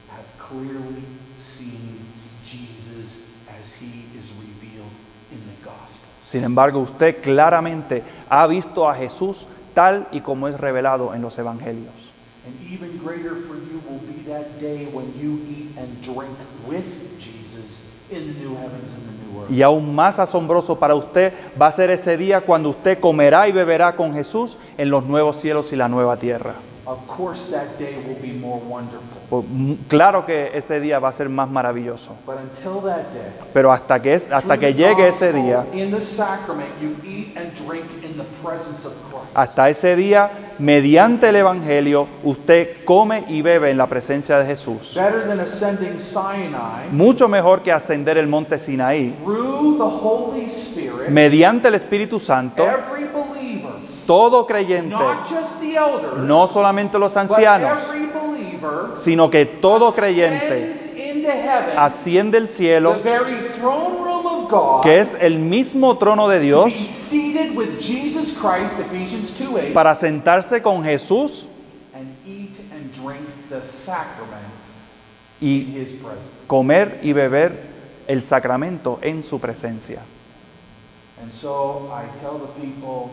have 0.09 0.25
clearly 0.37 1.03
seen 1.39 1.99
Jesus 2.43 3.29
as 3.47 3.79
he 3.79 4.05
is 4.17 4.33
revealed 4.33 4.91
in 5.31 5.39
the 5.45 5.63
gospel. 5.63 6.09
Sin 6.25 6.43
embargo, 6.43 6.79
usted 6.79 7.21
claramente 7.21 8.03
ha 8.29 8.47
visto 8.47 8.89
a 8.89 8.95
Jesús 8.95 9.45
tal 9.73 10.07
y 10.11 10.21
como 10.21 10.47
es 10.47 10.59
revelado 10.59 11.13
en 11.13 11.21
los 11.21 11.37
evangelios. 11.37 12.08
And 12.45 12.55
even 12.71 12.97
greater 12.97 13.35
for 13.35 13.55
you 13.55 13.81
will 13.87 13.99
be 13.99 14.23
that 14.29 14.59
day 14.59 14.87
when 14.91 15.11
you 15.19 15.39
eat 15.49 15.77
and 15.77 16.01
drink 16.01 16.37
with 16.67 16.85
Jesus 17.19 17.85
in 18.09 18.33
the 18.33 18.39
new 18.39 18.55
heavens 18.55 18.95
and 18.95 19.05
the 19.07 19.25
new 19.25 19.41
earth. 19.41 19.51
Y 19.51 19.61
aún 19.61 19.93
más 19.93 20.19
asombroso 20.19 20.79
para 20.79 20.95
usted 20.95 21.33
va 21.61 21.67
a 21.67 21.71
ser 21.71 21.89
ese 21.91 22.17
día 22.17 22.41
cuando 22.41 22.69
usted 22.69 22.99
comerá 22.99 23.47
y 23.47 23.51
beberá 23.51 23.95
con 23.95 24.13
Jesús 24.13 24.57
en 24.77 24.89
los 24.89 25.05
nuevos 25.05 25.39
cielos 25.39 25.71
y 25.73 25.75
la 25.75 25.89
nueva 25.89 26.17
tierra. 26.17 26.55
Of 26.89 27.05
course, 27.05 27.51
that 27.51 27.77
day 27.77 27.97
will 28.07 28.17
be 28.19 28.33
more 28.33 28.59
wonderful. 28.67 29.19
Pues, 29.29 29.45
mm, 29.47 29.73
claro 29.87 30.25
que 30.25 30.49
ese 30.57 30.79
día 30.79 30.97
va 30.97 31.09
a 31.09 31.13
ser 31.13 31.29
más 31.29 31.47
maravilloso. 31.47 32.15
But 32.25 32.37
until 32.41 32.81
that 32.81 33.13
day, 33.13 33.31
Pero 33.53 33.71
hasta 33.71 34.01
que, 34.01 34.15
es- 34.15 34.31
hasta 34.31 34.57
que 34.57 34.73
llegue 34.73 35.07
ese 35.07 35.31
día, 35.31 35.63
hasta 39.35 39.69
ese 39.69 39.95
día, 39.95 40.31
mediante 40.57 41.29
el 41.29 41.35
Evangelio, 41.35 42.07
usted 42.23 42.83
come 42.85 43.23
y 43.27 43.41
bebe 43.41 43.69
en 43.69 43.77
la 43.77 43.85
presencia 43.87 44.37
de 44.39 44.45
Jesús. 44.45 44.95
Better 44.95 45.27
than 45.27 45.39
ascending 45.39 45.99
Sinai, 45.99 46.89
Mucho 46.91 47.27
mejor 47.27 47.61
que 47.61 47.71
ascender 47.71 48.17
el 48.17 48.27
monte 48.27 48.57
Sinaí, 48.57 49.13
through 49.23 49.77
the 49.77 49.83
Holy 49.83 50.45
Spirit, 50.45 51.09
mediante 51.09 51.67
el 51.67 51.75
Espíritu 51.75 52.19
Santo, 52.19 52.65
every 52.65 53.05
todo 54.09 54.47
creyente, 54.47 54.95
no 56.17 56.47
solamente 56.47 56.97
los 56.97 57.15
ancianos, 57.15 57.79
sino 58.95 59.29
que 59.29 59.45
todo 59.45 59.91
creyente 59.91 60.73
asciende 61.77 62.39
the 62.39 62.47
cielo, 62.47 62.95
que 64.81 64.99
es 64.99 65.15
el 65.21 65.37
mismo 65.37 65.95
trono 65.99 66.27
de 66.27 66.39
Dios, 66.39 66.65
be 66.65 66.71
seated 66.71 67.55
with 67.55 67.79
Jesus 67.79 68.33
Christ, 68.33 68.79
Ephesians 68.79 69.31
2:8, 69.39 69.73
para 69.73 69.93
sentarse 69.93 70.59
con 70.63 70.83
Jesús 70.83 71.45
y 75.39 75.87
comer 76.47 76.99
y 77.03 77.13
beber 77.13 77.51
el 78.07 78.23
sacramento 78.23 78.97
en 79.03 79.21
su 79.21 79.39
presencia. 79.39 80.01
And 81.21 81.31
so 81.31 81.91
I 81.93 82.05
tell 82.19 82.39
the 82.39 82.47
people, 82.59 83.11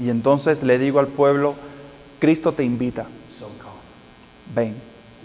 Y 0.00 0.10
entonces 0.10 0.62
le 0.62 0.78
digo 0.78 0.98
al 0.98 1.06
pueblo, 1.06 1.54
Cristo 2.18 2.52
te 2.52 2.64
invita, 2.64 3.06
ven. 4.54 4.74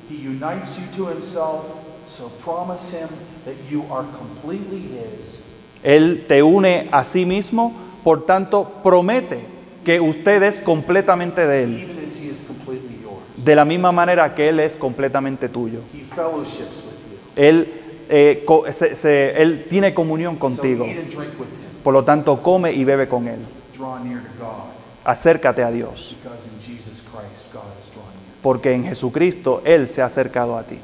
He 0.10 0.27
unites 0.27 0.77
you 0.77 0.86
to 0.98 1.10
himself, 1.11 1.64
so 2.07 2.30
promise 2.44 2.91
him 2.95 3.07
that 3.45 3.56
you 3.69 3.84
are 3.91 4.06
completely 4.18 4.80
his. 4.98 5.44
Él 5.84 6.26
te 6.27 6.41
une 6.44 6.88
a 6.91 7.03
sí 7.03 7.26
mismo, 7.26 7.73
por 8.03 8.26
tanto 8.26 8.65
promete 8.84 9.40
que 9.86 9.99
usted 9.99 10.44
es 10.44 10.57
completamente 10.57 11.45
de 11.48 11.64
Él, 11.64 11.80
even 11.84 12.06
as 12.06 12.15
he 12.19 12.27
is 12.30 12.44
completely 12.48 13.02
yours. 13.02 13.44
de 13.45 13.56
la 13.56 13.65
misma 13.65 13.91
manera 13.91 14.34
que 14.36 14.49
Él 14.49 14.60
es 14.60 14.76
completamente 14.76 15.48
tuyo. 15.49 15.80
He 15.94 15.99
fellowships 16.03 16.84
with 16.86 16.95
you. 17.10 17.41
Él, 17.41 17.68
eh, 18.10 18.45
se- 18.72 18.95
se- 18.95 19.41
él 19.41 19.65
tiene 19.69 19.94
comunión 19.94 20.36
contigo, 20.36 20.86
por 21.84 21.93
lo 21.93 22.03
tanto, 22.03 22.41
come 22.41 22.72
y 22.72 22.84
bebe 22.84 23.07
con 23.07 23.27
Él. 23.27 23.39
Acércate 25.03 25.64
a 25.64 25.72
Dios. 25.72 26.15
Porque 28.41 28.73
en 28.73 28.85
Jesucristo 28.85 29.61
Él 29.65 29.88
se 29.88 30.01
ha 30.01 30.06
acercado 30.06 30.57
a 30.57 30.64
ti. 30.64 30.80